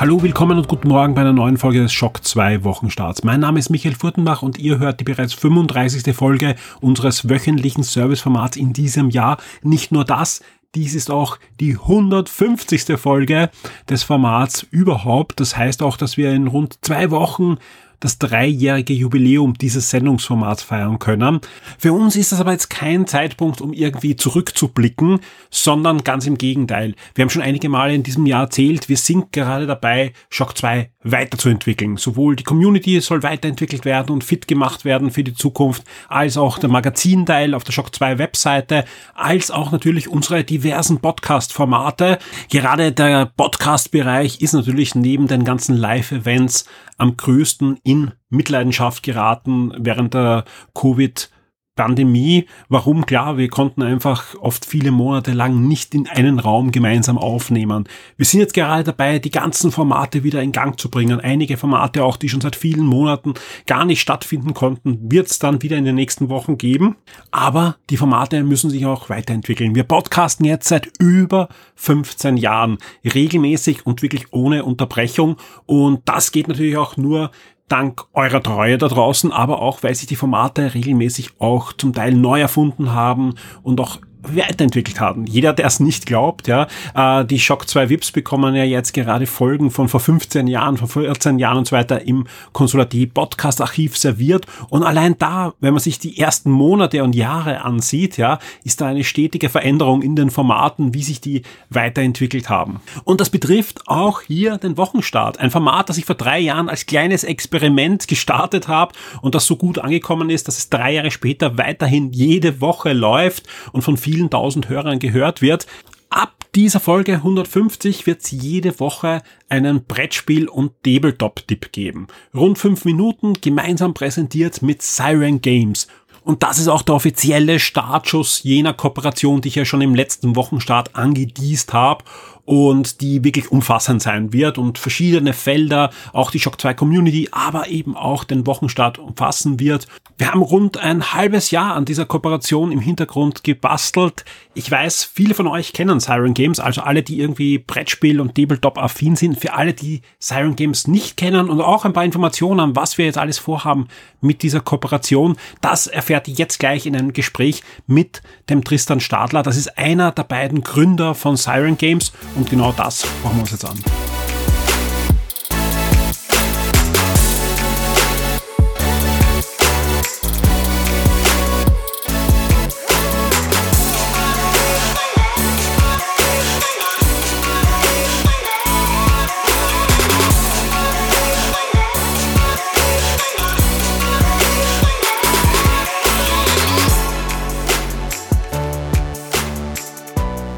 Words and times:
Hallo, 0.00 0.22
willkommen 0.22 0.56
und 0.56 0.66
guten 0.66 0.88
Morgen 0.88 1.12
bei 1.12 1.20
einer 1.20 1.34
neuen 1.34 1.58
Folge 1.58 1.82
des 1.82 1.92
Schock 1.92 2.24
2 2.24 2.64
Wochenstarts. 2.64 3.22
Mein 3.22 3.40
Name 3.40 3.58
ist 3.58 3.68
Michael 3.68 3.94
Furtenbach 3.94 4.40
und 4.40 4.58
ihr 4.58 4.78
hört 4.78 4.98
die 4.98 5.04
bereits 5.04 5.34
35. 5.34 6.16
Folge 6.16 6.56
unseres 6.80 7.28
wöchentlichen 7.28 7.82
Serviceformats 7.82 8.56
in 8.56 8.72
diesem 8.72 9.10
Jahr. 9.10 9.36
Nicht 9.62 9.92
nur 9.92 10.06
das, 10.06 10.40
dies 10.74 10.94
ist 10.94 11.10
auch 11.10 11.38
die 11.60 11.72
150. 11.74 12.98
Folge 12.98 13.50
des 13.90 14.02
Formats 14.02 14.66
überhaupt. 14.70 15.38
Das 15.38 15.58
heißt 15.58 15.82
auch, 15.82 15.98
dass 15.98 16.16
wir 16.16 16.32
in 16.32 16.46
rund 16.46 16.78
zwei 16.80 17.10
Wochen 17.10 17.58
das 18.00 18.18
dreijährige 18.18 18.94
Jubiläum 18.94 19.54
dieses 19.54 19.90
Sendungsformats 19.90 20.62
feiern 20.62 20.98
können. 20.98 21.40
Für 21.78 21.92
uns 21.92 22.16
ist 22.16 22.32
das 22.32 22.40
aber 22.40 22.52
jetzt 22.52 22.70
kein 22.70 23.06
Zeitpunkt, 23.06 23.60
um 23.60 23.72
irgendwie 23.72 24.16
zurückzublicken, 24.16 25.20
sondern 25.50 26.02
ganz 26.02 26.26
im 26.26 26.38
Gegenteil. 26.38 26.94
Wir 27.14 27.22
haben 27.22 27.30
schon 27.30 27.42
einige 27.42 27.68
Male 27.68 27.94
in 27.94 28.02
diesem 28.02 28.26
Jahr 28.26 28.44
erzählt, 28.44 28.88
wir 28.88 28.96
sind 28.96 29.32
gerade 29.32 29.66
dabei, 29.66 30.12
Shock 30.30 30.56
2 30.56 30.90
weiterzuentwickeln. 31.02 31.96
Sowohl 31.96 32.36
die 32.36 32.44
Community 32.44 33.00
soll 33.00 33.22
weiterentwickelt 33.22 33.84
werden 33.84 34.10
und 34.10 34.24
fit 34.24 34.46
gemacht 34.46 34.84
werden 34.84 35.10
für 35.10 35.24
die 35.24 35.34
Zukunft, 35.34 35.84
als 36.08 36.36
auch 36.36 36.58
der 36.58 36.68
Magazinteil 36.68 37.54
auf 37.54 37.64
der 37.64 37.72
Shock 37.72 37.94
2 37.94 38.18
Webseite, 38.18 38.84
als 39.14 39.50
auch 39.50 39.72
natürlich 39.72 40.08
unsere 40.08 40.44
diversen 40.44 41.00
Podcast-Formate. 41.00 42.18
Gerade 42.50 42.92
der 42.92 43.26
Podcast-Bereich 43.36 44.40
ist 44.40 44.52
natürlich 44.52 44.94
neben 44.94 45.26
den 45.26 45.44
ganzen 45.44 45.76
Live-Events 45.76 46.66
am 46.98 47.16
größten 47.16 47.78
in 47.82 48.12
Mitleidenschaft 48.28 49.02
geraten 49.02 49.72
während 49.78 50.14
der 50.14 50.44
Covid 50.74 51.30
Pandemie. 51.76 52.46
Warum? 52.68 53.06
Klar, 53.06 53.38
wir 53.38 53.48
konnten 53.48 53.82
einfach 53.82 54.34
oft 54.40 54.66
viele 54.66 54.90
Monate 54.90 55.32
lang 55.32 55.66
nicht 55.66 55.94
in 55.94 56.06
einen 56.08 56.38
Raum 56.38 56.72
gemeinsam 56.72 57.16
aufnehmen. 57.16 57.88
Wir 58.16 58.26
sind 58.26 58.40
jetzt 58.40 58.54
gerade 58.54 58.84
dabei, 58.84 59.18
die 59.18 59.30
ganzen 59.30 59.72
Formate 59.72 60.22
wieder 60.22 60.42
in 60.42 60.52
Gang 60.52 60.78
zu 60.78 60.90
bringen. 60.90 61.20
Einige 61.20 61.56
Formate 61.56 62.04
auch, 62.04 62.16
die 62.16 62.28
schon 62.28 62.40
seit 62.40 62.56
vielen 62.56 62.84
Monaten 62.84 63.34
gar 63.66 63.84
nicht 63.84 64.00
stattfinden 64.00 64.52
konnten, 64.52 65.10
wird 65.10 65.28
es 65.28 65.38
dann 65.38 65.62
wieder 65.62 65.76
in 65.76 65.84
den 65.84 65.94
nächsten 65.94 66.28
Wochen 66.28 66.58
geben. 66.58 66.96
Aber 67.30 67.76
die 67.88 67.96
Formate 67.96 68.42
müssen 68.42 68.68
sich 68.68 68.84
auch 68.84 69.08
weiterentwickeln. 69.08 69.74
Wir 69.74 69.84
podcasten 69.84 70.44
jetzt 70.44 70.68
seit 70.68 70.90
über 70.98 71.48
15 71.76 72.36
Jahren 72.36 72.78
regelmäßig 73.04 73.86
und 73.86 74.02
wirklich 74.02 74.32
ohne 74.32 74.64
Unterbrechung. 74.64 75.36
Und 75.66 76.02
das 76.04 76.32
geht 76.32 76.48
natürlich 76.48 76.76
auch 76.76 76.96
nur 76.96 77.30
dank 77.70 78.04
eurer 78.12 78.42
Treue 78.42 78.78
da 78.78 78.88
draußen, 78.88 79.32
aber 79.32 79.62
auch, 79.62 79.82
weil 79.82 79.94
sich 79.94 80.06
die 80.06 80.16
Formate 80.16 80.74
regelmäßig 80.74 81.40
auch 81.40 81.72
zum 81.72 81.92
Teil 81.92 82.14
neu 82.14 82.40
erfunden 82.40 82.92
haben 82.92 83.34
und 83.62 83.80
auch 83.80 83.98
weiterentwickelt 84.22 85.00
haben. 85.00 85.26
Jeder, 85.26 85.52
der 85.52 85.66
es 85.66 85.80
nicht 85.80 86.06
glaubt, 86.06 86.48
ja, 86.48 86.66
äh, 86.94 87.24
die 87.24 87.38
Shock 87.38 87.68
2 87.68 87.88
Vips 87.88 88.12
bekommen 88.12 88.54
ja 88.54 88.64
jetzt 88.64 88.92
gerade 88.92 89.26
Folgen 89.26 89.70
von 89.70 89.88
vor 89.88 90.00
15 90.00 90.46
Jahren, 90.46 90.76
vor 90.76 90.88
14 90.88 91.38
Jahren 91.38 91.58
und 91.58 91.68
so 91.68 91.76
weiter 91.76 92.06
im 92.06 92.26
Konsulativ 92.52 93.14
Podcast 93.14 93.60
Archiv 93.60 93.96
serviert 93.96 94.46
und 94.68 94.82
allein 94.82 95.16
da, 95.18 95.54
wenn 95.60 95.72
man 95.72 95.82
sich 95.82 95.98
die 95.98 96.18
ersten 96.18 96.50
Monate 96.50 97.02
und 97.02 97.14
Jahre 97.14 97.62
ansieht, 97.62 98.16
ja, 98.16 98.38
ist 98.64 98.80
da 98.80 98.86
eine 98.86 99.04
stetige 99.04 99.48
Veränderung 99.48 100.02
in 100.02 100.16
den 100.16 100.30
Formaten, 100.30 100.94
wie 100.94 101.02
sich 101.02 101.20
die 101.20 101.42
weiterentwickelt 101.70 102.48
haben. 102.48 102.80
Und 103.04 103.20
das 103.20 103.30
betrifft 103.30 103.88
auch 103.88 104.22
hier 104.22 104.58
den 104.58 104.76
Wochenstart. 104.76 105.38
Ein 105.38 105.50
Format, 105.50 105.88
das 105.88 105.98
ich 105.98 106.04
vor 106.04 106.16
drei 106.16 106.38
Jahren 106.38 106.68
als 106.68 106.86
kleines 106.86 107.24
Experiment 107.24 108.08
gestartet 108.08 108.68
habe 108.68 108.94
und 109.22 109.34
das 109.34 109.46
so 109.46 109.56
gut 109.56 109.78
angekommen 109.78 110.30
ist, 110.30 110.48
dass 110.48 110.58
es 110.58 110.70
drei 110.70 110.94
Jahre 110.94 111.10
später 111.10 111.58
weiterhin 111.58 112.12
jede 112.12 112.60
Woche 112.60 112.92
läuft 112.92 113.46
und 113.72 113.82
von 113.82 113.96
tausend 114.30 114.68
Hörern 114.68 114.98
gehört 114.98 115.42
wird. 115.42 115.66
Ab 116.10 116.34
dieser 116.54 116.80
Folge 116.80 117.14
150 117.14 118.06
wird 118.06 118.22
es 118.22 118.32
jede 118.32 118.80
Woche 118.80 119.22
einen 119.48 119.84
Brettspiel- 119.84 120.48
und 120.48 120.72
Tabletop-Tipp 120.82 121.70
geben. 121.70 122.08
Rund 122.34 122.58
fünf 122.58 122.84
Minuten 122.84 123.34
gemeinsam 123.34 123.94
präsentiert 123.94 124.60
mit 124.62 124.82
Siren 124.82 125.40
Games. 125.40 125.86
Und 126.22 126.42
das 126.42 126.58
ist 126.58 126.68
auch 126.68 126.82
der 126.82 126.96
offizielle 126.96 127.58
Startschuss 127.58 128.42
jener 128.42 128.74
Kooperation, 128.74 129.40
die 129.40 129.48
ich 129.48 129.54
ja 129.54 129.64
schon 129.64 129.80
im 129.80 129.94
letzten 129.94 130.36
Wochenstart 130.36 130.94
angedießt 130.94 131.72
habe 131.72 132.04
und 132.44 133.00
die 133.00 133.24
wirklich 133.24 133.50
umfassend 133.50 134.02
sein 134.02 134.32
wird 134.32 134.58
und 134.58 134.78
verschiedene 134.78 135.32
Felder, 135.32 135.90
auch 136.12 136.30
die 136.30 136.40
Shock 136.40 136.60
2 136.60 136.74
Community, 136.74 137.28
aber 137.32 137.68
eben 137.68 137.96
auch 137.96 138.24
den 138.24 138.46
Wochenstart 138.46 138.98
umfassen 138.98 139.60
wird. 139.60 139.86
Wir 140.18 140.30
haben 140.30 140.42
rund 140.42 140.76
ein 140.76 141.14
halbes 141.14 141.50
Jahr 141.50 141.74
an 141.74 141.84
dieser 141.84 142.04
Kooperation 142.04 142.72
im 142.72 142.80
Hintergrund 142.80 143.44
gebastelt. 143.44 144.24
Ich 144.54 144.70
weiß, 144.70 145.04
viele 145.04 145.34
von 145.34 145.46
euch 145.46 145.72
kennen 145.72 146.00
Siren 146.00 146.34
Games, 146.34 146.60
also 146.60 146.82
alle, 146.82 147.02
die 147.02 147.20
irgendwie 147.20 147.58
Brettspiel 147.58 148.20
und 148.20 148.34
Tabletop 148.34 148.78
affin 148.78 149.16
sind. 149.16 149.38
Für 149.38 149.54
alle, 149.54 149.72
die 149.72 150.02
Siren 150.18 150.56
Games 150.56 150.86
nicht 150.86 151.16
kennen 151.16 151.48
und 151.48 151.60
auch 151.60 151.84
ein 151.84 151.92
paar 151.92 152.04
Informationen, 152.04 152.76
was 152.76 152.98
wir 152.98 153.06
jetzt 153.06 153.18
alles 153.18 153.38
vorhaben 153.38 153.88
mit 154.20 154.42
dieser 154.42 154.60
Kooperation, 154.60 155.36
das 155.60 155.86
erfährt 155.86 156.28
ihr 156.28 156.34
jetzt 156.34 156.58
gleich 156.58 156.86
in 156.86 156.96
einem 156.96 157.12
Gespräch 157.12 157.62
mit 157.86 158.22
dem 158.48 158.62
Tristan 158.64 159.00
Stadler. 159.00 159.42
Das 159.42 159.56
ist 159.56 159.78
einer 159.78 160.12
der 160.12 160.24
beiden 160.24 160.62
Gründer 160.62 161.14
von 161.14 161.36
Siren 161.36 161.78
Games 161.78 162.12
und 162.34 162.48
genau 162.48 162.72
das 162.72 163.04
machen 163.22 163.36
wir 163.36 163.42
uns 163.42 163.50
jetzt 163.50 163.64
an. 163.64 163.78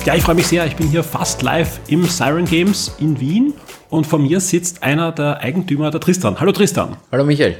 Ja, 0.05 0.17
ich 0.17 0.25
freue 0.25 0.35
mich 0.35 0.49
sehr. 0.49 0.67
Ich 0.67 0.75
bin 0.75 0.89
hier 0.89 1.05
fast 1.05 1.43
live 1.43 1.79
im 1.87 2.03
Siren 2.03 2.45
Games 2.45 2.97
in 2.99 3.21
Wien 3.21 3.55
und 3.89 4.05
vor 4.05 4.19
mir 4.19 4.41
sitzt 4.41 4.83
einer 4.83 5.13
der 5.13 5.39
Eigentümer, 5.39 5.93
der 5.93 6.01
Tristan. 6.01 6.41
Hallo 6.41 6.51
Tristan. 6.51 6.97
Hallo 7.13 7.25
Michael. 7.25 7.59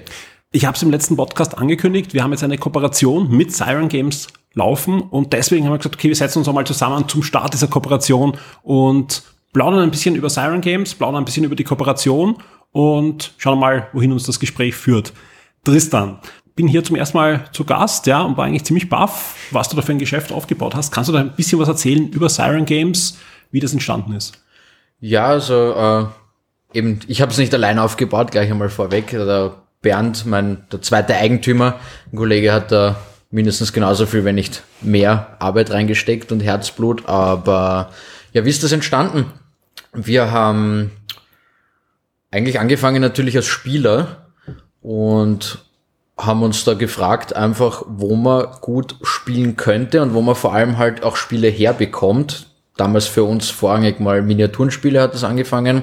Ich 0.51 0.67
habe 0.67 0.77
es 0.77 0.83
im 0.83 0.91
letzten 0.91 1.15
Podcast 1.15 1.57
angekündigt. 1.57 2.15
Wir 2.15 2.25
haben 2.25 2.33
jetzt 2.33 2.43
eine 2.43 2.59
Kooperation 2.59 3.31
mit 3.31 3.53
Siren 3.53 3.89
Games 3.89 4.27
laufen 4.55 5.03
und 5.03 5.33
deswegen 5.33 5.67
haben 5.67 5.73
wir 5.75 5.79
gesagt, 5.79 5.95
okay, 5.95 6.09
wir 6.09 6.17
setzen 6.17 6.41
uns 6.41 6.49
einmal 6.49 6.67
zusammen 6.67 7.09
zum 7.09 7.23
Start 7.23 7.55
dieser 7.55 7.69
Kooperation 7.69 8.37
und 8.65 9.23
plaudern 9.53 9.79
ein 9.79 9.93
bisschen 9.93 10.17
über 10.17 10.29
Siren 10.29 10.63
Games, 10.63 10.97
plaudern 10.97 11.23
ein 11.23 11.25
bisschen 11.25 11.45
über 11.45 11.55
die 11.55 11.65
Kooperation 11.65 12.39
und 12.73 13.35
schauen 13.39 13.61
mal, 13.61 13.87
wohin 13.93 14.11
uns 14.11 14.25
das 14.27 14.41
Gespräch 14.41 14.75
führt. 14.75 15.13
Tristan, 15.63 16.19
bin 16.55 16.69
hier 16.69 16.85
zum 16.85 16.97
ersten 16.97 17.17
Mal 17.17 17.45
zu 17.53 17.65
Gast, 17.65 18.07
ja, 18.07 18.23
und 18.23 18.37
war 18.37 18.45
eigentlich 18.45 18.65
ziemlich 18.65 18.89
baff, 18.89 19.37
was 19.51 19.69
du 19.69 19.77
da 19.77 19.83
für 19.83 19.93
ein 19.93 19.99
Geschäft 19.99 20.33
aufgebaut 20.33 20.75
hast. 20.75 20.93
Kannst 20.93 21.09
du 21.09 21.13
da 21.13 21.21
ein 21.21 21.35
bisschen 21.35 21.59
was 21.59 21.69
erzählen 21.69 22.09
über 22.09 22.29
Siren 22.29 22.65
Games, 22.65 23.19
wie 23.51 23.61
das 23.61 23.73
entstanden 23.73 24.13
ist? 24.13 24.39
Ja, 25.01 25.27
also 25.27 25.75
äh, 26.75 26.79
eben, 26.79 27.01
ich 27.09 27.23
habe 27.23 27.33
es 27.33 27.39
nicht 27.39 27.55
allein 27.55 27.79
aufgebaut, 27.79 28.31
gleich 28.31 28.51
einmal 28.51 28.69
vorweg. 28.69 29.09
Der 29.11 29.55
Bernd, 29.81 30.27
mein 30.27 30.65
der 30.71 30.83
zweite 30.83 31.17
Eigentümer, 31.17 31.81
ein 32.13 32.17
Kollege 32.17 32.53
hat 32.53 32.71
da 32.71 32.97
mindestens 33.31 33.73
genauso 33.73 34.07
viel, 34.07 34.25
wenn 34.25 34.35
nicht 34.35 34.63
mehr 34.81 35.37
Arbeit 35.41 35.71
reingesteckt 35.71 36.31
und 36.33 36.41
Herzblut. 36.41 37.09
Aber 37.09 37.91
ja, 38.33 38.45
wie 38.45 38.51
ist 38.51 38.63
das 38.63 38.73
entstanden? 38.73 39.27
Wir 39.93 40.31
haben 40.31 40.93
eigentlich 42.31 42.61
angefangen 42.61 43.01
natürlich 43.01 43.37
als 43.37 43.47
Spieler 43.47 44.29
und 44.81 45.65
haben 46.25 46.43
uns 46.43 46.65
da 46.65 46.75
gefragt, 46.75 47.35
einfach, 47.35 47.85
wo 47.89 48.15
man 48.17 48.47
gut 48.61 48.97
spielen 49.03 49.57
könnte 49.57 50.03
und 50.03 50.15
wo 50.15 50.23
man 50.23 50.35
vor 50.35 50.55
allem 50.55 50.79
halt 50.79 51.03
auch 51.03 51.17
Spiele 51.17 51.49
herbekommt. 51.49 52.47
Damals 52.77 53.07
für 53.07 53.25
uns 53.25 53.51
vorrangig 53.51 54.01
mal 54.01 54.23
Miniaturenspiele 54.23 55.01
hat 55.01 55.15
das 55.15 55.25
angefangen. 55.25 55.83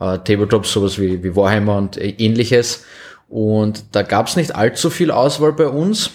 Äh, 0.00 0.18
Tabletops, 0.18 0.72
sowas 0.72 0.98
wie, 0.98 1.22
wie 1.22 1.36
Warhammer 1.36 1.76
und 1.76 1.98
ähnliches. 1.98 2.84
Und 3.28 3.84
da 3.92 4.02
gab 4.02 4.28
es 4.28 4.36
nicht 4.36 4.54
allzu 4.54 4.90
viel 4.90 5.10
Auswahl 5.10 5.52
bei 5.52 5.68
uns. 5.68 6.10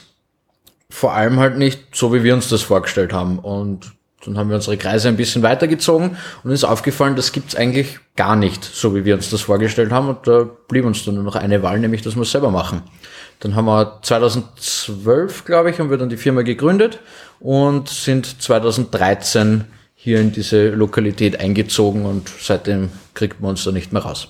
Vor 0.89 1.13
allem 1.13 1.39
halt 1.39 1.57
nicht 1.57 1.95
so, 1.95 2.13
wie 2.13 2.23
wir 2.23 2.33
uns 2.33 2.49
das 2.49 2.61
vorgestellt 2.61 3.13
haben. 3.13 3.39
Und 3.39 3.91
dann 4.25 4.37
haben 4.37 4.49
wir 4.49 4.55
unsere 4.55 4.77
Kreise 4.77 5.07
ein 5.07 5.17
bisschen 5.17 5.41
weitergezogen 5.41 6.17
und 6.43 6.51
ist 6.51 6.63
aufgefallen, 6.63 7.15
das 7.15 7.31
gibt's 7.31 7.55
eigentlich 7.55 7.99
gar 8.15 8.35
nicht, 8.35 8.63
so 8.63 8.95
wie 8.95 9.03
wir 9.03 9.15
uns 9.15 9.29
das 9.29 9.41
vorgestellt 9.41 9.91
haben. 9.91 10.09
Und 10.09 10.27
da 10.27 10.47
blieb 10.67 10.85
uns 10.85 11.03
dann 11.05 11.15
nur 11.15 11.23
noch 11.23 11.35
eine 11.35 11.63
Wahl, 11.63 11.79
nämlich 11.79 12.01
dass 12.01 12.15
wir 12.15 12.21
es 12.21 12.31
selber 12.31 12.51
machen. 12.51 12.83
Dann 13.41 13.55
haben 13.55 13.65
wir 13.65 13.99
2012, 14.03 15.45
glaube 15.45 15.71
ich, 15.71 15.79
haben 15.79 15.89
wir 15.89 15.97
dann 15.97 16.09
die 16.09 16.17
Firma 16.17 16.43
gegründet 16.43 16.99
und 17.39 17.89
sind 17.89 18.41
2013 18.41 19.65
hier 19.95 20.21
in 20.21 20.31
diese 20.31 20.69
Lokalität 20.69 21.39
eingezogen 21.39 22.05
und 22.05 22.31
seitdem 22.39 22.89
kriegt 23.13 23.41
man 23.41 23.51
uns 23.51 23.63
da 23.63 23.71
nicht 23.71 23.91
mehr 23.93 24.03
raus. 24.03 24.29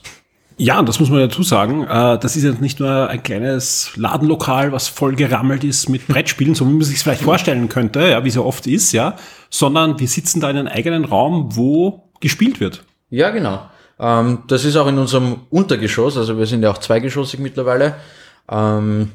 Ja, 0.58 0.81
das 0.81 1.00
muss 1.00 1.10
man 1.10 1.19
dazu 1.19 1.44
sagen. 1.44 1.84
Äh, 1.84 2.19
das 2.19 2.36
ist 2.36 2.44
ja 2.44 2.52
nicht 2.52 2.80
nur 2.80 3.10
ein 3.10 3.22
kleines 3.22 3.92
Ladenlokal, 3.96 4.72
was 4.72 4.88
voll 4.88 5.16
gerammelt 5.16 5.64
ist 5.64 5.90
mit 5.90 6.07
Brettspielen, 6.07 6.56
so 6.56 6.68
wie 6.68 6.74
man 6.74 6.84
sich 6.84 6.98
es 6.98 7.04
vielleicht 7.04 7.24
vorstellen 7.24 7.68
könnte, 7.68 8.07
ja, 8.07 8.24
wie 8.24 8.30
es 8.30 8.36
ja 8.36 8.42
oft 8.42 8.66
ist, 8.68 8.92
ja, 8.94 9.16
sondern 9.50 10.00
wir 10.00 10.07
sitzen 10.07 10.40
da 10.40 10.50
in 10.50 10.57
einem 10.57 10.68
eigenen 10.68 11.04
Raum, 11.04 11.56
wo 11.56 12.12
gespielt 12.22 12.60
wird. 12.60 12.84
Ja, 13.10 13.31
genau. 13.31 13.62
Ähm, 14.00 14.44
das 14.48 14.64
ist 14.64 14.78
auch 14.78 14.88
in 14.88 14.98
unserem 14.98 15.42
Untergeschoss, 15.50 16.18
also 16.18 16.38
wir 16.38 16.46
sind 16.46 16.64
ja 16.64 16.72
auch 16.72 16.78
zweigeschossig 16.78 17.40
mittlerweile. 17.40 17.96
Ähm, 18.50 19.12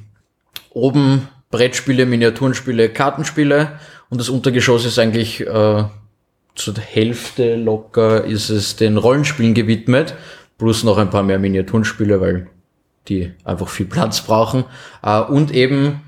oben 0.71 1.29
Brettspiele, 1.51 2.07
Miniaturenspiele, 2.07 2.89
Kartenspiele 2.89 3.79
und 4.11 4.21
das 4.21 4.29
Untergeschoss 4.29 4.85
ist 4.85 4.99
eigentlich 4.99 5.41
äh, 5.41 5.85
zur 6.55 6.75
Hälfte 6.79 7.57
locker 7.57 8.25
ist 8.25 8.49
es 8.51 8.77
den 8.77 8.97
Rollenspielen 8.97 9.55
gewidmet 9.55 10.15
plus 10.59 10.85
noch 10.85 10.99
ein 10.99 11.11
paar 11.11 11.23
mehr 11.23 11.39
Miniaturenspiele, 11.39 12.21
weil 12.21 12.47
die 13.09 13.33
einfach 13.45 13.69
viel 13.69 13.87
Platz 13.87 14.23
brauchen. 14.23 14.65
Äh, 15.03 15.21
und 15.21 15.53
eben 15.53 16.03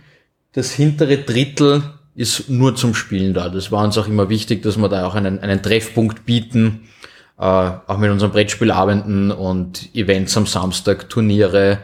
das 0.53 0.73
hintere 0.73 1.19
Drittel 1.19 1.83
ist 2.15 2.49
nur 2.49 2.75
zum 2.75 2.95
Spielen 2.95 3.35
da. 3.35 3.49
Das 3.49 3.71
war 3.71 3.85
uns 3.85 3.97
auch 3.99 4.09
immer 4.09 4.29
wichtig, 4.29 4.63
dass 4.63 4.77
wir 4.77 4.89
da 4.89 5.07
auch 5.07 5.15
einen, 5.15 5.39
einen 5.39 5.63
Treffpunkt 5.63 6.27
bieten, 6.27 6.89
äh, 7.39 7.43
auch 7.43 7.99
mit 7.99 8.11
unseren 8.11 8.33
Brettspielabenden 8.33 9.31
und 9.31 9.95
Events 9.95 10.37
am 10.37 10.47
Samstag, 10.47 11.09
Turniere. 11.09 11.79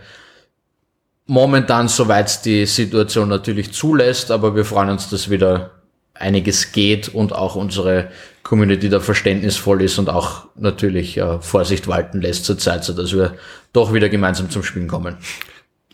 Momentan, 1.26 1.88
soweit 1.88 2.44
die 2.44 2.67
Situation 2.67 3.29
natürlich 3.29 3.73
zulässt, 3.73 4.31
aber 4.31 4.55
wir 4.55 4.65
freuen 4.65 4.91
uns, 4.91 5.09
dass 5.09 5.31
wieder 5.31 5.71
einiges 6.12 6.73
geht 6.73 7.09
und 7.09 7.32
auch 7.32 7.56
unsere 7.56 8.11
Community 8.43 8.88
da 8.88 9.00
verständnisvoll 9.00 9.82
ist 9.82 9.99
und 9.99 10.11
auch 10.11 10.44
natürlich 10.55 11.17
äh, 11.17 11.41
Vorsicht 11.41 11.88
walten 11.88 12.21
lässt 12.21 12.44
zur 12.44 12.59
Zeit, 12.59 12.85
so 12.85 12.93
dass 12.93 13.12
wir 13.12 13.35
doch 13.73 13.93
wieder 13.93 14.09
gemeinsam 14.09 14.50
zum 14.50 14.62
Spielen 14.62 14.87
kommen. 14.87 15.17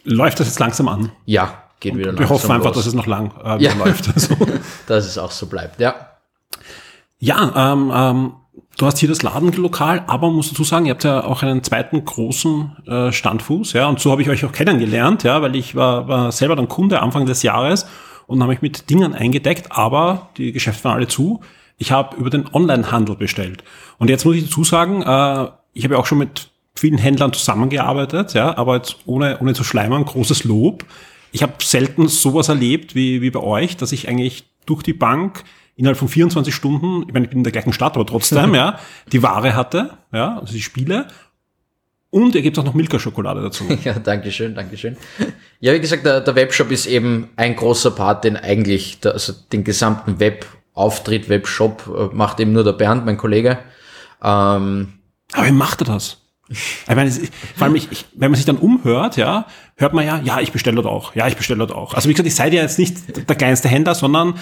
Läuft 0.04 0.40
das 0.40 0.48
jetzt 0.48 0.58
langsam 0.58 0.88
an? 0.88 1.12
Ja, 1.26 1.62
geht 1.78 1.92
und 1.92 2.00
wieder 2.00 2.12
langsam. 2.12 2.26
Wir 2.26 2.34
hoffen 2.34 2.50
einfach, 2.50 2.74
los. 2.74 2.76
dass 2.76 2.86
es 2.86 2.94
noch 2.94 3.06
lang 3.06 3.32
äh, 3.42 3.62
ja. 3.62 3.72
läuft. 3.74 4.08
Also. 4.12 4.36
dass 4.88 5.06
es 5.06 5.16
auch 5.16 5.30
so 5.30 5.46
bleibt, 5.46 5.80
ja. 5.80 5.94
Ja, 7.20 7.72
ähm, 7.72 7.92
ähm, 7.94 8.32
du 8.80 8.86
hast 8.86 8.98
hier 8.98 9.08
das 9.08 9.22
Ladenlokal, 9.22 10.04
aber 10.06 10.30
musst 10.30 10.52
dazu 10.52 10.64
sagen, 10.64 10.86
ihr 10.86 10.92
habt 10.92 11.04
ja 11.04 11.22
auch 11.24 11.42
einen 11.42 11.62
zweiten 11.62 12.02
großen 12.02 12.76
äh, 12.86 13.12
Standfuß, 13.12 13.74
ja, 13.74 13.86
und 13.88 14.00
so 14.00 14.10
habe 14.10 14.22
ich 14.22 14.30
euch 14.30 14.44
auch 14.44 14.52
kennengelernt, 14.52 15.22
ja, 15.22 15.42
weil 15.42 15.54
ich 15.54 15.74
war, 15.74 16.08
war 16.08 16.32
selber 16.32 16.56
dann 16.56 16.68
Kunde 16.68 17.02
Anfang 17.02 17.26
des 17.26 17.42
Jahres 17.42 17.86
und 18.26 18.40
habe 18.40 18.52
mich 18.52 18.62
mit 18.62 18.88
Dingen 18.88 19.14
eingedeckt, 19.14 19.70
aber 19.70 20.30
die 20.38 20.52
Geschäfte 20.52 20.84
waren 20.84 20.96
alle 20.96 21.08
zu. 21.08 21.40
Ich 21.76 21.92
habe 21.92 22.16
über 22.16 22.30
den 22.30 22.46
Onlinehandel 22.52 23.16
bestellt. 23.16 23.64
Und 23.98 24.08
jetzt 24.08 24.24
muss 24.24 24.36
ich 24.36 24.44
dazu 24.44 24.64
sagen, 24.64 25.02
äh, 25.02 25.50
ich 25.74 25.84
habe 25.84 25.94
ja 25.94 26.00
auch 26.00 26.06
schon 26.06 26.18
mit 26.18 26.48
vielen 26.74 26.98
Händlern 26.98 27.34
zusammengearbeitet, 27.34 28.32
ja, 28.32 28.56
aber 28.56 28.76
jetzt 28.76 28.96
ohne, 29.04 29.38
ohne 29.40 29.52
zu 29.52 29.64
schleimern, 29.64 30.06
großes 30.06 30.44
Lob. 30.44 30.86
Ich 31.32 31.42
habe 31.42 31.52
selten 31.58 32.08
sowas 32.08 32.48
erlebt 32.48 32.94
wie, 32.94 33.20
wie 33.20 33.30
bei 33.30 33.40
euch, 33.40 33.76
dass 33.76 33.92
ich 33.92 34.08
eigentlich 34.08 34.44
durch 34.64 34.82
die 34.82 34.94
Bank 34.94 35.44
innerhalb 35.80 35.98
von 35.98 36.08
24 36.08 36.54
Stunden, 36.54 37.04
ich 37.08 37.12
meine, 37.14 37.24
ich 37.24 37.30
bin 37.30 37.38
in 37.38 37.44
der 37.44 37.52
gleichen 37.52 37.72
Stadt, 37.72 37.96
aber 37.96 38.06
trotzdem, 38.06 38.54
ja, 38.54 38.78
die 39.12 39.22
Ware 39.22 39.56
hatte, 39.56 39.98
ja, 40.12 40.38
also 40.38 40.52
die 40.52 40.62
Spiele 40.62 41.06
und 42.10 42.34
ihr 42.34 42.42
gebt 42.42 42.58
auch 42.58 42.64
noch 42.64 42.74
Milka-Schokolade 42.74 43.40
dazu. 43.40 43.64
Ja, 43.84 43.94
danke 43.94 44.30
schön, 44.30 44.54
danke 44.54 44.76
schön. 44.76 44.96
Ja, 45.60 45.72
wie 45.72 45.80
gesagt, 45.80 46.04
der, 46.04 46.20
der 46.20 46.34
Webshop 46.34 46.70
ist 46.70 46.86
eben 46.86 47.28
ein 47.36 47.56
großer 47.56 47.92
Part, 47.92 48.24
den 48.24 48.36
eigentlich, 48.36 49.00
der, 49.00 49.12
also 49.12 49.32
den 49.52 49.64
gesamten 49.64 50.20
Webauftritt, 50.20 51.28
Webshop 51.28 51.84
äh, 51.86 52.14
macht 52.14 52.40
eben 52.40 52.52
nur 52.52 52.64
der 52.64 52.72
Bernd, 52.72 53.06
mein 53.06 53.16
Kollege. 53.16 53.58
Ähm, 54.22 54.94
Aber 55.32 55.46
wie 55.46 55.52
macht 55.52 55.82
er 55.82 55.86
das? 55.86 56.18
Ich 56.48 56.96
meine, 56.96 57.12
vor 57.12 57.66
allem, 57.66 57.76
ich, 57.76 57.92
ich, 57.92 58.06
wenn 58.16 58.32
man 58.32 58.36
sich 58.36 58.44
dann 58.44 58.56
umhört, 58.56 59.16
ja, 59.16 59.46
hört 59.76 59.94
man 59.94 60.04
ja, 60.04 60.18
ja, 60.18 60.40
ich 60.40 60.50
bestelle 60.50 60.74
dort 60.74 60.88
auch, 60.88 61.14
ja, 61.14 61.28
ich 61.28 61.36
bestelle 61.36 61.58
dort 61.58 61.70
auch. 61.70 61.94
Also 61.94 62.08
wie 62.08 62.12
gesagt, 62.12 62.26
ich 62.26 62.34
seid 62.34 62.52
ja 62.52 62.60
jetzt 62.60 62.76
nicht 62.76 63.28
der 63.28 63.36
kleinste 63.36 63.68
Händler, 63.68 63.94
sondern 63.94 64.34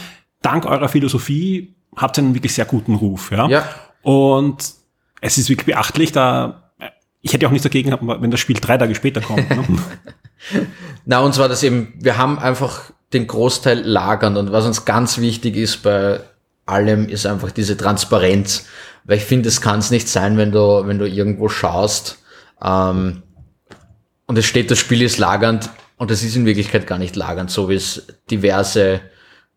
dank 0.42 0.66
eurer 0.66 0.88
Philosophie 0.88 1.74
habt 1.96 2.18
ihr 2.18 2.24
einen 2.24 2.34
wirklich 2.34 2.54
sehr 2.54 2.64
guten 2.64 2.94
Ruf, 2.94 3.30
ja. 3.30 3.48
ja. 3.48 3.68
Und 4.02 4.72
es 5.20 5.38
ist 5.38 5.48
wirklich 5.48 5.66
beachtlich, 5.66 6.12
da 6.12 6.68
ich 7.20 7.32
hätte 7.32 7.46
auch 7.46 7.50
nichts 7.50 7.64
dagegen, 7.64 7.96
wenn 8.00 8.30
das 8.30 8.40
Spiel 8.40 8.56
drei 8.60 8.78
Tage 8.78 8.94
später 8.94 9.20
kommt. 9.20 9.50
Ne? 9.50 9.64
Na, 11.04 11.20
und 11.20 11.34
zwar 11.34 11.48
das 11.48 11.62
eben, 11.62 11.94
wir 11.98 12.16
haben 12.16 12.38
einfach 12.38 12.92
den 13.12 13.26
Großteil 13.26 13.80
lagern 13.80 14.36
und 14.36 14.52
was 14.52 14.66
uns 14.66 14.84
ganz 14.84 15.18
wichtig 15.18 15.56
ist 15.56 15.82
bei 15.82 16.20
allem, 16.66 17.08
ist 17.08 17.26
einfach 17.26 17.50
diese 17.50 17.76
Transparenz. 17.76 18.66
Weil 19.04 19.16
ich 19.16 19.24
finde, 19.24 19.48
es 19.48 19.60
kann 19.60 19.78
es 19.78 19.90
nicht 19.90 20.08
sein, 20.08 20.36
wenn 20.36 20.52
du, 20.52 20.86
wenn 20.86 20.98
du 20.98 21.08
irgendwo 21.08 21.48
schaust 21.48 22.18
ähm, 22.62 23.22
und 24.26 24.36
es 24.38 24.44
steht, 24.44 24.70
das 24.70 24.78
Spiel 24.78 25.02
ist 25.02 25.18
lagernd 25.18 25.70
und 25.96 26.10
es 26.10 26.22
ist 26.22 26.36
in 26.36 26.46
Wirklichkeit 26.46 26.86
gar 26.86 26.98
nicht 26.98 27.16
lagernd, 27.16 27.50
so 27.50 27.68
wie 27.68 27.74
es 27.74 28.06
diverse 28.30 29.00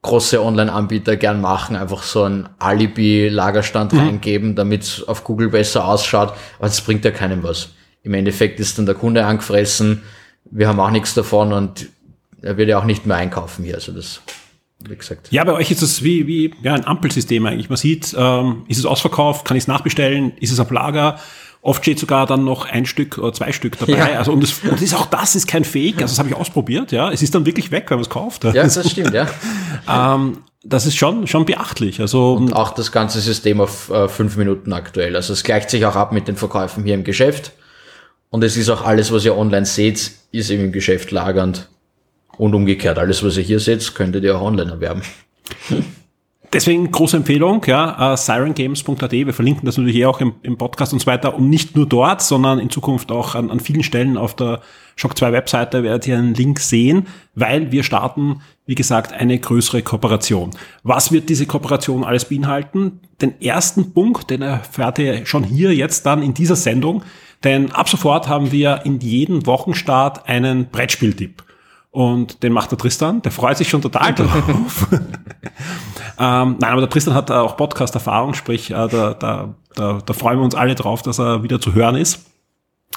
große 0.01 0.43
Online-Anbieter 0.43 1.15
gern 1.15 1.41
machen, 1.41 1.75
einfach 1.75 2.03
so 2.03 2.23
ein 2.23 2.49
Alibi-Lagerstand 2.59 3.93
mhm. 3.93 3.99
reingeben, 3.99 4.55
damit 4.55 4.83
es 4.83 5.07
auf 5.07 5.23
Google 5.23 5.49
besser 5.49 5.85
ausschaut, 5.87 6.33
aber 6.57 6.67
das 6.67 6.81
bringt 6.81 7.05
ja 7.05 7.11
keinem 7.11 7.43
was. 7.43 7.69
Im 8.03 8.13
Endeffekt 8.15 8.59
ist 8.59 8.77
dann 8.77 8.87
der 8.87 8.95
Kunde 8.95 9.25
angefressen, 9.25 10.01
wir 10.45 10.67
haben 10.67 10.79
auch 10.79 10.89
nichts 10.89 11.13
davon 11.13 11.53
und 11.53 11.87
er 12.41 12.57
wird 12.57 12.69
ja 12.69 12.79
auch 12.79 12.85
nicht 12.85 13.05
mehr 13.05 13.17
einkaufen 13.17 13.63
hier, 13.63 13.75
also 13.75 13.91
das 13.91 14.21
wie 14.89 14.95
gesagt. 14.95 15.31
Ja, 15.31 15.43
bei 15.43 15.53
euch 15.53 15.69
ist 15.69 15.81
es 15.81 16.03
wie, 16.03 16.27
wie 16.27 16.53
ja, 16.63 16.73
ein 16.73 16.85
Ampelsystem 16.85 17.45
eigentlich. 17.45 17.69
Man 17.69 17.77
sieht, 17.77 18.15
ähm, 18.17 18.63
ist 18.67 18.79
es 18.79 18.85
ausverkauft, 18.85 19.45
kann 19.45 19.55
ich 19.55 19.63
es 19.63 19.67
nachbestellen, 19.67 20.33
ist 20.39 20.51
es 20.51 20.59
auf 20.59 20.71
Lager, 20.71 21.19
Oft 21.63 21.83
steht 21.83 21.99
sogar 21.99 22.25
dann 22.25 22.43
noch 22.43 22.65
ein 22.65 22.87
Stück 22.87 23.19
oder 23.19 23.33
zwei 23.33 23.51
Stück 23.51 23.77
dabei. 23.77 23.93
Ja. 23.93 24.17
Also 24.17 24.31
und, 24.31 24.41
das, 24.41 24.59
und 24.63 24.81
das 24.81 24.93
auch 24.95 25.05
das 25.05 25.35
ist 25.35 25.47
kein 25.47 25.63
Fake. 25.63 26.01
Also 26.01 26.13
das 26.13 26.19
habe 26.19 26.29
ich 26.29 26.35
ausprobiert. 26.35 26.91
Ja, 26.91 27.11
es 27.11 27.21
ist 27.21 27.35
dann 27.35 27.45
wirklich 27.45 27.69
weg, 27.71 27.85
wenn 27.89 27.97
man 27.97 28.03
es 28.03 28.09
kauft. 28.09 28.43
Ja, 28.45 28.51
das 28.51 28.89
stimmt. 28.89 29.13
Ja. 29.13 29.27
ähm, 30.15 30.39
das 30.63 30.87
ist 30.87 30.95
schon 30.95 31.27
schon 31.27 31.45
beachtlich. 31.45 32.01
Also 32.01 32.33
und 32.33 32.53
auch 32.53 32.71
das 32.71 32.91
ganze 32.91 33.19
System 33.19 33.61
auf 33.61 33.91
äh, 33.91 34.07
fünf 34.07 34.37
Minuten 34.37 34.73
aktuell. 34.73 35.15
Also 35.15 35.33
es 35.33 35.43
gleicht 35.43 35.69
sich 35.69 35.85
auch 35.85 35.95
ab 35.95 36.11
mit 36.13 36.27
den 36.27 36.35
Verkäufen 36.35 36.83
hier 36.83 36.95
im 36.95 37.03
Geschäft. 37.03 37.51
Und 38.31 38.43
es 38.43 38.57
ist 38.57 38.69
auch 38.69 38.83
alles, 38.83 39.11
was 39.11 39.23
ihr 39.25 39.37
online 39.37 39.65
seht, 39.65 40.11
ist 40.31 40.49
eben 40.49 40.65
im 40.65 40.71
Geschäft 40.71 41.11
lagernd. 41.11 41.67
Und 42.37 42.55
umgekehrt, 42.55 42.97
alles, 42.97 43.23
was 43.23 43.37
ihr 43.37 43.43
hier 43.43 43.59
seht, 43.59 43.93
könntet 43.93 44.23
ihr 44.23 44.35
auch 44.35 44.41
online 44.41 44.71
erwerben. 44.71 45.03
Deswegen 46.53 46.91
große 46.91 47.15
Empfehlung, 47.15 47.63
ja, 47.65 48.13
uh, 48.13 48.17
sirengames.at. 48.17 49.11
Wir 49.11 49.33
verlinken 49.33 49.65
das 49.65 49.77
natürlich 49.77 50.05
auch 50.05 50.19
im, 50.19 50.33
im, 50.43 50.57
Podcast 50.57 50.91
und 50.91 50.99
so 50.99 51.07
weiter. 51.07 51.33
Und 51.35 51.49
nicht 51.49 51.77
nur 51.77 51.85
dort, 51.85 52.21
sondern 52.21 52.59
in 52.59 52.69
Zukunft 52.69 53.09
auch 53.09 53.35
an, 53.35 53.49
an 53.49 53.61
vielen 53.61 53.83
Stellen 53.83 54.17
auf 54.17 54.35
der 54.35 54.59
Shock 54.97 55.17
2 55.17 55.31
Webseite 55.31 55.83
werdet 55.83 56.07
ihr 56.07 56.17
einen 56.17 56.33
Link 56.33 56.59
sehen, 56.59 57.07
weil 57.35 57.71
wir 57.71 57.83
starten, 57.83 58.41
wie 58.65 58.75
gesagt, 58.75 59.13
eine 59.13 59.39
größere 59.39 59.81
Kooperation. 59.81 60.51
Was 60.83 61.13
wird 61.13 61.29
diese 61.29 61.45
Kooperation 61.45 62.03
alles 62.03 62.25
beinhalten? 62.25 62.99
Den 63.21 63.41
ersten 63.41 63.93
Punkt, 63.93 64.29
den 64.29 64.41
erfährt 64.41 64.99
ihr 64.99 65.25
schon 65.25 65.45
hier 65.45 65.73
jetzt 65.73 66.05
dann 66.05 66.21
in 66.21 66.33
dieser 66.33 66.57
Sendung. 66.57 67.03
Denn 67.45 67.71
ab 67.71 67.87
sofort 67.87 68.27
haben 68.27 68.51
wir 68.51 68.81
in 68.83 68.99
jedem 68.99 69.45
Wochenstart 69.45 70.27
einen 70.27 70.67
Brettspieltipp. 70.69 71.43
Und 71.91 72.41
den 72.41 72.53
macht 72.53 72.71
der 72.71 72.77
Tristan, 72.77 73.21
der 73.21 73.33
freut 73.33 73.57
sich 73.57 73.67
schon 73.67 73.81
total 73.81 74.15
drauf. 74.15 74.87
ähm, 76.17 76.55
nein, 76.59 76.71
aber 76.71 76.79
der 76.79 76.89
Tristan 76.89 77.13
hat 77.13 77.29
auch 77.29 77.57
Podcast-Erfahrung, 77.57 78.33
sprich, 78.33 78.71
äh, 78.71 78.87
da, 78.87 79.13
da, 79.13 79.55
da, 79.75 79.99
da 80.05 80.13
freuen 80.13 80.39
wir 80.39 80.45
uns 80.45 80.55
alle 80.55 80.73
drauf, 80.75 81.01
dass 81.01 81.19
er 81.19 81.43
wieder 81.43 81.59
zu 81.59 81.73
hören 81.73 81.95
ist. 81.95 82.25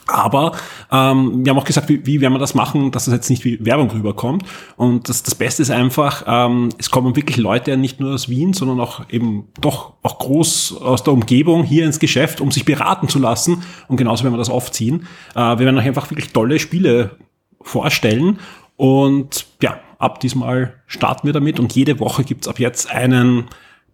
Aber 0.07 0.53
ähm, 0.93 1.45
wir 1.45 1.51
haben 1.51 1.59
auch 1.59 1.65
gesagt, 1.65 1.89
wie, 1.89 2.05
wie 2.07 2.21
werden 2.21 2.35
wir 2.35 2.39
das 2.39 2.55
machen, 2.55 2.91
dass 2.93 3.07
das 3.07 3.15
jetzt 3.15 3.31
nicht 3.31 3.45
wie 3.45 3.65
Werbung 3.65 3.91
rüberkommt. 3.91 4.45
Und 4.77 5.09
das, 5.09 5.23
das 5.23 5.35
Beste 5.35 5.63
ist 5.63 5.71
einfach, 5.71 6.25
ähm, 6.27 6.69
es 6.79 6.91
kommen 6.91 7.17
wirklich 7.17 7.37
Leute 7.37 7.77
nicht 7.77 8.01
nur 8.01 8.15
aus 8.15 8.29
Wien, 8.29 8.53
sondern 8.53 8.81
auch 8.81 9.09
eben 9.09 9.49
doch 9.61 9.95
auch 10.03 10.19
groß 10.19 10.83
aus 10.83 11.03
der 11.03 11.15
Umgebung 11.15 11.65
hier 11.65 11.85
ins 11.87 11.99
Geschäft, 11.99 12.41
um 12.41 12.51
sich 12.51 12.65
beraten 12.65 13.09
zu 13.09 13.19
lassen. 13.19 13.63
Und 13.89 13.97
genauso 13.97 14.25
werden 14.25 14.35
wir 14.35 14.39
das 14.39 14.51
aufziehen. 14.51 15.07
Äh, 15.35 15.41
wir 15.41 15.61
werden 15.61 15.79
euch 15.79 15.87
einfach 15.87 16.11
wirklich 16.11 16.33
tolle 16.33 16.59
Spiele 16.59 17.17
vorstellen 17.63 18.39
und 18.77 19.47
ja, 19.63 19.81
ab 19.99 20.21
diesmal 20.21 20.75
starten 20.87 21.27
wir 21.27 21.33
damit 21.33 21.59
und 21.61 21.75
jede 21.75 22.01
Woche 22.01 22.25
gibt's 22.25 22.49
ab 22.49 22.59
jetzt 22.59 22.91
einen 22.91 23.47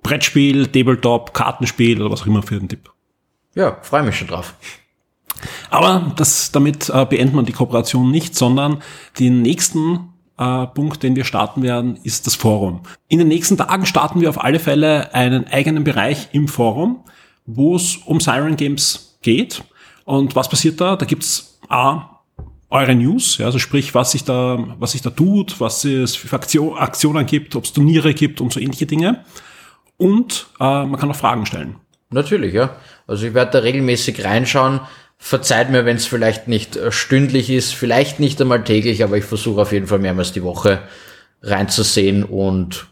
Brettspiel, 0.02 0.66
Tabletop, 0.66 1.34
Kartenspiel 1.34 2.00
oder 2.00 2.10
was 2.10 2.22
auch 2.22 2.26
immer 2.26 2.42
für 2.42 2.58
den 2.58 2.68
Tipp. 2.68 2.90
Ja, 3.54 3.78
freue 3.82 4.02
mich 4.02 4.16
schon 4.16 4.28
drauf. 4.28 4.54
Aber 5.70 6.12
das, 6.16 6.52
damit 6.52 6.88
äh, 6.90 7.06
beendet 7.06 7.34
man 7.34 7.46
die 7.46 7.52
Kooperation 7.52 8.10
nicht, 8.10 8.34
sondern 8.34 8.82
den 9.18 9.42
nächsten 9.42 10.10
äh, 10.38 10.66
Punkt, 10.66 11.02
den 11.02 11.16
wir 11.16 11.24
starten 11.24 11.62
werden, 11.62 11.98
ist 12.02 12.26
das 12.26 12.34
Forum. 12.34 12.80
In 13.08 13.18
den 13.18 13.28
nächsten 13.28 13.56
Tagen 13.56 13.86
starten 13.86 14.20
wir 14.20 14.30
auf 14.30 14.42
alle 14.42 14.58
Fälle 14.58 15.14
einen 15.14 15.46
eigenen 15.48 15.84
Bereich 15.84 16.28
im 16.32 16.48
Forum, 16.48 17.04
wo 17.46 17.76
es 17.76 17.96
um 17.96 18.20
Siren 18.20 18.56
Games 18.56 19.18
geht. 19.22 19.62
Und 20.04 20.36
was 20.36 20.48
passiert 20.48 20.80
da? 20.80 20.96
Da 20.96 21.06
gibt's 21.06 21.58
A, 21.68 22.19
eure 22.70 22.94
News, 22.94 23.38
ja, 23.38 23.46
also 23.46 23.58
sprich, 23.58 23.94
was 23.94 24.12
sich 24.12 24.24
da, 24.24 24.64
was 24.78 24.92
sich 24.92 25.02
da 25.02 25.10
tut, 25.10 25.60
was 25.60 25.84
es 25.84 26.14
für 26.14 26.34
Aktion, 26.34 26.78
Aktionen 26.78 27.26
gibt, 27.26 27.56
ob 27.56 27.64
es 27.64 27.72
Turniere 27.72 28.14
gibt 28.14 28.40
und 28.40 28.52
so 28.52 28.60
ähnliche 28.60 28.86
Dinge. 28.86 29.24
Und 29.96 30.46
äh, 30.60 30.64
man 30.64 30.96
kann 30.96 31.10
auch 31.10 31.16
Fragen 31.16 31.44
stellen. 31.46 31.76
Natürlich, 32.10 32.54
ja. 32.54 32.76
Also 33.06 33.26
ich 33.26 33.34
werde 33.34 33.52
da 33.52 33.58
regelmäßig 33.58 34.24
reinschauen. 34.24 34.80
Verzeiht 35.18 35.70
mir, 35.70 35.84
wenn 35.84 35.96
es 35.96 36.06
vielleicht 36.06 36.48
nicht 36.48 36.76
äh, 36.76 36.92
stündlich 36.92 37.50
ist, 37.50 37.74
vielleicht 37.74 38.20
nicht 38.20 38.40
einmal 38.40 38.64
täglich, 38.64 39.04
aber 39.04 39.18
ich 39.18 39.24
versuche 39.24 39.60
auf 39.60 39.72
jeden 39.72 39.88
Fall 39.88 39.98
mehrmals 39.98 40.32
die 40.32 40.42
Woche 40.42 40.80
reinzusehen 41.42 42.24
und 42.24 42.86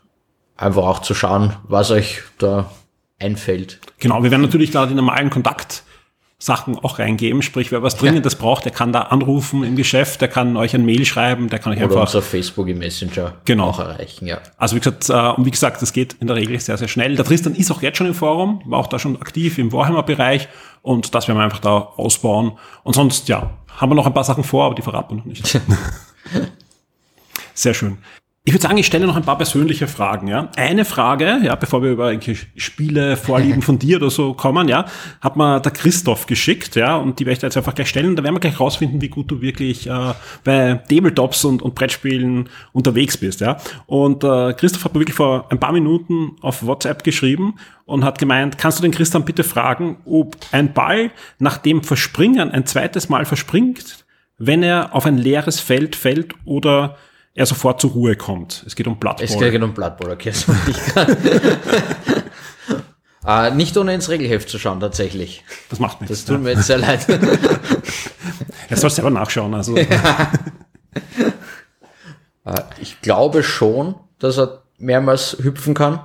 einfach 0.57 0.83
auch 0.83 0.99
zu 1.01 1.15
schauen, 1.15 1.55
was 1.63 1.91
euch 1.91 2.21
da 2.39 2.71
einfällt. 3.19 3.81
Genau, 3.99 4.23
wir 4.23 4.31
werden 4.31 4.43
natürlich 4.43 4.73
gerade 4.73 4.91
in 4.91 4.97
normalen 4.97 5.31
Kontakt 5.31 5.85
Sachen 6.41 6.79
auch 6.79 7.01
reingeben. 7.01 7.43
Sprich, 7.43 7.73
wer 7.73 7.83
was 7.83 7.97
Dringendes 7.97 8.35
ja. 8.35 8.39
braucht, 8.39 8.65
der 8.65 8.71
kann 8.71 8.93
da 8.93 9.03
anrufen 9.03 9.65
im 9.65 9.75
Geschäft, 9.75 10.21
der 10.21 10.29
kann 10.29 10.57
euch 10.57 10.73
ein 10.73 10.85
Mail 10.85 11.05
schreiben, 11.05 11.49
der 11.49 11.59
kann 11.59 11.73
euch 11.73 11.83
Oder 11.83 12.01
einfach. 12.01 12.15
Auf 12.15 12.29
Facebook 12.29 12.69
im 12.69 12.79
Messenger 12.79 13.35
genau. 13.45 13.71
auch 13.71 13.81
erreichen, 13.81 14.27
ja. 14.27 14.39
Also 14.57 14.77
wie 14.77 14.81
gesagt, 14.81 15.09
äh, 15.11 15.37
und 15.37 15.45
wie 15.45 15.51
gesagt, 15.51 15.83
das 15.83 15.93
geht 15.93 16.15
in 16.21 16.29
der 16.29 16.37
Regel 16.37 16.59
sehr, 16.61 16.79
sehr 16.79 16.87
schnell. 16.87 17.17
Der 17.17 17.25
Tristan 17.25 17.57
ist 17.57 17.73
auch 17.73 17.83
jetzt 17.83 17.99
schon 17.99 18.07
im 18.07 18.15
Forum, 18.15 18.63
war 18.67 18.79
auch 18.79 18.87
da 18.87 19.01
schon 19.01 19.21
aktiv 19.21 19.59
im 19.59 19.73
Warhammer-Bereich 19.73 20.49
und 20.83 21.13
das 21.13 21.27
werden 21.27 21.39
wir 21.39 21.45
einfach 21.45 21.59
da 21.59 21.77
ausbauen. 21.77 22.53
Und 22.85 22.95
sonst, 22.95 23.29
ja, 23.29 23.51
haben 23.77 23.91
wir 23.91 23.97
noch 23.97 24.07
ein 24.07 24.15
paar 24.15 24.25
Sachen 24.25 24.45
vor, 24.45 24.67
aber 24.67 24.77
die 24.77 24.83
verraten 24.83 25.17
wir 25.17 25.19
noch 25.19 25.25
nicht. 25.25 25.45
sehr 27.55 27.75
schön. 27.75 27.99
Ich 28.45 28.55
würde 28.55 28.63
sagen, 28.63 28.79
ich 28.79 28.87
stelle 28.87 29.07
noch 29.07 29.17
ein 29.17 29.25
paar 29.25 29.37
persönliche 29.37 29.87
Fragen. 29.87 30.27
Ja, 30.27 30.51
eine 30.57 30.87
Frage, 30.87 31.39
ja, 31.43 31.55
bevor 31.55 31.83
wir 31.83 31.91
über 31.91 32.19
Spiele, 32.57 33.19
Vorlieben 33.19 33.61
von 33.61 33.79
dir 33.79 33.99
oder 33.99 34.09
so 34.09 34.33
kommen, 34.33 34.69
ja, 34.69 34.87
hat 35.21 35.37
mir 35.37 35.61
der 35.61 35.71
Christoph 35.71 36.25
geschickt, 36.25 36.75
ja, 36.75 36.97
und 36.97 37.21
die 37.21 37.27
werde 37.27 37.35
ich 37.35 37.39
da 37.41 37.49
jetzt 37.49 37.59
einfach 37.59 37.75
gleich 37.75 37.91
stellen. 37.91 38.17
Da 38.17 38.23
werden 38.23 38.35
wir 38.35 38.41
gleich 38.41 38.59
rausfinden, 38.59 39.03
wie 39.03 39.11
gut 39.11 39.31
du 39.31 39.43
wirklich 39.43 39.87
äh, 39.87 40.15
bei 40.45 40.81
Tabletops 40.89 41.45
und, 41.45 41.61
und 41.61 41.75
Brettspielen 41.75 42.49
unterwegs 42.73 43.19
bist, 43.19 43.43
ja. 43.43 43.59
Und 43.85 44.25
äh, 44.25 44.55
Christoph 44.55 44.87
hat 44.87 44.95
mir 44.95 45.01
wirklich 45.01 45.17
vor 45.17 45.45
ein 45.51 45.61
paar 45.61 45.73
Minuten 45.73 46.37
auf 46.41 46.65
WhatsApp 46.65 47.05
geschrieben 47.05 47.57
und 47.85 48.03
hat 48.03 48.19
gemeint, 48.19 48.57
kannst 48.57 48.79
du 48.79 48.83
den 48.83 48.93
Christian 48.93 49.27
bitte 49.27 49.45
fragen, 49.45 49.99
ob 50.07 50.39
ein 50.53 50.73
Ball 50.73 51.11
nach 51.39 51.59
dem 51.59 51.83
Verspringen 51.83 52.51
ein 52.51 52.65
zweites 52.65 53.11
Mal 53.11 53.27
verspringt, 53.27 54.07
wenn 54.39 54.63
er 54.63 54.95
auf 54.95 55.05
ein 55.05 55.19
leeres 55.19 55.61
Feld 55.61 55.97
fällt 55.97 56.35
oder 56.47 56.97
er 57.35 57.47
sofort 57.47 57.81
zur 57.81 57.93
Ruhe 57.93 58.17
kommt. 58.17 58.65
Es 58.67 58.75
geht 58.75 58.87
um 58.87 58.99
Blood 58.99 59.19
Bowl. 59.19 59.25
Es 59.25 59.39
geht 59.39 59.63
um 59.63 59.75
Blood 59.75 59.97
Bowl, 59.97 60.11
okay. 60.11 60.31
Ich 60.31 60.47
äh, 63.27 63.51
nicht 63.53 63.77
ohne 63.77 63.95
ins 63.95 64.09
Regelheft 64.09 64.49
zu 64.49 64.59
schauen, 64.59 64.81
tatsächlich. 64.81 65.45
Das 65.71 65.79
macht 65.79 66.01
nichts. 66.01 66.19
Das 66.19 66.25
tut 66.25 66.37
ja. 66.37 66.43
mir 66.43 66.53
jetzt 66.53 66.67
sehr 66.67 66.79
leid. 66.79 67.07
er 68.69 68.77
soll 68.77 68.91
selber 68.91 69.11
nachschauen. 69.11 69.55
Also. 69.55 69.77
Ja. 69.77 70.33
Äh, 72.45 72.63
ich 72.81 73.01
glaube 73.01 73.43
schon, 73.43 73.95
dass 74.19 74.39
er 74.39 74.63
mehrmals 74.79 75.37
hüpfen 75.41 75.75
kann. 75.75 76.01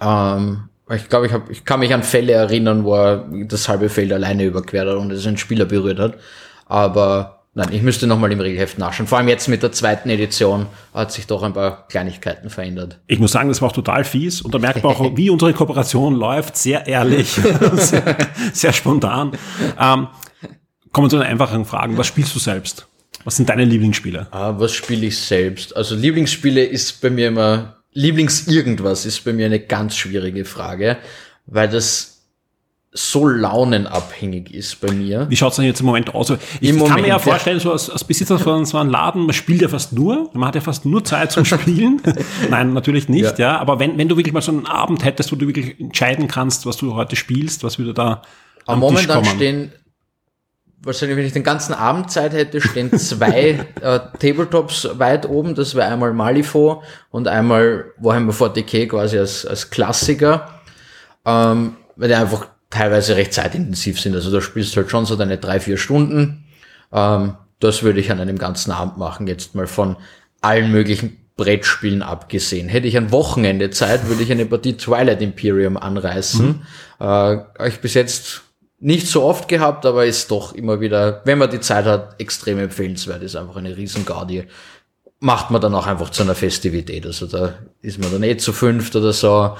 Ähm, 0.00 0.68
ich 0.90 1.08
glaube, 1.08 1.26
ich, 1.26 1.32
hab, 1.32 1.50
ich 1.50 1.64
kann 1.64 1.80
mich 1.80 1.94
an 1.94 2.02
Fälle 2.02 2.32
erinnern, 2.32 2.84
wo 2.84 2.94
er 2.94 3.28
das 3.46 3.68
halbe 3.68 3.88
Feld 3.88 4.12
alleine 4.12 4.44
überquert 4.44 4.88
hat 4.88 4.96
und 4.96 5.10
es 5.12 5.26
einen 5.26 5.36
Spieler 5.36 5.64
berührt 5.64 5.98
hat. 5.98 6.18
Aber 6.66 7.39
Nein, 7.52 7.70
ich 7.72 7.82
müsste 7.82 8.06
nochmal 8.06 8.30
im 8.30 8.38
Regelheft 8.38 8.78
nachschauen. 8.78 9.08
Vor 9.08 9.18
allem 9.18 9.26
jetzt 9.26 9.48
mit 9.48 9.64
der 9.64 9.72
zweiten 9.72 10.08
Edition 10.08 10.66
hat 10.94 11.10
sich 11.10 11.26
doch 11.26 11.42
ein 11.42 11.52
paar 11.52 11.88
Kleinigkeiten 11.88 12.48
verändert. 12.48 13.00
Ich 13.08 13.18
muss 13.18 13.32
sagen, 13.32 13.48
das 13.48 13.60
war 13.60 13.70
auch 13.70 13.74
total 13.74 14.04
fies. 14.04 14.40
Und 14.40 14.54
da 14.54 14.60
merkt 14.60 14.84
man 14.84 14.94
auch, 14.94 15.16
wie 15.16 15.30
unsere 15.30 15.52
Kooperation 15.52 16.14
läuft. 16.14 16.56
Sehr 16.56 16.86
ehrlich, 16.86 17.32
sehr, 17.74 18.16
sehr, 18.52 18.72
spontan. 18.72 19.32
Ähm, 19.80 20.06
kommen 20.92 21.06
wir 21.06 21.10
zu 21.10 21.16
den 21.16 21.26
einfachen 21.26 21.64
Fragen. 21.64 21.98
Was 21.98 22.06
spielst 22.06 22.36
du 22.36 22.38
selbst? 22.38 22.86
Was 23.24 23.34
sind 23.34 23.48
deine 23.48 23.64
Lieblingsspiele? 23.64 24.28
Ah, 24.30 24.54
was 24.56 24.72
spiele 24.72 25.06
ich 25.06 25.18
selbst? 25.18 25.76
Also 25.76 25.96
Lieblingsspiele 25.96 26.64
ist 26.64 27.00
bei 27.00 27.10
mir 27.10 27.28
immer, 27.28 27.78
Lieblings 27.92 28.46
irgendwas 28.46 29.04
ist 29.04 29.24
bei 29.24 29.32
mir 29.32 29.46
eine 29.46 29.58
ganz 29.58 29.96
schwierige 29.96 30.44
Frage, 30.44 30.98
weil 31.46 31.68
das 31.68 32.19
so 32.92 33.28
launenabhängig 33.28 34.52
ist 34.52 34.80
bei 34.80 34.90
mir. 34.92 35.30
Wie 35.30 35.36
schaut's 35.36 35.56
denn 35.56 35.64
jetzt 35.64 35.80
im 35.80 35.86
Moment 35.86 36.12
aus? 36.12 36.30
Ich 36.60 36.70
Im 36.70 36.76
kann 36.78 36.88
Moment, 36.88 37.02
mir 37.02 37.08
ja 37.08 37.18
vorstellen, 37.20 37.60
so 37.60 37.70
als, 37.70 37.88
als 37.88 38.02
Besitzer 38.02 38.38
von 38.38 38.64
so 38.64 38.78
einem 38.78 38.90
Laden, 38.90 39.26
man 39.26 39.32
spielt 39.32 39.62
ja 39.62 39.68
fast 39.68 39.92
nur, 39.92 40.28
man 40.32 40.48
hat 40.48 40.56
ja 40.56 40.60
fast 40.60 40.84
nur 40.84 41.04
Zeit 41.04 41.30
zum 41.30 41.44
Spielen. 41.44 42.02
Nein, 42.50 42.72
natürlich 42.72 43.08
nicht, 43.08 43.38
ja. 43.38 43.52
ja. 43.52 43.58
Aber 43.58 43.78
wenn, 43.78 43.96
wenn 43.96 44.08
du 44.08 44.16
wirklich 44.16 44.34
mal 44.34 44.42
so 44.42 44.50
einen 44.50 44.66
Abend 44.66 45.04
hättest, 45.04 45.30
wo 45.30 45.36
du 45.36 45.46
wirklich 45.46 45.78
entscheiden 45.78 46.26
kannst, 46.26 46.66
was 46.66 46.78
du 46.78 46.94
heute 46.94 47.14
spielst, 47.14 47.62
was 47.62 47.78
würde 47.78 47.94
da 47.94 48.22
am 48.66 48.78
Aber 48.78 48.92
momentan 48.92 49.22
Tisch 49.22 49.32
stehen, 49.34 49.72
wahrscheinlich, 50.82 51.16
wenn 51.16 51.26
ich 51.26 51.32
den 51.32 51.44
ganzen 51.44 51.74
Abend 51.74 52.10
Zeit 52.10 52.32
hätte, 52.32 52.60
stehen 52.60 52.96
zwei 52.98 53.66
äh, 53.80 54.00
Tabletops 54.18 54.88
weit 54.98 55.28
oben. 55.28 55.54
Das 55.54 55.76
wäre 55.76 55.86
einmal 55.86 56.12
Malifaux 56.12 56.82
und 57.10 57.28
einmal 57.28 57.92
Warhammer 57.98 58.32
40k 58.32 58.88
quasi 58.88 59.16
als, 59.16 59.46
als 59.46 59.70
Klassiker. 59.70 60.60
Ähm, 61.24 61.76
weil 61.94 62.08
der 62.08 62.18
einfach 62.18 62.48
teilweise 62.70 63.16
recht 63.16 63.34
zeitintensiv 63.34 64.00
sind. 64.00 64.14
Also 64.14 64.30
da 64.30 64.40
spielst 64.40 64.74
du 64.74 64.80
halt 64.80 64.90
schon 64.90 65.06
so 65.06 65.16
deine 65.16 65.38
drei, 65.38 65.60
vier 65.60 65.76
Stunden. 65.76 66.44
Ähm, 66.92 67.34
das 67.58 67.82
würde 67.82 68.00
ich 68.00 68.10
an 68.10 68.20
einem 68.20 68.38
ganzen 68.38 68.70
Abend 68.70 68.96
machen, 68.96 69.26
jetzt 69.26 69.54
mal 69.54 69.66
von 69.66 69.96
allen 70.40 70.72
möglichen 70.72 71.18
Brettspielen 71.36 72.02
abgesehen. 72.02 72.68
Hätte 72.68 72.86
ich 72.86 72.96
ein 72.96 73.12
Wochenende 73.12 73.70
Zeit, 73.70 74.08
würde 74.08 74.22
ich 74.22 74.30
eine 74.30 74.46
Partie 74.46 74.76
Twilight 74.76 75.20
Imperium 75.20 75.76
anreißen. 75.76 76.46
Mhm. 76.46 77.06
Äh, 77.06 77.68
ich 77.68 77.80
bis 77.80 77.94
jetzt 77.94 78.42
nicht 78.78 79.06
so 79.06 79.22
oft 79.24 79.48
gehabt, 79.48 79.84
aber 79.84 80.06
ist 80.06 80.30
doch 80.30 80.54
immer 80.54 80.80
wieder, 80.80 81.20
wenn 81.24 81.38
man 81.38 81.50
die 81.50 81.60
Zeit 81.60 81.84
hat, 81.84 82.18
extrem 82.18 82.58
empfehlenswert. 82.58 83.22
Ist 83.22 83.36
einfach 83.36 83.56
eine 83.56 83.76
riesen 83.76 84.06
Gaudi. 84.06 84.44
Macht 85.18 85.50
man 85.50 85.60
dann 85.60 85.74
auch 85.74 85.86
einfach 85.86 86.10
zu 86.10 86.22
einer 86.22 86.34
Festivität. 86.34 87.04
Also 87.04 87.26
da 87.26 87.54
ist 87.82 87.98
man 87.98 88.10
dann 88.10 88.22
eh 88.22 88.38
zu 88.38 88.54
fünft 88.54 88.96
oder 88.96 89.12
so 89.12 89.56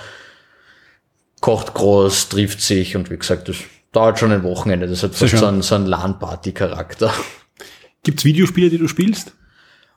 kocht 1.40 1.74
groß, 1.74 2.28
trifft 2.28 2.60
sich 2.60 2.96
und 2.96 3.10
wie 3.10 3.16
gesagt, 3.16 3.48
das 3.48 3.56
dauert 3.92 4.18
schon 4.18 4.32
ein 4.32 4.42
Wochenende. 4.42 4.86
Das 4.86 5.02
hat 5.02 5.14
fast 5.14 5.36
so 5.36 5.46
einen, 5.46 5.62
so 5.62 5.74
einen 5.74 5.86
LAN-Party-Charakter. 5.86 7.12
Gibt's 8.02 8.24
Videospiele, 8.24 8.70
die 8.70 8.78
du 8.78 8.88
spielst? 8.88 9.32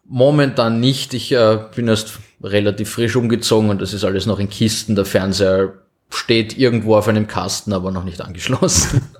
Momentan 0.06 0.80
nicht. 0.80 1.14
Ich 1.14 1.32
äh, 1.32 1.60
bin 1.76 1.88
erst 1.88 2.20
relativ 2.42 2.90
frisch 2.90 3.16
umgezogen 3.16 3.70
und 3.70 3.82
das 3.82 3.94
ist 3.94 4.04
alles 4.04 4.26
noch 4.26 4.40
in 4.40 4.50
Kisten. 4.50 4.96
Der 4.96 5.06
Fernseher 5.06 5.74
steht 6.10 6.58
irgendwo 6.58 6.96
auf 6.96 7.08
einem 7.08 7.28
Kasten, 7.28 7.74
aber 7.74 7.92
noch 7.92 8.04
nicht 8.04 8.22
angeschlossen. 8.22 9.02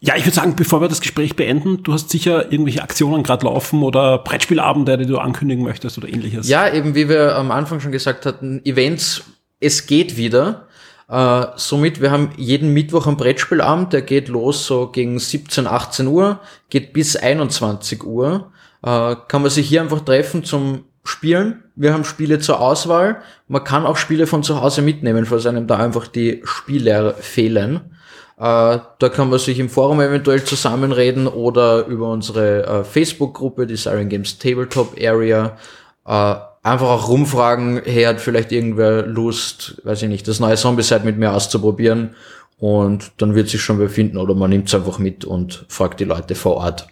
Ja, 0.00 0.16
ich 0.16 0.26
würde 0.26 0.34
sagen, 0.34 0.54
bevor 0.54 0.82
wir 0.82 0.88
das 0.88 1.00
Gespräch 1.00 1.34
beenden, 1.34 1.82
du 1.82 1.94
hast 1.94 2.10
sicher 2.10 2.52
irgendwelche 2.52 2.82
Aktionen 2.82 3.22
gerade 3.22 3.46
laufen 3.46 3.82
oder 3.82 4.18
Brettspielabende, 4.18 4.98
die 4.98 5.06
du 5.06 5.16
ankündigen 5.16 5.64
möchtest 5.64 5.96
oder 5.96 6.10
ähnliches. 6.10 6.46
Ja, 6.46 6.70
eben 6.70 6.94
wie 6.94 7.08
wir 7.08 7.36
am 7.36 7.50
Anfang 7.50 7.80
schon 7.80 7.90
gesagt 7.90 8.26
hatten, 8.26 8.60
Events, 8.66 9.24
es 9.60 9.86
geht 9.86 10.18
wieder. 10.18 10.68
Äh, 11.08 11.46
somit, 11.56 12.00
wir 12.00 12.10
haben 12.10 12.30
jeden 12.36 12.72
Mittwoch 12.72 13.06
ein 13.06 13.16
Brettspielabend, 13.16 13.92
der 13.92 14.02
geht 14.02 14.28
los 14.28 14.66
so 14.66 14.88
gegen 14.88 15.18
17, 15.18 15.66
18 15.66 16.06
Uhr, 16.06 16.40
geht 16.70 16.92
bis 16.92 17.16
21 17.16 18.04
Uhr. 18.04 18.50
Äh, 18.82 19.16
kann 19.28 19.42
man 19.42 19.50
sich 19.50 19.68
hier 19.68 19.82
einfach 19.82 20.00
treffen 20.00 20.44
zum 20.44 20.84
Spielen. 21.04 21.64
Wir 21.76 21.92
haben 21.92 22.04
Spiele 22.04 22.38
zur 22.38 22.60
Auswahl. 22.60 23.20
Man 23.46 23.64
kann 23.64 23.84
auch 23.84 23.96
Spiele 23.96 24.26
von 24.26 24.42
zu 24.42 24.60
Hause 24.62 24.80
mitnehmen, 24.80 25.26
falls 25.26 25.46
einem 25.46 25.66
da 25.66 25.76
einfach 25.76 26.06
die 26.06 26.40
Spiele 26.44 27.14
fehlen. 27.20 27.94
Äh, 28.36 28.78
da 28.98 29.08
kann 29.12 29.28
man 29.28 29.38
sich 29.38 29.58
im 29.58 29.68
Forum 29.68 30.00
eventuell 30.00 30.42
zusammenreden 30.42 31.26
oder 31.26 31.86
über 31.86 32.10
unsere 32.10 32.66
äh, 32.66 32.84
Facebook-Gruppe, 32.84 33.66
die 33.66 33.76
Siren 33.76 34.08
Games 34.08 34.38
Tabletop 34.38 34.96
Area. 35.00 35.56
Äh, 36.06 36.34
einfach 36.64 36.88
auch 36.88 37.08
rumfragen, 37.08 37.82
hey, 37.84 38.04
hat 38.04 38.20
vielleicht 38.20 38.50
irgendwer 38.50 39.06
Lust, 39.06 39.80
weiß 39.84 40.02
ich 40.02 40.08
nicht, 40.08 40.26
das 40.26 40.40
neue 40.40 40.56
Zombie-Set 40.56 41.04
mit 41.04 41.18
mir 41.18 41.32
auszuprobieren 41.32 42.16
und 42.58 43.12
dann 43.18 43.34
wird 43.34 43.48
sich 43.48 43.60
schon 43.60 43.78
befinden 43.78 44.16
oder 44.16 44.34
man 44.34 44.50
nimmt 44.50 44.68
es 44.68 44.74
einfach 44.74 44.98
mit 44.98 45.24
und 45.24 45.66
fragt 45.68 46.00
die 46.00 46.04
Leute 46.04 46.34
vor 46.34 46.56
Ort. 46.56 46.88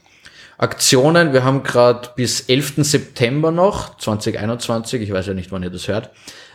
Aktionen, 0.58 1.32
wir 1.32 1.42
haben 1.42 1.62
gerade 1.62 2.10
bis 2.14 2.42
11. 2.42 2.74
September 2.84 3.50
noch, 3.50 3.96
2021, 3.96 5.02
ich 5.02 5.10
weiß 5.10 5.26
ja 5.26 5.34
nicht, 5.34 5.50
wann 5.50 5.62
ihr 5.62 5.70
das 5.70 5.88
hört. 5.88 6.10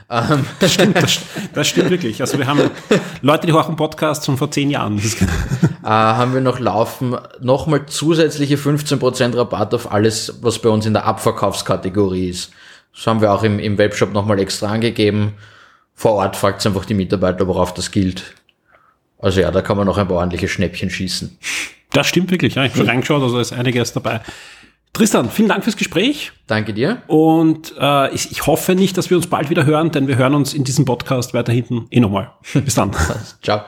Ähm, 0.09 0.45
das 0.59 0.73
stimmt, 0.75 0.95
das, 0.95 1.19
das, 1.53 1.67
stimmt 1.67 1.89
wirklich. 1.89 2.21
Also 2.21 2.37
wir 2.37 2.47
haben 2.47 2.69
Leute, 3.21 3.47
die 3.47 3.53
auch 3.53 3.67
im 3.67 3.75
Podcast 3.75 4.25
schon 4.25 4.37
vor 4.37 4.51
zehn 4.51 4.69
Jahren. 4.69 4.99
äh, 5.83 5.87
haben 5.87 6.33
wir 6.35 6.41
noch 6.41 6.59
laufen, 6.59 7.17
nochmal 7.41 7.87
zusätzliche 7.87 8.55
15% 8.55 9.35
Rabatt 9.35 9.73
auf 9.73 9.91
alles, 9.91 10.35
was 10.41 10.59
bei 10.59 10.69
uns 10.69 10.85
in 10.85 10.93
der 10.93 11.05
Abverkaufskategorie 11.05 12.29
ist. 12.29 12.51
Das 12.97 13.05
haben 13.05 13.21
wir 13.21 13.31
auch 13.31 13.43
im, 13.43 13.59
im 13.59 13.77
Webshop 13.77 14.11
nochmal 14.11 14.39
extra 14.39 14.67
angegeben. 14.67 15.35
Vor 15.93 16.13
Ort 16.13 16.35
fragt 16.35 16.65
einfach 16.65 16.85
die 16.85 16.95
Mitarbeiter, 16.95 17.47
worauf 17.47 17.73
das 17.73 17.91
gilt. 17.91 18.23
Also 19.19 19.39
ja, 19.39 19.51
da 19.51 19.61
kann 19.61 19.77
man 19.77 19.85
noch 19.85 19.97
ein 19.97 20.07
paar 20.07 20.17
ordentliche 20.17 20.47
Schnäppchen 20.47 20.89
schießen. 20.89 21.37
Das 21.91 22.07
stimmt 22.07 22.31
wirklich, 22.31 22.55
ja. 22.55 22.65
Ich 22.65 22.71
habe 22.71 22.79
schon 22.79 22.89
reingeschaut, 22.89 23.21
also 23.21 23.39
ist 23.39 23.53
einiges 23.53 23.93
dabei. 23.93 24.21
Tristan, 24.93 25.29
vielen 25.29 25.49
Dank 25.49 25.63
fürs 25.63 25.77
Gespräch. 25.77 26.31
Danke 26.47 26.73
dir. 26.73 27.03
Und 27.07 27.73
äh, 27.79 28.13
ich, 28.15 28.31
ich 28.31 28.47
hoffe 28.47 28.73
nicht, 28.73 28.97
dass 28.97 29.11
wir 29.11 29.17
uns 29.17 29.27
bald 29.27 29.49
wieder 29.51 29.65
hören, 29.65 29.91
denn 29.91 30.07
wir 30.07 30.17
hören 30.17 30.33
uns 30.33 30.55
in 30.55 30.63
diesem 30.63 30.85
Podcast 30.85 31.35
weiter 31.35 31.53
hinten 31.53 31.85
eh 31.91 31.99
nochmal. 31.99 32.31
Bis 32.53 32.75
dann. 32.75 32.91
Ciao. 33.43 33.61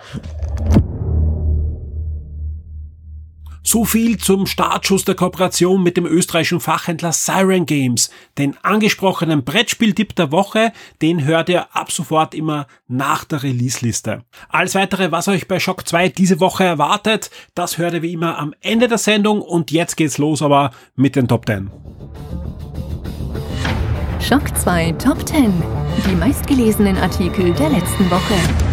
So 3.71 3.85
viel 3.85 4.17
zum 4.17 4.47
Startschuss 4.47 5.05
der 5.05 5.13
Kooperation 5.13 5.83
mit 5.83 5.95
dem 5.95 6.07
österreichischen 6.07 6.59
Fachhändler 6.59 7.13
Siren 7.13 7.67
Games. 7.67 8.09
Den 8.39 8.57
angesprochenen 8.63 9.43
Brettspieltipp 9.43 10.15
der 10.15 10.31
Woche, 10.31 10.73
den 11.03 11.23
hört 11.23 11.49
ihr 11.49 11.75
ab 11.75 11.91
sofort 11.91 12.33
immer 12.33 12.65
nach 12.88 13.25
der 13.25 13.43
Release-Liste. 13.43 14.23
Alles 14.49 14.73
weitere, 14.73 15.11
was 15.11 15.27
euch 15.27 15.47
bei 15.47 15.59
Shock 15.59 15.88
2 15.88 16.09
diese 16.09 16.39
Woche 16.39 16.63
erwartet, 16.63 17.29
das 17.53 17.77
hört 17.77 17.93
ihr 17.93 18.01
wie 18.01 18.13
immer 18.13 18.39
am 18.39 18.55
Ende 18.61 18.88
der 18.88 18.97
Sendung 18.97 19.39
und 19.39 19.69
jetzt 19.69 19.97
geht's 19.97 20.17
los 20.17 20.41
aber 20.41 20.71
mit 20.95 21.15
den 21.15 21.27
Top 21.27 21.45
10. 21.45 21.69
Shock 24.19 24.57
2 24.57 24.93
Top 24.93 25.27
10. 25.27 25.53
Die 26.09 26.15
meistgelesenen 26.15 26.97
Artikel 26.97 27.53
der 27.53 27.69
letzten 27.69 28.09
Woche. 28.09 28.68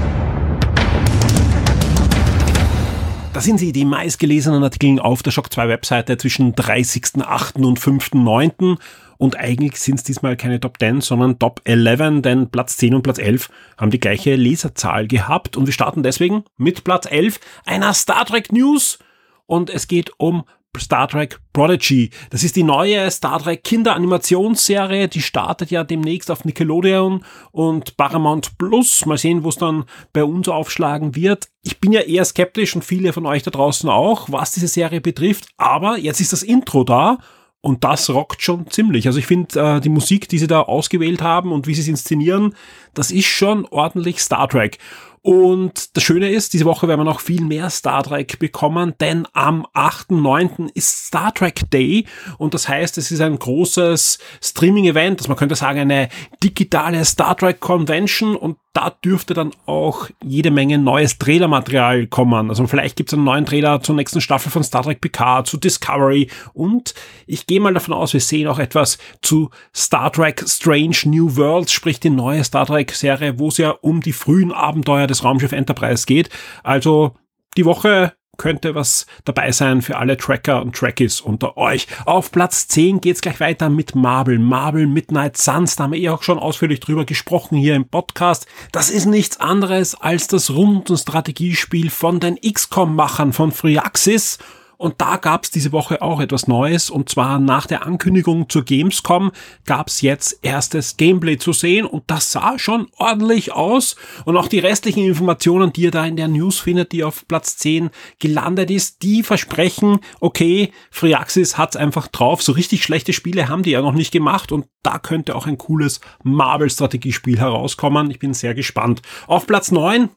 Da 3.37 3.43
sind 3.43 3.59
sie, 3.59 3.73
die 3.73 3.85
meistgelesenen 3.85 4.65
Artikel 4.65 4.99
auf 4.99 5.23
der 5.23 5.31
Shock 5.31 5.53
2 5.53 5.69
Webseite 5.69 6.17
zwischen 6.17 6.55
30.08. 6.55 7.63
und 7.67 7.79
5.09. 7.79 8.79
Und 9.19 9.37
eigentlich 9.39 9.79
sind 9.79 9.97
es 9.97 10.05
diesmal 10.05 10.39
keine 10.39 10.59
Top 10.59 10.79
10, 10.79 11.03
sondern 11.03 11.39
Top 11.39 11.61
11, 11.65 12.23
denn 12.23 12.49
Platz 12.49 12.79
10 12.79 12.95
und 12.95 13.03
Platz 13.03 13.19
11 13.19 13.51
haben 13.77 13.91
die 13.91 14.01
gleiche 14.01 14.37
Leserzahl 14.37 15.07
gehabt. 15.07 15.59
Und 15.59 15.67
wir 15.67 15.75
starten 15.75 16.03
deswegen 16.03 16.45
mit 16.57 16.83
Platz 16.83 17.05
11 17.05 17.39
einer 17.67 17.93
Star 17.93 18.25
Trek 18.25 18.53
News. 18.53 19.01
Und 19.45 19.69
es 19.69 19.87
geht 19.87 20.13
um 20.17 20.45
Star 20.81 21.09
Trek 21.09 21.39
Prodigy. 21.53 22.11
Das 22.31 22.45
ist 22.45 22.57
die 22.57 22.63
neue 22.63 23.11
Star 23.11 23.43
Trek 23.43 23.65
Kinderanimationsserie, 23.65 25.09
die 25.09 25.23
startet 25.23 25.71
ja 25.71 25.85
demnächst 25.85 26.31
auf 26.31 26.45
Nickelodeon 26.45 27.25
und 27.53 27.97
Paramount 27.97 28.59
Plus. 28.59 29.07
Mal 29.07 29.19
sehen, 29.19 29.45
wo 29.45 29.49
es 29.49 29.57
dann 29.57 29.85
bei 30.13 30.25
uns 30.25 30.49
aufschlagen 30.49 31.15
wird. 31.15 31.49
Ich 31.63 31.81
bin 31.81 31.93
ja 31.93 32.01
eher 32.01 32.25
skeptisch 32.25 32.75
und 32.75 32.85
viele 32.85 33.13
von 33.13 33.27
euch 33.27 33.43
da 33.43 33.51
draußen 33.51 33.89
auch, 33.89 34.31
was 34.31 34.53
diese 34.53 34.69
Serie 34.69 35.01
betrifft, 35.01 35.49
aber 35.57 35.99
jetzt 35.99 36.21
ist 36.21 36.33
das 36.33 36.43
Intro 36.43 36.85
da 36.85 37.19
und 37.67 37.83
das 37.83 38.11
rockt 38.11 38.43
schon 38.43 38.71
ziemlich. 38.71 39.09
Also 39.09 39.19
ich 39.19 39.27
finde, 39.27 39.59
äh, 39.61 39.81
die 39.81 39.89
Musik, 39.89 40.29
die 40.29 40.39
sie 40.39 40.47
da 40.47 40.63
ausgewählt 40.63 41.21
haben 41.21 41.51
und 41.51 41.67
wie 41.67 41.75
sie 41.75 41.81
es 41.81 41.89
inszenieren, 41.89 42.55
das 42.95 43.11
ist 43.11 43.27
schon 43.27 43.67
ordentlich 43.67 44.21
Star 44.21 44.49
Trek. 44.49 44.79
Und 45.27 45.97
das 45.97 46.05
Schöne 46.05 46.31
ist, 46.31 46.53
diese 46.53 46.67
Woche 46.67 46.87
werden 46.87 47.01
wir 47.01 47.05
noch 47.05 47.19
viel 47.19 47.43
mehr 47.43 47.69
Star 47.69 48.05
Trek 48.05 48.39
bekommen, 48.39 48.95
denn 49.01 49.27
am 49.33 49.67
8.9. 49.75 50.71
ist 50.73 51.07
Star 51.09 51.35
Trek 51.35 51.69
Day 51.73 52.07
und 52.39 52.55
das 52.55 52.69
heißt, 52.69 52.97
es 52.97 53.11
ist 53.11 53.21
ein 53.21 53.37
großes 53.37 54.21
Streaming-Event, 54.41 55.19
also 55.19 55.29
man 55.29 55.37
könnte 55.37 55.57
sagen 55.57 55.81
eine 55.81 56.11
digitale 56.45 57.05
Star 57.05 57.37
Trek 57.37 57.59
Convention 57.59 58.37
und 58.37 58.57
da 58.73 58.91
dürfte 58.91 59.33
dann 59.33 59.53
auch 59.65 60.11
jede 60.23 60.51
Menge 60.51 60.77
neues 60.77 61.17
Trailermaterial 61.17 62.09
kommen. 62.09 62.51
Also 62.51 62.67
vielleicht 62.67 62.95
gibt 62.95 63.09
es 63.09 63.15
einen 63.15 63.25
neuen 63.25 63.47
Trailer 63.47 63.81
zur 63.81 63.95
nächsten 63.95 64.21
Staffel 64.21 64.53
von 64.53 64.63
Star 64.63 64.83
Trek 64.83 65.01
Picard, 65.01 65.47
zu 65.47 65.57
Discovery 65.57 66.29
und 66.53 66.95
ich 67.27 67.47
gehe 67.47 67.59
mal 67.59 67.73
davon 67.73 67.95
aus, 67.95 68.13
wir 68.13 68.21
sehen 68.21 68.47
auch 68.47 68.59
etwas 68.59 68.99
zu 69.23 69.51
Star 69.75 70.13
Trek 70.13 70.45
Strange 70.47 70.99
New 71.07 71.37
Worlds, 71.37 71.73
sprich 71.73 72.01
die 72.01 72.11
neue 72.11 72.45
Star 72.45 72.67
Trek 72.67 72.93
Serie, 72.93 73.39
wo 73.39 73.49
es 73.49 73.57
ja 73.57 73.71
um 73.71 74.03
die 74.03 74.13
frühen 74.13 74.53
Abenteuer 74.53 75.07
des 75.07 75.16
Raumschiff 75.25 75.53
Enterprise 75.53 76.07
geht. 76.07 76.31
Also 76.63 77.15
die 77.57 77.65
Woche 77.65 78.13
könnte 78.37 78.75
was 78.75 79.07
dabei 79.25 79.53
sein 79.53 79.83
für 79.83 79.97
alle 79.97 80.17
Tracker 80.17 80.61
und 80.63 80.77
Trackies 80.77 81.21
unter 81.21 81.57
euch. 81.57 81.87
Auf 82.05 82.33
Platz 82.33 82.69
10 82.69 83.01
geht's 83.01 83.21
gleich 83.21 83.41
weiter 83.41 83.69
mit 83.69 83.95
Marvel. 83.95 84.39
Marvel 84.39 84.87
Midnight 84.87 85.37
Suns, 85.37 85.77
da 85.77 85.85
haben 85.85 85.93
wir 85.93 86.01
eh 86.01 86.11
auch 86.11 86.23
schon 86.23 86.39
ausführlich 86.39 86.81
drüber 86.81 87.05
gesprochen 87.05 87.57
hier 87.57 87.75
im 87.75 87.89
Podcast. 87.89 88.47
Das 88.73 88.91
ist 88.91 89.07
nichts 89.07 89.41
anderes 89.41 89.95
als 89.95 90.29
das 90.29 90.51
Rundenstrategiespiel 90.51 91.91
von 91.91 92.21
den 92.21 92.37
XCOM-Machern 92.37 93.33
von 93.33 93.53
Fryaxis 93.53 94.39
und 94.79 95.01
da 95.01 95.17
gab 95.17 95.45
es 95.45 95.51
diese 95.51 95.73
Woche 95.73 96.03
auch 96.03 96.21
etwas 96.21 96.49
Neues. 96.49 96.91
Und 96.91 97.09
zwar 97.09 97.39
nach 97.39 97.67
der 97.67 97.87
Ankündigung 97.87 98.49
zur 98.49 98.65
Gamescom 98.65 99.33
gab 99.65 99.89
es 99.89 100.03
jetzt 100.03 100.39
erstes 100.43 100.97
Gameplay 100.97 101.39
zu 101.39 101.53
sehen. 101.53 101.87
Und 101.87 102.05
das 102.09 102.33
sah 102.33 102.59
schon 102.59 102.89
ordentlich 102.97 103.53
aus. 103.53 103.97
Und 104.25 104.37
auch 104.37 104.49
die 104.49 104.59
restlichen 104.59 105.05
Informationen, 105.05 105.73
die 105.73 105.83
ihr 105.83 105.91
da 105.91 106.05
in 106.05 106.17
der 106.17 106.29
News 106.29 106.59
findet, 106.59 106.93
die 106.93 107.05
auf 107.05 107.27
Platz 107.27 107.57
10 107.57 107.91
gelandet 108.19 108.71
ist, 108.71 109.03
die 109.03 109.23
versprechen, 109.23 110.01
okay, 110.21 110.73
Friaxis 110.91 111.57
hat's 111.57 111.77
einfach 111.77 112.09
drauf. 112.09 112.43
So 112.43 112.53
richtig 112.53 112.83
schlechte 112.83 113.13
Spiele 113.13 113.49
haben 113.49 113.63
die 113.63 113.71
ja 113.71 113.83
noch 113.83 113.95
nicht 113.95 114.13
gemacht. 114.13 114.53
Und 114.53 114.67
da 114.83 114.99
könnte 114.99 115.35
auch 115.37 115.47
ein 115.47 115.59
cooles 115.59 116.01
Marvel-Strategiespiel 116.23 117.39
herauskommen. 117.39 118.11
Ich 118.11 118.19
bin 118.19 118.35
sehr 118.35 118.55
gespannt. 118.55 119.03
Auf 119.27 119.47
Platz 119.47 119.71
9 119.71 120.11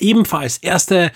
Ebenfalls 0.00 0.58
erste 0.58 1.12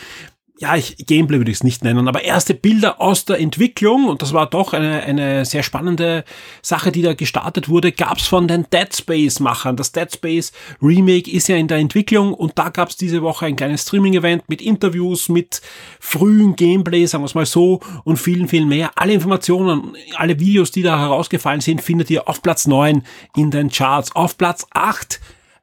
ja, 0.61 0.77
ich, 0.77 0.95
Gameplay 1.07 1.39
würde 1.39 1.51
ich 1.51 1.57
es 1.57 1.65
nicht 1.65 1.83
nennen, 1.85 2.07
aber 2.07 2.23
erste 2.23 2.53
Bilder 2.53 3.01
aus 3.01 3.25
der 3.25 3.41
Entwicklung, 3.41 4.07
und 4.07 4.21
das 4.21 4.35
war 4.35 4.45
doch 4.45 4.75
eine, 4.75 5.03
eine 5.03 5.47
sehr 5.47 5.63
spannende 5.63 6.23
Sache, 6.61 6.93
die 6.93 7.01
da 7.01 7.15
gestartet 7.15 7.71
wurde, 7.71 7.93
gab's 7.93 8.27
von 8.27 8.47
den 8.47 8.67
Dead 8.71 8.95
Space-Machern. 8.95 9.77
Das 9.77 9.93
Dead 9.93 10.13
Space 10.13 10.53
Remake 10.83 11.31
ist 11.31 11.49
ja 11.49 11.57
in 11.57 11.67
der 11.67 11.79
Entwicklung 11.79 12.35
und 12.35 12.59
da 12.59 12.69
gab's 12.69 12.97
diese 12.97 13.23
Woche 13.23 13.47
ein 13.47 13.57
kleines 13.57 13.85
Streaming-Event 13.85 14.51
mit 14.51 14.61
Interviews, 14.61 15.31
mit 15.31 15.63
frühen 15.99 16.57
Gameplay, 16.57 17.07
sagen 17.07 17.23
wir 17.23 17.27
es 17.27 17.35
mal 17.35 17.47
so, 17.47 17.81
und 18.05 18.19
vielen, 18.19 18.47
vielen 18.47 18.69
mehr. 18.69 18.91
Alle 18.97 19.15
Informationen, 19.15 19.97
alle 20.17 20.39
Videos, 20.39 20.71
die 20.71 20.83
da 20.83 20.99
herausgefallen 20.99 21.63
sind, 21.63 21.81
findet 21.81 22.11
ihr 22.11 22.29
auf 22.29 22.43
Platz 22.43 22.67
9 22.67 23.03
in 23.35 23.51
den 23.51 23.71
Charts. 23.71 24.15
Auf 24.15 24.37
Platz 24.37 24.67
8 24.75 25.21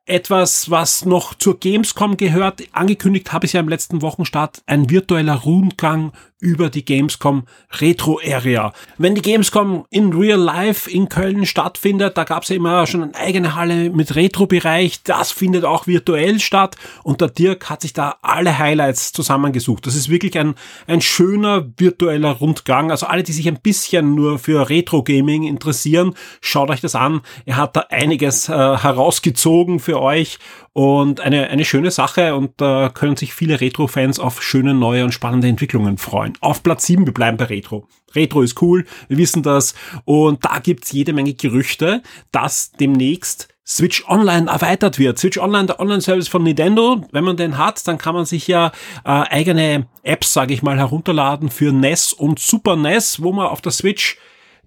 etwas, 0.08 0.72
was 0.72 1.06
noch 1.06 1.34
zur 1.34 1.60
Gamescom 1.60 2.18
gehört. 2.18 2.64
Angekündigt 2.72 3.34
habe 3.34 3.46
ich 3.46 3.54
ja 3.54 3.60
im 3.60 3.70
letzten 3.70 4.02
Wochenstart 4.02 4.64
ein 4.66 4.90
virtueller 4.90 5.36
Rundgang 5.36 6.14
über 6.40 6.70
die 6.70 6.86
Gamescom 6.86 7.46
Retro 7.80 8.20
Area. 8.24 8.72
Wenn 8.98 9.16
die 9.16 9.22
Gamescom 9.22 9.86
in 9.90 10.14
Real 10.14 10.40
Life 10.40 10.90
in 10.90 11.10
Köln 11.10 11.46
stattfindet, 11.46 12.16
da 12.18 12.26
gab 12.26 12.44
es 12.44 12.50
ja 12.50 12.56
immer 12.56 12.86
schon 12.86 13.04
eine 13.04 13.16
eigene 13.16 13.56
Halle 13.56 13.90
mit 13.90 14.16
Retro-Bereich. 14.16 15.02
Das 15.04 15.32
findet 15.32 15.66
auch 15.66 15.88
virtuell 15.88 16.40
statt 16.40 16.76
und 17.04 17.22
der 17.22 17.30
Dirk 17.30 17.70
hat 17.70 17.82
sich 17.82 17.94
da 17.94 18.18
alle 18.22 18.60
Highlights 18.60 19.14
zusammengesucht. 19.14 19.88
Das 19.88 19.96
ist 19.96 20.10
wirklich 20.10 20.38
ein, 20.38 20.54
ein 20.86 21.02
schöner 21.02 21.66
virtueller 21.78 22.34
Rundgang. 22.34 22.92
Also 22.92 23.08
alle, 23.08 23.24
die 23.24 23.34
sich 23.34 23.48
ein 23.48 23.60
bisschen 23.60 24.14
nur 24.14 24.38
für 24.38 24.70
Retro-Gaming 24.70 25.44
interessieren, 25.44 26.14
schaut 26.42 26.70
euch 26.70 26.82
das 26.82 26.94
an. 26.94 27.22
Er 27.46 27.58
hat 27.58 27.76
da 27.76 27.86
einiges 27.90 28.48
äh, 28.48 28.54
herausgezogen 28.54 29.80
für 29.80 30.00
euch 30.00 30.38
und 30.78 31.22
eine, 31.22 31.50
eine 31.50 31.66
schöne 31.66 31.90
Sache 31.90 32.36
und 32.36 32.52
da 32.58 32.90
können 32.94 33.16
sich 33.16 33.34
viele 33.34 33.60
Retro-Fans 33.60 34.20
auf 34.20 34.44
schöne, 34.44 34.76
neue 34.76 35.06
und 35.06 35.12
spannende 35.12 35.48
Entwicklungen 35.48 35.98
freuen. 35.98 36.34
Auf 36.40 36.62
Platz 36.62 36.86
7, 36.86 37.08
wir 37.08 37.16
bleiben 37.16 37.36
bei 37.36 37.46
Retro. 37.46 37.88
Retro 38.14 38.44
ist 38.44 38.62
cool, 38.62 38.86
wir 39.08 39.18
wissen 39.18 39.42
das 39.42 39.74
und 40.06 40.46
da 40.46 40.60
gibt's 40.60 40.92
jede 40.92 41.14
Menge 41.14 41.34
Gerüchte, 41.34 42.04
dass 42.32 42.74
demnächst 42.74 43.48
Switch 43.66 44.08
Online 44.08 44.52
erweitert 44.52 45.00
wird. 45.00 45.18
Switch 45.18 45.40
Online, 45.40 45.66
der 45.66 45.80
Online-Service 45.80 46.28
von 46.28 46.44
Nintendo, 46.44 47.04
wenn 47.12 47.24
man 47.24 47.38
den 47.38 47.58
hat, 47.58 47.88
dann 47.88 47.98
kann 47.98 48.14
man 48.14 48.26
sich 48.26 48.48
ja 48.48 48.68
äh, 49.04 49.10
eigene 49.10 49.88
Apps, 50.04 50.32
sage 50.32 50.54
ich 50.54 50.62
mal, 50.62 50.78
herunterladen 50.78 51.50
für 51.50 51.72
NES 51.72 52.14
und 52.14 52.38
Super 52.38 52.76
NES, 52.76 53.24
wo 53.24 53.34
man 53.34 53.48
auf 53.48 53.62
der 53.62 53.72
Switch 53.72 54.20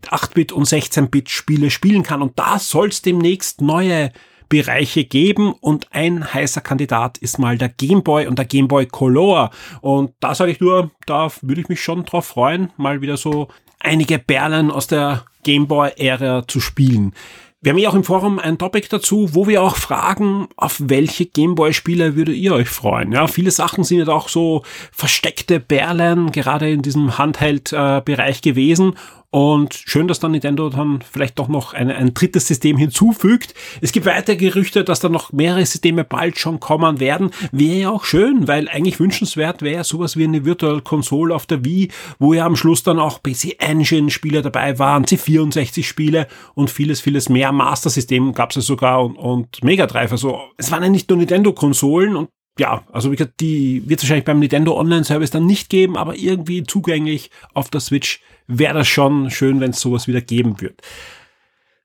8-Bit 0.08 0.50
und 0.50 0.66
16-Bit 0.66 1.30
Spiele 1.30 1.70
spielen 1.70 2.02
kann. 2.02 2.20
Und 2.20 2.36
da 2.36 2.58
soll 2.58 2.88
es 2.88 3.00
demnächst 3.00 3.60
neue 3.60 4.10
Bereiche 4.50 5.04
geben 5.04 5.52
und 5.52 5.86
ein 5.92 6.34
heißer 6.34 6.60
Kandidat 6.60 7.16
ist 7.16 7.38
mal 7.38 7.56
der 7.56 7.70
Gameboy 7.70 8.26
und 8.26 8.38
der 8.38 8.44
Gameboy 8.44 8.84
Color. 8.84 9.50
Und 9.80 10.12
da 10.20 10.34
sage 10.34 10.50
ich 10.50 10.60
nur, 10.60 10.90
da 11.06 11.30
würde 11.40 11.62
ich 11.62 11.68
mich 11.68 11.80
schon 11.80 12.04
drauf 12.04 12.26
freuen, 12.26 12.70
mal 12.76 13.00
wieder 13.00 13.16
so 13.16 13.48
einige 13.78 14.18
Perlen 14.18 14.70
aus 14.70 14.88
der 14.88 15.24
Gameboy-Ära 15.44 16.46
zu 16.46 16.60
spielen. 16.60 17.14
Wir 17.62 17.72
haben 17.72 17.78
ja 17.78 17.90
auch 17.90 17.94
im 17.94 18.04
Forum 18.04 18.38
ein 18.38 18.56
Topic 18.56 18.88
dazu, 18.88 19.34
wo 19.34 19.46
wir 19.46 19.62
auch 19.62 19.76
fragen, 19.76 20.48
auf 20.56 20.80
welche 20.82 21.26
Gameboy-Spiele 21.26 22.16
würdet 22.16 22.36
ihr 22.36 22.54
euch 22.54 22.70
freuen? 22.70 23.12
Ja, 23.12 23.26
viele 23.26 23.50
Sachen 23.50 23.84
sind 23.84 23.98
ja 23.98 24.08
auch 24.08 24.30
so 24.30 24.62
versteckte 24.92 25.60
Perlen, 25.60 26.32
gerade 26.32 26.70
in 26.70 26.80
diesem 26.80 27.18
Handheld-Bereich 27.18 28.38
äh, 28.38 28.40
gewesen. 28.40 28.94
Und 29.32 29.74
schön, 29.74 30.08
dass 30.08 30.18
dann 30.18 30.32
Nintendo 30.32 30.68
dann 30.70 31.02
vielleicht 31.08 31.38
doch 31.38 31.46
noch 31.46 31.72
ein, 31.72 31.88
ein 31.88 32.14
drittes 32.14 32.48
System 32.48 32.76
hinzufügt. 32.76 33.54
Es 33.80 33.92
gibt 33.92 34.04
weitere 34.06 34.34
Gerüchte, 34.34 34.82
dass 34.82 34.98
da 34.98 35.08
noch 35.08 35.32
mehrere 35.32 35.64
Systeme 35.64 36.02
bald 36.02 36.36
schon 36.36 36.58
kommen 36.58 36.98
werden. 36.98 37.30
Wäre 37.52 37.78
ja 37.78 37.90
auch 37.90 38.04
schön, 38.04 38.48
weil 38.48 38.68
eigentlich 38.68 38.98
wünschenswert 38.98 39.62
wäre 39.62 39.84
sowas 39.84 40.16
wie 40.16 40.24
eine 40.24 40.44
Virtual 40.44 40.80
Console 40.80 41.32
auf 41.32 41.46
der 41.46 41.64
Wii, 41.64 41.92
wo 42.18 42.34
ja 42.34 42.44
am 42.44 42.56
Schluss 42.56 42.82
dann 42.82 42.98
auch 42.98 43.22
PC 43.22 43.56
Engine 43.60 44.10
Spiele 44.10 44.42
dabei 44.42 44.80
waren, 44.80 45.04
C64 45.04 45.84
Spiele 45.84 46.26
und 46.54 46.68
vieles, 46.68 47.00
vieles 47.00 47.28
mehr. 47.28 47.52
Master 47.52 47.90
System 47.90 48.34
gab 48.34 48.50
es 48.50 48.56
ja 48.56 48.62
sogar 48.62 49.04
und, 49.04 49.16
und 49.16 49.62
Mega 49.62 49.86
Drive. 49.86 50.10
Also 50.10 50.40
es 50.56 50.72
waren 50.72 50.82
ja 50.82 50.88
nicht 50.88 51.08
nur 51.08 51.18
Nintendo 51.18 51.52
Konsolen 51.52 52.16
und 52.16 52.30
ja, 52.58 52.84
also 52.92 53.10
wie 53.10 53.16
gesagt, 53.16 53.40
die 53.40 53.88
wird 53.88 54.00
es 54.00 54.04
wahrscheinlich 54.04 54.24
beim 54.24 54.38
Nintendo 54.38 54.78
Online 54.78 55.04
Service 55.04 55.30
dann 55.30 55.46
nicht 55.46 55.70
geben, 55.70 55.96
aber 55.96 56.16
irgendwie 56.16 56.62
zugänglich 56.62 57.30
auf 57.54 57.70
der 57.70 57.80
Switch 57.80 58.20
wäre 58.46 58.74
das 58.74 58.88
schon 58.88 59.30
schön, 59.30 59.60
wenn 59.60 59.70
es 59.70 59.80
sowas 59.80 60.08
wieder 60.08 60.20
geben 60.20 60.60
wird. 60.60 60.82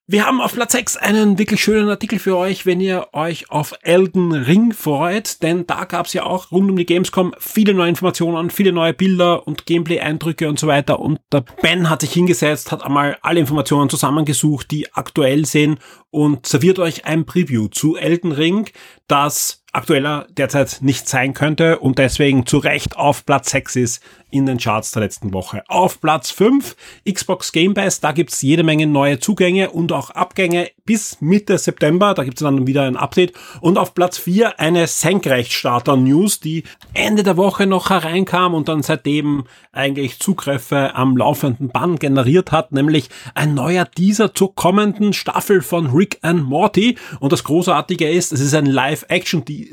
Wir 0.08 0.28
haben 0.28 0.40
auf 0.40 0.54
Platz 0.54 0.74
6 0.74 0.98
einen 0.98 1.40
wirklich 1.40 1.64
schönen 1.64 1.90
Artikel 1.90 2.20
für 2.20 2.38
euch, 2.38 2.68
wenn 2.68 2.80
ihr 2.80 3.08
euch 3.14 3.50
auf 3.50 3.74
Elden 3.82 4.34
Ring 4.34 4.72
freut, 4.72 5.42
denn 5.42 5.66
da 5.66 5.86
gab 5.86 6.06
es 6.06 6.14
ja 6.14 6.22
auch 6.22 6.52
rund 6.52 6.70
um 6.70 6.78
die 6.78 6.86
Gamescom 6.86 7.34
viele 7.40 7.74
neue 7.74 7.90
Informationen, 7.90 8.52
viele 8.52 8.72
neue 8.72 8.94
Bilder 8.94 9.48
und 9.48 9.66
Gameplay-Eindrücke 9.66 10.48
und 10.48 10.60
so 10.60 10.68
weiter. 10.68 11.00
Und 11.00 11.22
der 11.34 11.44
Ben 11.60 11.90
hat 11.90 12.02
sich 12.02 12.14
hingesetzt, 12.14 12.72
hat 12.72 12.84
einmal 12.84 13.18
alle 13.24 13.40
Informationen 13.40 13.90
zusammengesucht, 13.90 14.70
die 14.70 14.94
aktuell 14.94 15.46
sind 15.46 15.80
und 16.12 16.46
serviert 16.46 16.78
euch 16.78 17.06
ein 17.06 17.26
Preview 17.26 17.68
zu 17.68 17.96
Elden 17.96 18.32
Ring, 18.32 18.70
das 19.08 19.65
aktueller 19.76 20.26
derzeit 20.38 20.80
nicht 20.82 21.08
sein 21.08 21.34
könnte 21.34 21.80
und 21.80 22.00
deswegen 22.00 22.46
zu 22.46 22.58
Recht 22.58 22.98
auf 22.98 23.26
Platz 23.26 23.52
6 23.52 23.76
ist 23.76 24.04
in 24.32 24.46
den 24.46 24.58
Charts 24.58 24.92
der 24.92 25.04
letzten 25.04 25.34
Woche. 25.34 25.64
Auf 25.68 26.02
Platz 26.02 26.32
5 26.32 26.76
Xbox 27.10 27.52
Game 27.52 27.74
Pass, 27.74 28.02
da 28.02 28.12
gibt's 28.12 28.42
jede 28.42 28.64
Menge 28.64 28.88
neue 28.88 29.20
Zugänge 29.20 29.70
und 29.72 29.92
auch 29.92 30.10
Abgänge 30.10 30.70
bis 30.86 31.22
Mitte 31.22 31.58
September, 31.58 32.14
da 32.14 32.24
gibt's 32.24 32.42
dann 32.42 32.68
wieder 32.68 32.84
ein 32.84 32.98
Update. 32.98 33.34
Und 33.62 33.78
auf 33.78 33.94
Platz 33.94 34.18
4 34.18 34.60
eine 34.60 34.88
Senkrechtstarter-News, 34.88 36.40
die 36.40 36.64
Ende 36.94 37.24
der 37.24 37.38
Woche 37.38 37.66
noch 37.66 37.90
hereinkam 37.90 38.54
und 38.54 38.68
dann 38.68 38.84
seitdem 38.84 39.46
eigentlich 39.72 40.20
Zugriffe 40.20 40.96
am 40.96 41.16
laufenden 41.16 41.70
Bann 41.70 41.98
generiert 41.98 42.52
hat, 42.52 42.72
nämlich 42.72 43.10
ein 43.36 43.54
neuer 43.54 43.90
Teaser 43.90 44.34
zur 44.34 44.54
kommenden 44.54 45.14
Staffel 45.14 45.62
von 45.62 45.88
Rick 45.88 46.20
and 46.22 46.44
Morty. 46.44 46.98
Und 47.20 47.32
das 47.32 47.44
Großartige 47.44 48.10
ist, 48.10 48.34
es 48.34 48.42
ist 48.42 48.54
ein 48.54 48.66
Live-Action-Teaser 48.66 49.65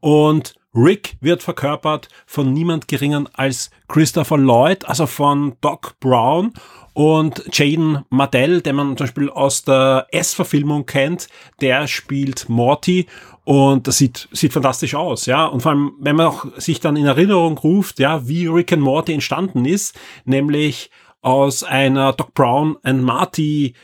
und 0.00 0.54
Rick 0.76 1.16
wird 1.20 1.42
verkörpert 1.42 2.08
von 2.26 2.52
niemand 2.52 2.86
geringeren 2.86 3.28
als 3.32 3.70
Christopher 3.88 4.36
Lloyd, 4.36 4.84
also 4.84 5.06
von 5.06 5.56
Doc 5.60 5.98
Brown. 6.00 6.52
Und 6.92 7.44
Jaden 7.52 8.04
Martell, 8.08 8.62
den 8.62 8.76
man 8.76 8.96
zum 8.96 9.06
Beispiel 9.06 9.28
aus 9.28 9.64
der 9.64 10.06
S-Verfilmung 10.12 10.86
kennt, 10.86 11.28
der 11.60 11.86
spielt 11.88 12.48
Morty. 12.48 13.06
Und 13.44 13.86
das 13.86 13.98
sieht, 13.98 14.28
sieht 14.32 14.52
fantastisch 14.52 14.94
aus, 14.94 15.26
ja. 15.26 15.44
Und 15.44 15.62
vor 15.62 15.72
allem, 15.72 15.92
wenn 16.00 16.16
man 16.16 16.26
auch 16.26 16.46
sich 16.56 16.80
dann 16.80 16.96
in 16.96 17.06
Erinnerung 17.06 17.58
ruft, 17.58 17.98
ja, 17.98 18.26
wie 18.26 18.46
Rick 18.46 18.72
and 18.72 18.82
Morty 18.82 19.12
entstanden 19.12 19.66
ist, 19.66 19.94
nämlich 20.24 20.90
aus 21.20 21.62
einer 21.62 22.12
Doc 22.12 22.34
Brown 22.34 22.76
and 22.82 23.02
Marty, 23.02 23.74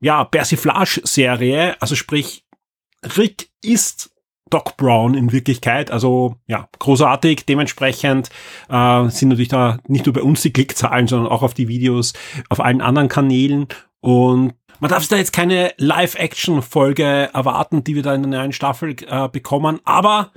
ja, 0.00 0.24
Persiflage-Serie, 0.24 1.76
also 1.80 1.96
sprich, 1.96 2.44
Rick 3.16 3.50
ist 3.62 4.10
Doc 4.50 4.76
Brown 4.76 5.14
in 5.14 5.32
Wirklichkeit. 5.32 5.90
Also 5.90 6.36
ja, 6.46 6.68
großartig. 6.78 7.46
Dementsprechend 7.46 8.30
äh, 8.68 9.08
sind 9.08 9.30
natürlich 9.30 9.48
da 9.48 9.78
nicht 9.86 10.06
nur 10.06 10.12
bei 10.12 10.22
uns 10.22 10.42
die 10.42 10.52
Klickzahlen, 10.52 11.06
sondern 11.06 11.30
auch 11.30 11.42
auf 11.42 11.54
die 11.54 11.68
Videos 11.68 12.12
auf 12.48 12.60
allen 12.60 12.80
anderen 12.80 13.08
Kanälen. 13.08 13.68
Und 14.00 14.54
man 14.80 14.90
darf 14.90 15.06
da 15.08 15.16
jetzt 15.16 15.32
keine 15.32 15.72
Live-Action-Folge 15.76 17.30
erwarten, 17.32 17.84
die 17.84 17.94
wir 17.94 18.02
da 18.02 18.14
in 18.14 18.22
der 18.22 18.40
neuen 18.40 18.52
Staffel 18.52 18.96
äh, 19.06 19.28
bekommen, 19.28 19.80
aber 19.84 20.32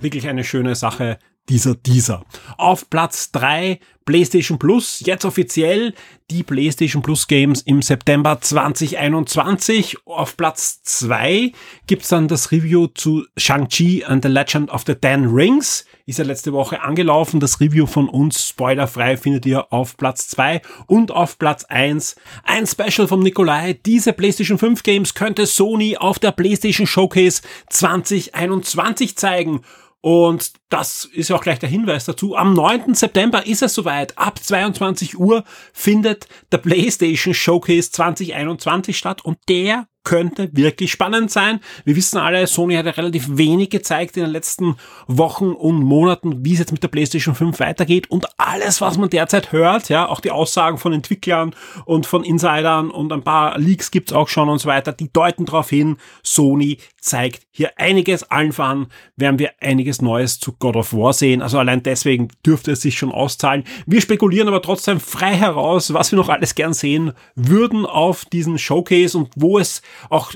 wirklich 0.00 0.28
eine 0.28 0.44
schöne 0.44 0.74
Sache, 0.74 1.18
dieser 1.48 1.74
dieser. 1.74 2.24
Auf 2.56 2.90
Platz 2.90 3.30
drei 3.32 3.80
PlayStation 4.08 4.58
Plus, 4.58 5.02
jetzt 5.04 5.26
offiziell 5.26 5.92
die 6.30 6.42
PlayStation 6.42 7.02
Plus 7.02 7.28
Games 7.28 7.60
im 7.60 7.82
September 7.82 8.40
2021. 8.40 9.98
Auf 10.06 10.34
Platz 10.38 10.82
zwei 10.82 11.52
gibt's 11.86 12.08
dann 12.08 12.26
das 12.26 12.50
Review 12.50 12.86
zu 12.86 13.26
Shang-Chi 13.36 14.06
and 14.06 14.24
the 14.24 14.30
Legend 14.30 14.70
of 14.70 14.84
the 14.86 14.94
Ten 14.94 15.26
Rings. 15.26 15.84
Ist 16.06 16.18
ja 16.18 16.24
letzte 16.24 16.54
Woche 16.54 16.80
angelaufen. 16.80 17.38
Das 17.38 17.60
Review 17.60 17.84
von 17.84 18.08
uns, 18.08 18.48
spoilerfrei, 18.48 19.18
findet 19.18 19.44
ihr 19.44 19.70
auf 19.74 19.98
Platz 19.98 20.28
zwei 20.28 20.62
Und 20.86 21.10
auf 21.10 21.38
Platz 21.38 21.64
eins 21.64 22.16
ein 22.44 22.66
Special 22.66 23.08
vom 23.08 23.20
Nikolai. 23.20 23.78
Diese 23.84 24.14
PlayStation 24.14 24.56
5 24.56 24.82
Games 24.84 25.12
könnte 25.12 25.44
Sony 25.44 25.98
auf 25.98 26.18
der 26.18 26.32
PlayStation 26.32 26.86
Showcase 26.86 27.42
2021 27.68 29.18
zeigen. 29.18 29.60
Und 30.00 30.52
das 30.68 31.04
ist 31.04 31.28
ja 31.28 31.36
auch 31.36 31.42
gleich 31.42 31.58
der 31.58 31.68
Hinweis 31.68 32.04
dazu. 32.04 32.36
Am 32.36 32.54
9. 32.54 32.94
September 32.94 33.46
ist 33.46 33.62
es 33.62 33.74
soweit. 33.74 34.16
Ab 34.16 34.38
22 34.38 35.18
Uhr 35.18 35.44
findet 35.72 36.28
der 36.52 36.58
PlayStation 36.58 37.34
Showcase 37.34 37.90
2021 37.90 38.96
statt 38.96 39.24
und 39.24 39.38
der 39.48 39.88
könnte 40.08 40.48
wirklich 40.52 40.90
spannend 40.90 41.30
sein. 41.30 41.60
Wir 41.84 41.94
wissen 41.94 42.16
alle, 42.16 42.46
Sony 42.46 42.76
hat 42.76 42.86
ja 42.86 42.92
relativ 42.92 43.26
wenig 43.28 43.68
gezeigt 43.68 44.16
in 44.16 44.22
den 44.22 44.32
letzten 44.32 44.76
Wochen 45.06 45.52
und 45.52 45.82
Monaten, 45.82 46.46
wie 46.46 46.54
es 46.54 46.60
jetzt 46.60 46.72
mit 46.72 46.82
der 46.82 46.88
PlayStation 46.88 47.34
5 47.34 47.60
weitergeht 47.60 48.10
und 48.10 48.24
alles, 48.38 48.80
was 48.80 48.96
man 48.96 49.10
derzeit 49.10 49.52
hört, 49.52 49.90
ja, 49.90 50.08
auch 50.08 50.20
die 50.20 50.30
Aussagen 50.30 50.78
von 50.78 50.94
Entwicklern 50.94 51.54
und 51.84 52.06
von 52.06 52.24
Insidern 52.24 52.90
und 52.90 53.12
ein 53.12 53.22
paar 53.22 53.58
Leaks 53.58 53.90
gibt's 53.90 54.14
auch 54.14 54.28
schon 54.28 54.48
und 54.48 54.60
so 54.60 54.68
weiter, 54.70 54.92
die 54.92 55.12
deuten 55.12 55.44
darauf 55.44 55.68
hin, 55.68 55.98
Sony 56.22 56.78
zeigt 56.98 57.46
hier 57.50 57.72
einiges, 57.76 58.22
allen 58.30 58.52
voran 58.52 58.86
werden 59.16 59.38
wir 59.38 59.50
einiges 59.60 60.00
Neues 60.00 60.40
zu 60.40 60.52
God 60.52 60.76
of 60.76 60.94
War 60.94 61.12
sehen, 61.12 61.42
also 61.42 61.58
allein 61.58 61.82
deswegen 61.82 62.28
dürfte 62.46 62.72
es 62.72 62.80
sich 62.80 62.96
schon 62.96 63.12
auszahlen. 63.12 63.64
Wir 63.84 64.00
spekulieren 64.00 64.48
aber 64.48 64.62
trotzdem 64.62 65.00
frei 65.00 65.34
heraus, 65.34 65.92
was 65.92 66.12
wir 66.12 66.16
noch 66.16 66.30
alles 66.30 66.54
gern 66.54 66.72
sehen 66.72 67.12
würden 67.34 67.84
auf 67.84 68.24
diesen 68.24 68.58
Showcase 68.58 69.18
und 69.18 69.28
wo 69.36 69.58
es 69.58 69.82
auch 70.08 70.32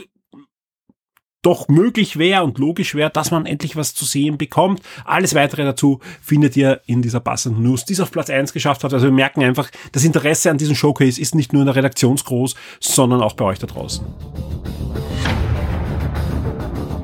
doch 1.43 1.69
möglich 1.69 2.19
wäre 2.19 2.45
und 2.45 2.59
logisch 2.59 2.95
wäre, 2.95 3.11
dass 3.11 3.33
man 3.33 3.47
endlich 3.47 3.77
was 3.77 3.95
zu 3.95 4.05
sehen 4.05 4.39
bekommt. 4.39 4.81
Alles 5.05 5.35
weitere 5.35 5.65
dazu 5.65 5.99
findet 6.23 6.57
ihr 6.57 6.81
in 6.87 7.03
dieser 7.03 7.21
passenden 7.21 7.63
News, 7.65 7.85
die 7.85 7.95
es 7.95 8.01
auf 8.01 8.13
Platz 8.13 8.31
1 8.31 8.53
geschafft 8.53 8.85
hat. 8.85 8.95
Also 8.95 9.07
wir 9.07 9.13
merken 9.13 9.43
einfach, 9.43 9.69
das 9.91 10.05
Interesse 10.05 10.51
an 10.51 10.59
diesem 10.59 10.77
Showcase 10.77 11.21
ist 11.21 11.35
nicht 11.35 11.53
nur 11.53 11.63
in 11.63 11.67
der 11.67 11.77
Redaktion 11.77 12.17
groß, 12.17 12.55
sondern 12.79 13.21
auch 13.21 13.33
bei 13.35 13.45
euch 13.45 13.59
da 13.59 13.67
draußen. 13.67 14.07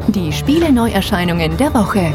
Die 0.08 0.32
Spiele 0.32 0.72
Neuerscheinungen 0.72 1.56
der 1.56 1.74
Woche. 1.74 2.12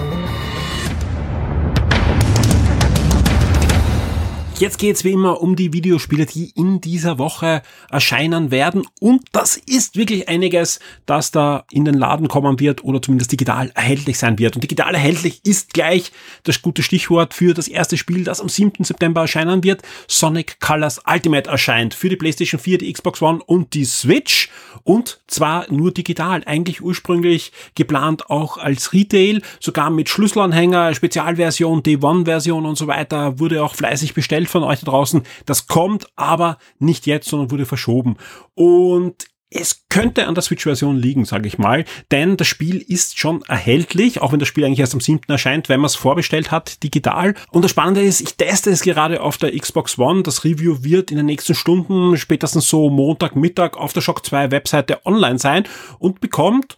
Jetzt 4.64 4.78
geht's 4.78 5.04
wie 5.04 5.12
immer 5.12 5.42
um 5.42 5.58
die 5.58 5.74
Videospiele, 5.74 6.26
die 6.26 6.52
in 6.52 6.80
dieser 6.80 7.18
Woche 7.18 7.64
erscheinen 7.92 8.50
werden. 8.50 8.88
Und 9.02 9.24
das 9.34 9.58
ist 9.58 9.98
wirklich 9.98 10.30
einiges, 10.30 10.80
das 11.06 11.32
da 11.32 11.66
in 11.70 11.84
den 11.84 11.96
Laden 11.96 12.30
kommen 12.30 12.62
wird 12.62 12.82
oder 12.82 13.02
zumindest 13.02 13.34
digital 13.34 13.72
erhältlich 13.76 14.18
sein 14.18 14.40
wird. 14.40 14.56
Und 14.56 14.62
digital 14.62 14.94
erhältlich 14.94 15.42
ist 15.44 15.74
gleich 15.74 16.14
das 16.44 16.62
gute 16.62 16.82
Stichwort 16.82 17.34
für 17.34 17.54
das 17.54 17.68
erste 17.68 17.98
Spiel, 17.98 18.24
das 18.24 18.40
am 18.40 18.48
7. 18.48 18.86
September 18.86 19.20
erscheinen 19.20 19.66
wird. 19.66 19.82
Sonic 20.08 20.62
Colors 20.62 21.02
Ultimate 21.06 21.50
erscheint 21.50 21.94
für 21.94 22.08
die 22.08 22.16
PlayStation 22.16 22.58
4, 22.58 22.78
die 22.78 22.94
Xbox 22.94 23.22
One 23.22 23.44
und 23.46 23.74
die 23.74 23.84
Switch. 23.84 24.50
Und 24.84 25.20
zwar 25.28 25.70
nur 25.74 25.92
digital. 25.92 26.42
Eigentlich 26.46 26.82
ursprünglich 26.82 27.52
geplant 27.76 28.30
auch 28.30 28.58
als 28.58 28.94
Retail, 28.94 29.42
sogar 29.60 29.90
mit 29.90 30.08
Schlüsselanhänger, 30.08 30.96
Spezialversion, 30.96 31.84
D1-Version 31.84 32.66
und 32.66 32.78
so 32.78 32.88
weiter, 32.88 33.40
wurde 33.40 33.62
auch 33.62 33.76
fleißig 33.76 34.14
bestellt 34.14 34.53
von 34.54 34.64
euch 34.64 34.80
da 34.80 34.90
draußen. 34.90 35.24
Das 35.46 35.68
kommt 35.68 36.08
aber 36.16 36.58
nicht 36.80 37.06
jetzt, 37.06 37.28
sondern 37.28 37.52
wurde 37.52 37.66
verschoben. 37.66 38.16
Und 38.56 39.26
es 39.56 39.86
könnte 39.90 40.28
an 40.28 40.34
der 40.34 40.42
Switch-Version 40.42 40.98
liegen, 40.98 41.26
sage 41.26 41.48
ich 41.48 41.60
mal, 41.60 41.86
denn 42.12 42.38
das 42.38 42.48
Spiel 42.48 42.78
ist 42.78 43.20
schon 43.20 43.44
erhältlich, 43.44 44.20
auch 44.22 44.32
wenn 44.32 44.40
das 44.40 44.48
Spiel 44.48 44.66
eigentlich 44.66 44.80
erst 44.80 44.96
am 44.96 45.00
7. 45.00 45.22
erscheint, 45.28 45.70
wenn 45.70 45.80
man 45.80 45.88
es 45.88 45.96
vorbestellt 45.96 46.50
hat, 46.50 46.82
digital. 46.82 47.36
Und 47.52 47.64
das 47.64 47.72
Spannende 47.72 48.02
ist, 48.02 48.22
ich 48.22 48.36
teste 48.36 48.72
es 48.72 48.82
gerade 48.82 49.22
auf 49.22 49.38
der 49.38 49.58
Xbox 49.58 50.00
One. 50.00 50.24
Das 50.24 50.44
Review 50.44 50.84
wird 50.84 51.12
in 51.12 51.18
den 51.18 51.28
nächsten 51.28 51.54
Stunden, 51.54 52.18
spätestens 52.18 52.68
so 52.68 52.90
Montagmittag 52.90 53.78
auf 53.78 53.94
der 53.94 54.02
Shock 54.02 54.26
2 54.26 54.50
Webseite 54.50 55.06
online 55.06 55.38
sein 55.38 55.66
und 56.00 56.20
bekommt, 56.20 56.76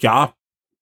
ja, 0.00 0.32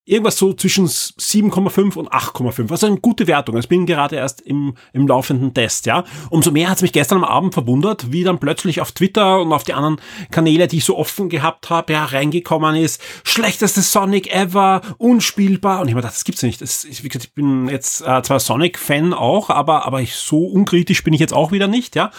irgendwas 0.06 0.36
so 0.36 0.52
zwischen 0.52 0.86
7,5 0.86 1.96
und 1.96 2.12
8,5. 2.12 2.70
Also 2.70 2.86
eine 2.86 2.98
gute 2.98 3.26
Wertung. 3.26 3.56
Ich 3.56 3.68
bin 3.68 3.86
gerade 3.86 4.16
erst 4.16 4.42
im, 4.42 4.74
im 4.92 5.06
laufenden 5.06 5.54
Test, 5.54 5.86
ja. 5.86 6.04
Umso 6.30 6.50
mehr 6.50 6.68
hat 6.68 6.76
es 6.76 6.82
mich 6.82 6.92
gestern 6.92 7.18
am 7.18 7.24
Abend 7.24 7.54
verwundert, 7.54 8.12
wie 8.12 8.22
dann 8.22 8.38
plötzlich 8.38 8.80
auf 8.80 8.92
Twitter 8.92 9.40
und 9.40 9.52
auf 9.52 9.64
die 9.64 9.72
anderen 9.72 10.00
Kanäle, 10.30 10.68
die 10.68 10.78
ich 10.78 10.84
so 10.84 10.98
offen 10.98 11.30
gehabt 11.30 11.70
habe, 11.70 11.94
ja, 11.94 12.04
reingekommen 12.04 12.76
ist. 12.76 13.00
Schlechteste 13.24 13.80
Sonic 13.80 14.32
ever, 14.34 14.82
unspielbar. 14.98 15.80
Und 15.80 15.88
ich 15.88 15.92
habe 15.92 15.96
mir 15.96 16.02
gedacht, 16.02 16.16
das 16.16 16.24
gibt's 16.24 16.42
ja 16.42 16.48
nicht. 16.48 16.60
Das 16.60 16.84
ist, 16.84 17.02
wie 17.02 17.08
gesagt, 17.08 17.24
ich 17.24 17.34
bin 17.34 17.68
jetzt 17.68 18.02
äh, 18.02 18.22
zwar 18.22 18.40
Sonic-Fan 18.40 19.14
auch, 19.14 19.48
aber, 19.48 19.86
aber 19.86 20.02
ich, 20.02 20.14
so 20.14 20.44
unkritisch 20.44 21.02
bin 21.02 21.14
ich 21.14 21.20
jetzt 21.20 21.32
auch 21.32 21.50
wieder 21.50 21.66
nicht, 21.66 21.96
ja. 21.96 22.10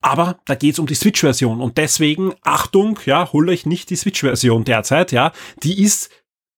Aber 0.00 0.38
da 0.44 0.54
geht's 0.54 0.78
um 0.78 0.86
die 0.86 0.94
Switch-Version 0.94 1.60
und 1.60 1.76
deswegen, 1.76 2.32
Achtung, 2.42 3.00
ja, 3.04 3.32
hol 3.32 3.48
euch 3.48 3.66
nicht 3.66 3.90
die 3.90 3.96
Switch-Version 3.96 4.64
derzeit, 4.64 5.10
ja. 5.10 5.32
Die 5.64 5.82
ist 5.82 6.10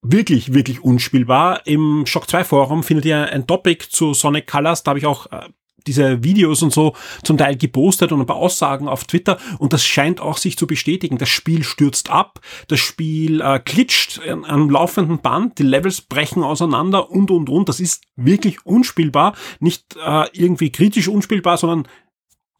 wirklich, 0.02 0.54
wirklich 0.54 0.82
unspielbar. 0.82 1.66
Im 1.66 2.04
Shock 2.06 2.28
2 2.28 2.44
Forum 2.44 2.82
findet 2.82 3.04
ihr 3.04 3.30
ein 3.30 3.46
Topic 3.46 3.86
zu 3.90 4.14
Sonic 4.14 4.46
Colors. 4.46 4.82
Da 4.82 4.90
habe 4.90 4.98
ich 4.98 5.06
auch 5.06 5.26
äh, 5.26 5.48
diese 5.86 6.22
Videos 6.22 6.62
und 6.62 6.72
so 6.72 6.94
zum 7.22 7.38
Teil 7.38 7.56
gepostet 7.56 8.12
und 8.12 8.20
ein 8.20 8.26
paar 8.26 8.36
Aussagen 8.36 8.88
auf 8.88 9.04
Twitter 9.04 9.38
und 9.58 9.72
das 9.72 9.84
scheint 9.84 10.20
auch 10.20 10.36
sich 10.36 10.56
zu 10.56 10.66
bestätigen. 10.66 11.18
Das 11.18 11.28
Spiel 11.28 11.62
stürzt 11.62 12.10
ab, 12.10 12.40
das 12.68 12.80
Spiel 12.80 13.40
äh, 13.40 13.58
klitscht 13.58 14.20
am 14.26 14.70
laufenden 14.70 15.20
Band, 15.20 15.58
die 15.58 15.62
Levels 15.62 16.02
brechen 16.02 16.42
auseinander 16.42 17.10
und 17.10 17.30
und 17.30 17.48
und. 17.48 17.68
Das 17.68 17.80
ist 17.80 18.04
wirklich 18.16 18.64
unspielbar, 18.66 19.34
nicht 19.58 19.96
äh, 20.04 20.26
irgendwie 20.32 20.70
kritisch 20.70 21.08
unspielbar, 21.08 21.56
sondern 21.56 21.88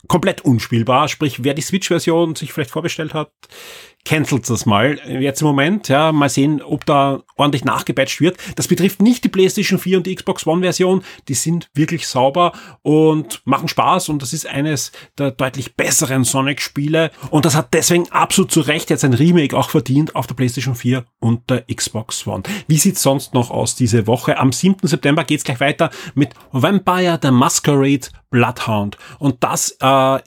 komplett 0.09 0.43
unspielbar. 0.43 1.09
Sprich, 1.09 1.45
wer 1.45 1.55
die 1.55 1.63
Switch-Version 1.63 2.35
sich 2.35 2.53
vielleicht 2.53 2.71
vorbestellt 2.71 3.15
hat, 3.15 3.33
cancelt 4.05 4.49
das 4.49 4.67
mal. 4.67 4.99
Jetzt 5.07 5.43
im 5.43 5.49
Moment, 5.49 5.89
ja, 5.89 6.13
mal 6.13 6.29
sehen, 6.29 6.63
ob 6.63 6.87
da 6.87 7.23
ordentlich 7.37 7.65
nachgepatcht 7.65 8.21
wird. 8.21 8.39
Das 8.57 8.69
betrifft 8.69 9.03
nicht 9.03 9.25
die 9.25 9.29
PlayStation 9.29 9.79
4 9.79 9.99
und 9.99 10.07
die 10.07 10.15
Xbox 10.15 10.47
One 10.47 10.63
Version. 10.63 11.03
Die 11.29 11.35
sind 11.35 11.69
wirklich 11.75 12.09
sauber 12.09 12.53
und 12.83 13.43
machen 13.45 13.69
Spaß 13.69 14.09
und 14.09 14.23
das 14.23 14.33
ist 14.33 14.47
eines 14.47 14.93
der 15.19 15.33
deutlich 15.33 15.77
besseren 15.77 16.25
Sonic-Spiele 16.25 17.11
und 17.31 17.45
das 17.45 17.55
hat 17.55 17.75
deswegen 17.75 18.11
absolut 18.11 18.51
zu 18.51 18.61
Recht 18.61 18.91
jetzt 18.91 19.05
ein 19.05 19.15
Remake 19.15 19.57
auch 19.57 19.71
verdient 19.71 20.15
auf 20.17 20.27
der 20.27 20.35
PlayStation 20.35 20.75
4 20.75 21.05
und 21.19 21.49
der 21.51 21.65
Xbox 21.73 22.27
One. 22.27 22.43
Wie 22.67 22.79
sieht's 22.79 23.03
sonst 23.03 23.35
noch 23.35 23.51
aus 23.51 23.75
diese 23.75 24.07
Woche? 24.07 24.39
Am 24.39 24.53
7. 24.53 24.87
September 24.87 25.25
geht's 25.25 25.45
gleich 25.45 25.61
weiter 25.61 25.91
mit 26.15 26.35
Vampire 26.53 27.19
the 27.23 27.31
Masquerade 27.31 28.09
Bloodhound 28.31 28.97
und 29.19 29.43
das 29.43 29.77
äh, 29.81 30.19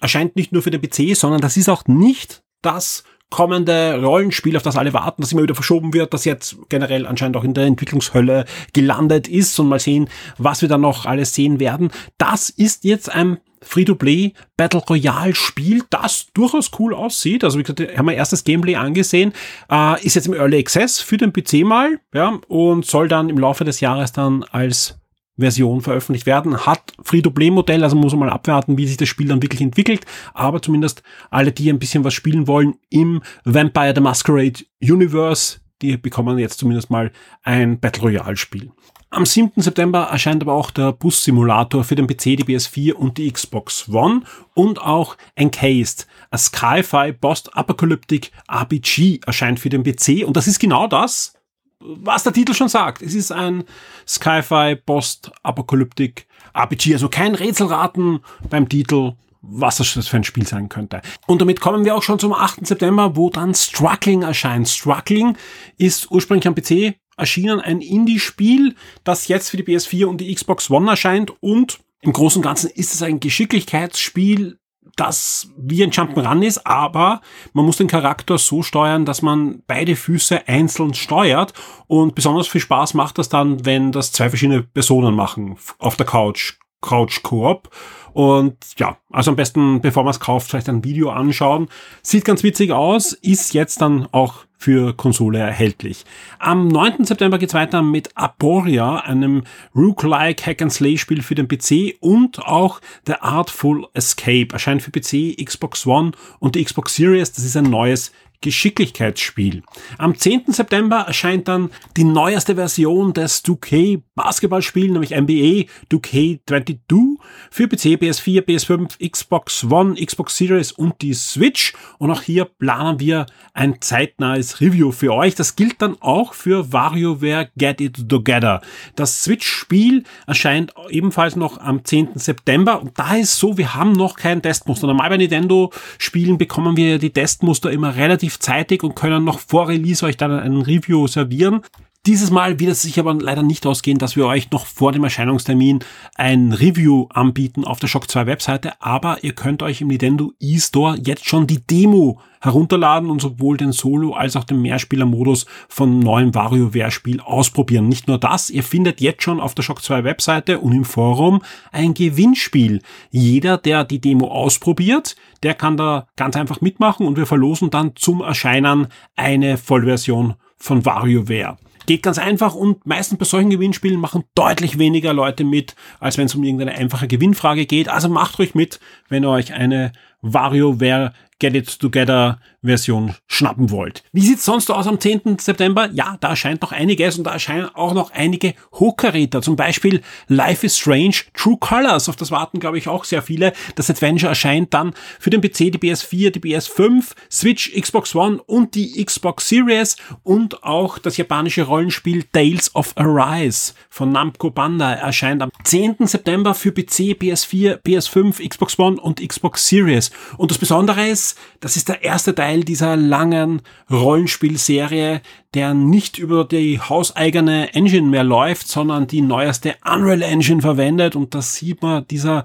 erscheint 0.00 0.36
nicht 0.36 0.52
nur 0.52 0.62
für 0.62 0.70
den 0.70 0.80
PC, 0.80 1.16
sondern 1.16 1.40
das 1.40 1.56
ist 1.56 1.68
auch 1.68 1.86
nicht 1.86 2.42
das 2.62 3.04
kommende 3.30 4.00
Rollenspiel, 4.00 4.56
auf 4.56 4.62
das 4.62 4.76
alle 4.76 4.92
warten, 4.92 5.22
das 5.22 5.32
immer 5.32 5.42
wieder 5.42 5.54
verschoben 5.54 5.92
wird, 5.94 6.14
das 6.14 6.24
jetzt 6.24 6.56
generell 6.68 7.06
anscheinend 7.06 7.36
auch 7.36 7.44
in 7.44 7.54
der 7.54 7.64
Entwicklungshölle 7.64 8.44
gelandet 8.72 9.28
ist 9.28 9.58
und 9.58 9.68
mal 9.68 9.80
sehen, 9.80 10.08
was 10.38 10.62
wir 10.62 10.68
dann 10.68 10.80
noch 10.82 11.06
alles 11.06 11.34
sehen 11.34 11.58
werden. 11.58 11.90
Das 12.18 12.50
ist 12.50 12.84
jetzt 12.84 13.12
ein 13.12 13.38
Free-to-Play 13.62 14.32
Battle 14.56 14.82
Royale 14.88 15.34
Spiel, 15.34 15.82
das 15.90 16.26
durchaus 16.34 16.70
cool 16.78 16.94
aussieht. 16.94 17.42
Also 17.42 17.58
wie 17.58 17.62
gesagt, 17.64 17.96
haben 17.96 18.06
wir 18.06 18.14
erstes 18.14 18.44
Gameplay 18.44 18.76
angesehen, 18.76 19.32
äh, 19.70 20.04
ist 20.04 20.14
jetzt 20.14 20.26
im 20.26 20.34
Early 20.34 20.58
Access 20.58 21.00
für 21.00 21.16
den 21.16 21.32
PC 21.32 21.64
mal, 21.64 21.98
ja, 22.14 22.38
und 22.48 22.86
soll 22.86 23.08
dann 23.08 23.28
im 23.28 23.38
Laufe 23.38 23.64
des 23.64 23.80
Jahres 23.80 24.12
dann 24.12 24.44
als 24.44 24.98
Version 25.38 25.80
veröffentlicht 25.80 26.26
werden. 26.26 26.66
Hat 26.66 26.92
Free-to-Play-Modell, 27.02 27.82
also 27.82 27.96
muss 27.96 28.12
man 28.12 28.20
mal 28.20 28.30
abwarten, 28.30 28.78
wie 28.78 28.86
sich 28.86 28.96
das 28.96 29.08
Spiel 29.08 29.28
dann 29.28 29.42
wirklich 29.42 29.60
entwickelt. 29.60 30.04
Aber 30.34 30.62
zumindest 30.62 31.02
alle, 31.30 31.52
die 31.52 31.70
ein 31.70 31.78
bisschen 31.78 32.04
was 32.04 32.14
spielen 32.14 32.46
wollen 32.46 32.74
im 32.90 33.22
Vampire 33.44 33.92
the 33.94 34.00
Masquerade 34.00 34.64
Universe, 34.82 35.58
die 35.82 35.96
bekommen 35.96 36.38
jetzt 36.38 36.58
zumindest 36.58 36.90
mal 36.90 37.12
ein 37.42 37.78
Battle 37.78 38.04
Royale-Spiel. 38.04 38.70
Am 39.10 39.24
7. 39.24 39.62
September 39.62 40.08
erscheint 40.10 40.42
aber 40.42 40.52
auch 40.52 40.70
der 40.70 40.92
Bus-Simulator 40.92 41.84
für 41.84 41.94
den 41.94 42.08
PC, 42.08 42.36
die 42.36 42.44
PS4 42.44 42.92
und 42.92 43.18
die 43.18 43.30
Xbox 43.30 43.88
One 43.88 44.22
und 44.54 44.80
auch 44.80 45.16
Encased, 45.36 46.08
a 46.30 46.36
Sci-Fi 46.36 47.12
Post-Apocalyptic 47.12 48.32
RPG 48.48 49.20
erscheint 49.24 49.60
für 49.60 49.68
den 49.68 49.84
PC 49.84 50.26
und 50.26 50.36
das 50.36 50.48
ist 50.48 50.58
genau 50.58 50.88
das, 50.88 51.35
was 51.80 52.22
der 52.22 52.32
Titel 52.32 52.54
schon 52.54 52.68
sagt. 52.68 53.02
Es 53.02 53.14
ist 53.14 53.32
ein 53.32 53.64
Sci-Fi 54.06 54.76
Post-Apokalyptik 54.76 56.26
RPG, 56.54 56.94
also 56.94 57.08
kein 57.08 57.34
Rätselraten 57.34 58.20
beim 58.48 58.68
Titel, 58.68 59.12
was 59.42 59.76
das 59.76 60.08
für 60.08 60.16
ein 60.16 60.24
Spiel 60.24 60.46
sein 60.46 60.68
könnte. 60.68 61.02
Und 61.26 61.40
damit 61.40 61.60
kommen 61.60 61.84
wir 61.84 61.94
auch 61.94 62.02
schon 62.02 62.18
zum 62.18 62.32
8. 62.32 62.66
September, 62.66 63.16
wo 63.16 63.30
dann 63.30 63.54
Struggling 63.54 64.22
erscheint. 64.22 64.68
Struggling 64.68 65.36
ist 65.76 66.10
ursprünglich 66.10 66.48
am 66.48 66.54
PC 66.54 66.96
erschienen, 67.16 67.60
ein 67.60 67.80
Indie-Spiel, 67.80 68.74
das 69.04 69.28
jetzt 69.28 69.50
für 69.50 69.56
die 69.56 69.64
PS4 69.64 70.06
und 70.06 70.20
die 70.20 70.34
Xbox 70.34 70.70
One 70.70 70.90
erscheint 70.90 71.32
und 71.40 71.78
im 72.02 72.12
Großen 72.12 72.40
und 72.40 72.44
Ganzen 72.44 72.70
ist 72.70 72.94
es 72.94 73.02
ein 73.02 73.20
Geschicklichkeitsspiel, 73.20 74.58
das 74.96 75.50
wie 75.56 75.82
ein 75.82 75.90
Jump'n'Run 75.90 76.42
ist, 76.42 76.66
aber 76.66 77.20
man 77.52 77.66
muss 77.66 77.76
den 77.76 77.86
Charakter 77.86 78.38
so 78.38 78.62
steuern, 78.62 79.04
dass 79.04 79.22
man 79.22 79.62
beide 79.66 79.94
Füße 79.94 80.48
einzeln 80.48 80.94
steuert 80.94 81.52
und 81.86 82.14
besonders 82.14 82.48
viel 82.48 82.60
Spaß 82.60 82.94
macht 82.94 83.18
das 83.18 83.28
dann, 83.28 83.64
wenn 83.64 83.92
das 83.92 84.12
zwei 84.12 84.30
verschiedene 84.30 84.62
Personen 84.62 85.14
machen 85.14 85.56
auf 85.78 85.96
der 85.96 86.06
Couch, 86.06 86.54
Couch 86.86 87.22
Koop 87.22 87.70
und 88.16 88.56
ja, 88.78 88.96
also 89.10 89.30
am 89.30 89.36
besten, 89.36 89.82
bevor 89.82 90.02
man 90.02 90.12
es 90.12 90.20
kauft, 90.20 90.48
vielleicht 90.48 90.70
ein 90.70 90.82
Video 90.82 91.10
anschauen. 91.10 91.68
Sieht 92.00 92.24
ganz 92.24 92.42
witzig 92.42 92.72
aus, 92.72 93.12
ist 93.12 93.52
jetzt 93.52 93.82
dann 93.82 94.08
auch 94.10 94.46
für 94.56 94.94
Konsole 94.94 95.38
erhältlich. 95.38 96.06
Am 96.38 96.68
9. 96.68 97.04
September 97.04 97.36
geht's 97.36 97.52
weiter 97.52 97.82
mit 97.82 98.16
Aporia, 98.16 99.00
einem 99.00 99.44
Rook-like 99.74 100.46
Hack-and-Slay-Spiel 100.46 101.20
für 101.20 101.34
den 101.34 101.46
PC 101.46 101.98
und 102.00 102.38
auch 102.38 102.80
The 103.06 103.16
Artful 103.20 103.86
Escape 103.92 104.48
erscheint 104.50 104.80
für 104.80 104.90
PC, 104.90 105.36
Xbox 105.44 105.86
One 105.86 106.12
und 106.38 106.54
die 106.54 106.64
Xbox 106.64 106.94
Series. 106.94 107.32
Das 107.32 107.44
ist 107.44 107.54
ein 107.54 107.68
neues 107.68 108.12
Geschicklichkeitsspiel. 108.46 109.64
Am 109.98 110.16
10. 110.16 110.44
September 110.52 110.98
erscheint 110.98 111.48
dann 111.48 111.70
die 111.96 112.04
neueste 112.04 112.54
Version 112.54 113.12
des 113.12 113.44
2K 113.44 114.02
Basketballspiels, 114.14 114.92
nämlich 114.92 115.10
NBA 115.10 115.66
2K22 115.90 117.16
für 117.50 117.66
PC, 117.66 117.98
PS4, 118.00 118.42
PS5, 118.42 119.10
Xbox 119.10 119.64
One, 119.64 119.96
Xbox 119.96 120.36
Series 120.36 120.70
und 120.70 121.02
die 121.02 121.12
Switch. 121.12 121.74
Und 121.98 122.12
auch 122.12 122.22
hier 122.22 122.44
planen 122.44 123.00
wir 123.00 123.26
ein 123.52 123.80
zeitnahes 123.80 124.60
Review 124.60 124.92
für 124.92 125.12
euch. 125.12 125.34
Das 125.34 125.56
gilt 125.56 125.82
dann 125.82 125.96
auch 126.00 126.32
für 126.32 126.72
WarioWare 126.72 127.50
Get 127.56 127.80
It 127.80 128.08
Together. 128.08 128.60
Das 128.94 129.24
Switch-Spiel 129.24 130.04
erscheint 130.28 130.72
ebenfalls 130.88 131.34
noch 131.34 131.58
am 131.58 131.84
10. 131.84 132.10
September. 132.14 132.80
Und 132.80 132.96
da 132.96 133.16
ist 133.16 133.38
so, 133.38 133.58
wir 133.58 133.74
haben 133.74 133.92
noch 133.92 134.14
kein 134.14 134.40
Testmuster. 134.40 134.86
Normal 134.86 135.10
bei 135.10 135.16
Nintendo-Spielen 135.16 136.38
bekommen 136.38 136.76
wir 136.76 136.98
die 136.98 137.10
Testmuster 137.10 137.70
immer 137.70 137.96
relativ 137.96 138.35
zeitig 138.38 138.82
und 138.82 138.94
können 138.94 139.24
noch 139.24 139.40
vor 139.40 139.68
Release 139.68 140.04
euch 140.04 140.16
dann 140.16 140.32
ein 140.32 140.56
Review 140.56 141.06
servieren. 141.06 141.62
Dieses 142.06 142.30
Mal 142.30 142.60
wird 142.60 142.70
es 142.70 142.82
sich 142.82 143.00
aber 143.00 143.14
leider 143.14 143.42
nicht 143.42 143.66
ausgehen, 143.66 143.98
dass 143.98 144.14
wir 144.14 144.26
euch 144.26 144.52
noch 144.52 144.64
vor 144.64 144.92
dem 144.92 145.02
Erscheinungstermin 145.02 145.80
ein 146.14 146.52
Review 146.52 147.08
anbieten 147.12 147.64
auf 147.64 147.80
der 147.80 147.88
Shock 147.88 148.08
2 148.08 148.26
Webseite, 148.26 148.80
aber 148.80 149.24
ihr 149.24 149.32
könnt 149.32 149.60
euch 149.60 149.80
im 149.80 149.88
Nintendo 149.88 150.32
eStore 150.40 150.98
jetzt 151.04 151.26
schon 151.26 151.48
die 151.48 151.66
Demo 151.66 152.20
herunterladen 152.40 153.10
und 153.10 153.20
sowohl 153.20 153.56
den 153.56 153.72
Solo- 153.72 154.14
als 154.14 154.36
auch 154.36 154.44
den 154.44 154.62
Mehrspieler-Modus 154.62 155.46
von 155.68 155.98
neuem 155.98 156.32
WarioWare-Spiel 156.32 157.20
ausprobieren. 157.20 157.88
Nicht 157.88 158.06
nur 158.06 158.18
das, 158.18 158.50
ihr 158.50 158.62
findet 158.62 159.00
jetzt 159.00 159.24
schon 159.24 159.40
auf 159.40 159.56
der 159.56 159.64
Shock 159.64 159.82
2 159.82 160.04
Webseite 160.04 160.60
und 160.60 160.70
im 160.70 160.84
Forum 160.84 161.42
ein 161.72 161.92
Gewinnspiel. 161.92 162.82
Jeder, 163.10 163.58
der 163.58 163.82
die 163.82 164.00
Demo 164.00 164.28
ausprobiert, 164.28 165.16
der 165.42 165.54
kann 165.54 165.76
da 165.76 166.06
ganz 166.14 166.36
einfach 166.36 166.60
mitmachen 166.60 167.04
und 167.04 167.16
wir 167.16 167.26
verlosen 167.26 167.70
dann 167.70 167.96
zum 167.96 168.20
Erscheinen 168.20 168.86
eine 169.16 169.58
Vollversion 169.58 170.34
von 170.56 170.84
WarioWare. 170.84 171.58
Geht 171.86 172.02
ganz 172.02 172.18
einfach 172.18 172.54
und 172.54 172.84
meistens 172.86 173.18
bei 173.18 173.24
solchen 173.24 173.50
Gewinnspielen 173.50 174.00
machen 174.00 174.24
deutlich 174.34 174.78
weniger 174.78 175.12
Leute 175.12 175.44
mit, 175.44 175.74
als 176.00 176.18
wenn 176.18 176.26
es 176.26 176.34
um 176.34 176.42
irgendeine 176.42 176.72
einfache 176.72 177.08
Gewinnfrage 177.08 177.66
geht. 177.66 177.88
Also 177.88 178.08
macht 178.08 178.38
ruhig 178.38 178.54
mit, 178.54 178.80
wenn 179.08 179.24
ihr 179.24 179.30
euch 179.30 179.52
eine 179.52 179.92
WarioWare 180.20 181.12
Get 181.38 181.54
It 181.54 181.78
Together 181.78 182.38
Version 182.62 183.14
schnappen 183.28 183.70
wollt. 183.70 184.02
Wie 184.12 184.20
sieht's 184.20 184.44
sonst 184.44 184.70
aus 184.70 184.86
am 184.86 184.98
10. 184.98 185.38
September? 185.38 185.88
Ja, 185.92 186.16
da 186.20 186.30
erscheint 186.30 186.62
noch 186.62 186.72
einiges 186.72 187.16
und 187.16 187.24
da 187.24 187.32
erscheinen 187.32 187.68
auch 187.74 187.94
noch 187.94 188.10
einige 188.10 188.54
Hochkaräter. 188.74 189.42
Zum 189.42 189.56
Beispiel 189.56 190.02
Life 190.28 190.66
is 190.66 190.76
Strange 190.78 191.16
True 191.34 191.56
Colors. 191.58 192.08
Auf 192.08 192.16
das 192.16 192.30
warten, 192.30 192.58
glaube 192.58 192.78
ich, 192.78 192.88
auch 192.88 193.04
sehr 193.04 193.22
viele. 193.22 193.52
Das 193.76 193.90
Adventure 193.90 194.30
erscheint 194.30 194.74
dann 194.74 194.94
für 195.20 195.30
den 195.30 195.40
PC, 195.40 195.70
die 195.72 195.78
PS4, 195.78 196.30
die 196.30 196.40
PS5, 196.40 197.12
Switch, 197.30 197.72
Xbox 197.72 198.14
One 198.14 198.42
und 198.42 198.74
die 198.74 199.04
Xbox 199.04 199.48
Series 199.48 199.96
und 200.22 200.64
auch 200.64 200.98
das 200.98 201.16
japanische 201.16 201.62
Rollenspiel 201.62 202.24
Tales 202.24 202.74
of 202.74 202.92
Arise 202.96 203.74
von 203.90 204.10
Namco 204.10 204.50
Bandai 204.50 204.94
erscheint 204.94 205.42
am 205.42 205.50
10. 205.64 205.96
September 206.00 206.54
für 206.54 206.72
PC, 206.72 207.16
PS4, 207.20 207.82
PS5, 207.82 208.46
Xbox 208.48 208.78
One 208.78 209.00
und 209.00 209.26
Xbox 209.26 209.68
Series. 209.68 210.10
Und 210.36 210.50
das 210.50 210.58
Besondere 210.58 211.06
ist, 211.08 211.25
das 211.60 211.76
ist 211.76 211.88
der 211.88 212.04
erste 212.04 212.34
Teil 212.34 212.62
dieser 212.62 212.96
langen 212.96 213.62
Rollenspielserie, 213.90 215.20
der 215.54 215.74
nicht 215.74 216.18
über 216.18 216.44
die 216.44 216.80
hauseigene 216.80 217.74
Engine 217.74 218.06
mehr 218.06 218.24
läuft, 218.24 218.68
sondern 218.68 219.06
die 219.06 219.22
neueste 219.22 219.74
Unreal 219.84 220.22
Engine 220.22 220.60
verwendet 220.60 221.16
und 221.16 221.34
das 221.34 221.56
sieht 221.56 221.82
man 221.82 222.06
dieser 222.06 222.44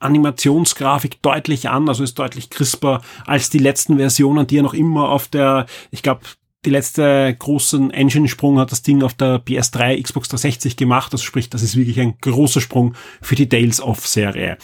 Animationsgrafik 0.00 1.22
deutlich 1.22 1.68
an, 1.68 1.88
also 1.88 2.02
ist 2.02 2.18
deutlich 2.18 2.50
crisper 2.50 3.02
als 3.26 3.50
die 3.50 3.58
letzten 3.58 3.98
Versionen, 3.98 4.46
die 4.46 4.56
ja 4.56 4.62
noch 4.62 4.74
immer 4.74 5.10
auf 5.10 5.28
der, 5.28 5.66
ich 5.90 6.02
glaube, 6.02 6.22
die 6.64 6.70
letzte 6.70 7.34
großen 7.38 7.90
Engine-Sprung 7.90 8.58
hat 8.58 8.70
das 8.70 8.82
Ding 8.82 9.02
auf 9.02 9.14
der 9.14 9.42
PS3, 9.42 10.02
Xbox 10.02 10.28
360 10.28 10.76
gemacht. 10.76 11.12
Das 11.12 11.22
spricht, 11.22 11.54
das 11.54 11.62
ist 11.62 11.74
wirklich 11.76 11.98
ein 12.00 12.18
großer 12.20 12.60
Sprung 12.60 12.94
für 13.22 13.34
die 13.34 13.48
Tales 13.48 13.80
of 13.80 14.06
Serie. 14.06 14.58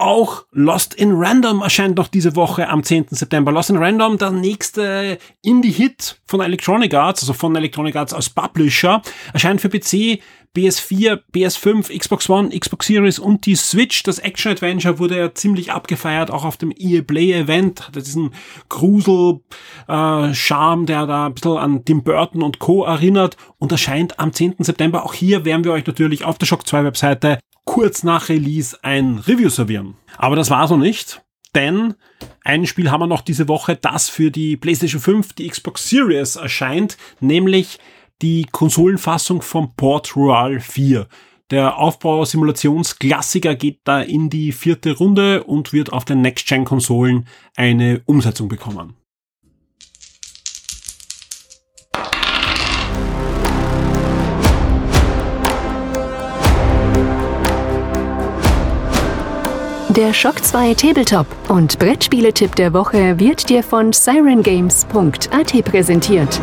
Auch 0.00 0.44
Lost 0.52 0.94
in 0.94 1.10
Random 1.12 1.60
erscheint 1.60 1.96
noch 1.96 2.06
diese 2.06 2.36
Woche 2.36 2.68
am 2.68 2.84
10. 2.84 3.06
September. 3.10 3.50
Lost 3.50 3.70
in 3.70 3.78
Random, 3.78 4.16
der 4.16 4.30
nächste 4.30 5.18
Indie-Hit 5.42 6.20
von 6.24 6.40
Electronic 6.40 6.94
Arts, 6.94 7.22
also 7.22 7.32
von 7.32 7.56
Electronic 7.56 7.96
Arts 7.96 8.14
als 8.14 8.30
Publisher, 8.30 9.02
erscheint 9.32 9.60
für 9.60 9.68
PC, 9.68 10.20
PS4, 10.56 11.18
PS5, 11.34 11.98
Xbox 11.98 12.30
One, 12.30 12.56
Xbox 12.56 12.86
Series 12.86 13.18
und 13.18 13.44
die 13.44 13.56
Switch. 13.56 14.04
Das 14.04 14.20
Action 14.20 14.52
Adventure 14.52 15.00
wurde 15.00 15.18
ja 15.18 15.34
ziemlich 15.34 15.72
abgefeiert, 15.72 16.30
auch 16.30 16.44
auf 16.44 16.56
dem 16.56 16.72
EA 16.76 17.02
Play 17.02 17.32
Event. 17.32 17.88
Hat 17.88 17.96
diesen 17.96 18.30
Grusel-Charme, 18.68 20.82
äh, 20.82 20.86
der 20.86 21.06
da 21.06 21.26
ein 21.26 21.34
bisschen 21.34 21.56
an 21.56 21.84
Tim 21.84 22.04
Burton 22.04 22.44
und 22.44 22.60
Co. 22.60 22.84
erinnert 22.84 23.36
und 23.58 23.72
erscheint 23.72 24.20
am 24.20 24.32
10. 24.32 24.54
September. 24.60 25.04
Auch 25.04 25.14
hier 25.14 25.44
werden 25.44 25.64
wir 25.64 25.72
euch 25.72 25.86
natürlich 25.86 26.24
auf 26.24 26.38
der 26.38 26.46
Shock 26.46 26.68
2 26.68 26.84
Webseite 26.84 27.40
kurz 27.68 28.02
nach 28.02 28.30
Release 28.30 28.78
ein 28.82 29.18
Review 29.18 29.50
servieren. 29.50 29.94
Aber 30.16 30.36
das 30.36 30.48
war's 30.48 30.70
noch 30.70 30.78
nicht, 30.78 31.22
denn 31.54 31.94
ein 32.42 32.66
Spiel 32.66 32.90
haben 32.90 33.02
wir 33.02 33.06
noch 33.06 33.20
diese 33.20 33.46
Woche, 33.46 33.76
das 33.76 34.08
für 34.08 34.30
die 34.30 34.56
PlayStation 34.56 35.02
5, 35.02 35.34
die 35.34 35.46
Xbox 35.46 35.86
Series 35.86 36.36
erscheint, 36.36 36.96
nämlich 37.20 37.78
die 38.22 38.46
Konsolenfassung 38.50 39.42
von 39.42 39.74
Port 39.76 40.16
Royal 40.16 40.60
4. 40.60 41.08
Der 41.50 41.76
Aufbausimulationsklassiker 41.76 43.54
geht 43.54 43.80
da 43.84 44.00
in 44.00 44.30
die 44.30 44.52
vierte 44.52 44.96
Runde 44.96 45.44
und 45.44 45.74
wird 45.74 45.92
auf 45.92 46.06
den 46.06 46.22
Next-Gen-Konsolen 46.22 47.26
eine 47.54 48.00
Umsetzung 48.06 48.48
bekommen. 48.48 48.97
Der 59.98 60.14
Shock 60.14 60.44
2 60.44 60.74
Tabletop 60.74 61.26
und 61.48 61.76
Brettspieletipp 61.80 62.54
der 62.54 62.72
Woche 62.72 63.18
wird 63.18 63.48
dir 63.48 63.64
von 63.64 63.92
sirengames.at 63.92 65.64
präsentiert. 65.64 66.40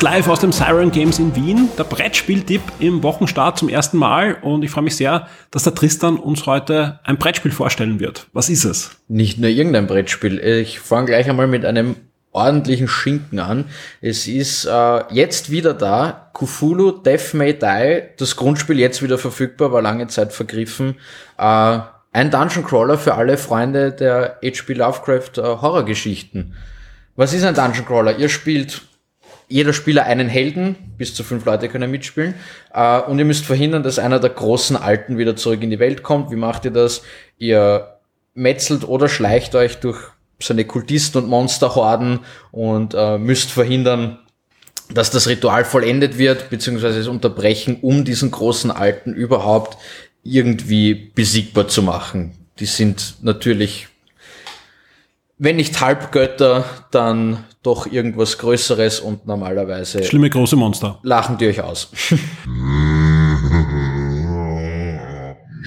Fast 0.00 0.14
live 0.14 0.28
aus 0.28 0.40
dem 0.40 0.50
Siren 0.50 0.90
Games 0.90 1.18
in 1.18 1.36
Wien, 1.36 1.68
der 1.76 1.84
Brettspieltipp 1.84 2.62
im 2.78 3.02
Wochenstart 3.02 3.58
zum 3.58 3.68
ersten 3.68 3.98
Mal 3.98 4.38
und 4.40 4.62
ich 4.62 4.70
freue 4.70 4.84
mich 4.84 4.96
sehr, 4.96 5.28
dass 5.50 5.64
der 5.64 5.74
Tristan 5.74 6.16
uns 6.16 6.46
heute 6.46 7.00
ein 7.04 7.18
Brettspiel 7.18 7.52
vorstellen 7.52 8.00
wird. 8.00 8.26
Was 8.32 8.48
ist 8.48 8.64
es? 8.64 8.92
Nicht 9.08 9.38
nur 9.38 9.50
irgendein 9.50 9.86
Brettspiel. 9.86 10.38
Ich 10.38 10.80
fange 10.80 11.08
gleich 11.08 11.28
einmal 11.28 11.48
mit 11.48 11.66
einem 11.66 11.96
ordentlichen 12.32 12.88
Schinken 12.88 13.40
an. 13.40 13.66
Es 14.00 14.26
ist 14.26 14.64
äh, 14.64 15.02
jetzt 15.12 15.50
wieder 15.50 15.74
da. 15.74 16.30
Cthulhu 16.32 16.92
Death 16.92 17.34
May 17.34 17.52
Die. 17.52 18.02
Das 18.16 18.36
Grundspiel 18.36 18.78
jetzt 18.78 19.02
wieder 19.02 19.18
verfügbar, 19.18 19.70
war 19.70 19.82
lange 19.82 20.06
Zeit 20.06 20.32
vergriffen. 20.32 20.94
Äh, 21.36 21.78
ein 22.12 22.30
Dungeon 22.30 22.64
Crawler 22.64 22.96
für 22.96 23.16
alle 23.16 23.36
Freunde 23.36 23.92
der 23.92 24.38
H.P. 24.42 24.72
Lovecraft 24.72 25.36
äh, 25.36 25.42
Horrorgeschichten. 25.42 26.54
Was 27.16 27.34
ist 27.34 27.44
ein 27.44 27.54
Dungeon 27.54 27.84
Crawler? 27.84 28.16
Ihr 28.16 28.30
spielt 28.30 28.80
jeder 29.50 29.72
Spieler 29.72 30.04
einen 30.04 30.28
Helden, 30.28 30.76
bis 30.96 31.14
zu 31.14 31.24
fünf 31.24 31.44
Leute 31.44 31.68
können 31.68 31.90
mitspielen. 31.90 32.34
Äh, 32.72 33.00
und 33.00 33.18
ihr 33.18 33.24
müsst 33.24 33.44
verhindern, 33.44 33.82
dass 33.82 33.98
einer 33.98 34.20
der 34.20 34.30
großen 34.30 34.76
Alten 34.76 35.18
wieder 35.18 35.36
zurück 35.36 35.62
in 35.62 35.70
die 35.70 35.80
Welt 35.80 36.02
kommt. 36.02 36.30
Wie 36.30 36.36
macht 36.36 36.64
ihr 36.64 36.70
das? 36.70 37.02
Ihr 37.36 37.98
metzelt 38.34 38.86
oder 38.86 39.08
schleicht 39.08 39.54
euch 39.54 39.80
durch 39.80 39.98
seine 40.40 40.64
Kultisten 40.64 41.22
und 41.22 41.28
Monsterhorden 41.28 42.20
und 42.52 42.94
äh, 42.96 43.18
müsst 43.18 43.50
verhindern, 43.50 44.20
dass 44.94 45.10
das 45.10 45.28
Ritual 45.28 45.64
vollendet 45.64 46.16
wird, 46.16 46.48
beziehungsweise 46.48 47.00
es 47.00 47.08
unterbrechen, 47.08 47.78
um 47.82 48.04
diesen 48.04 48.30
großen 48.30 48.70
Alten 48.70 49.12
überhaupt 49.12 49.76
irgendwie 50.22 50.94
besiegbar 50.94 51.68
zu 51.68 51.82
machen. 51.82 52.32
Die 52.58 52.66
sind 52.66 53.16
natürlich, 53.22 53.88
wenn 55.38 55.56
nicht 55.56 55.80
Halbgötter, 55.80 56.64
dann 56.90 57.44
doch 57.62 57.86
irgendwas 57.86 58.38
Größeres 58.38 59.00
und 59.00 59.26
normalerweise. 59.26 60.02
Schlimme 60.02 60.30
große 60.30 60.56
Monster. 60.56 60.98
Lachen 61.02 61.38
die 61.38 61.48
euch 61.48 61.60
aus. 61.60 61.90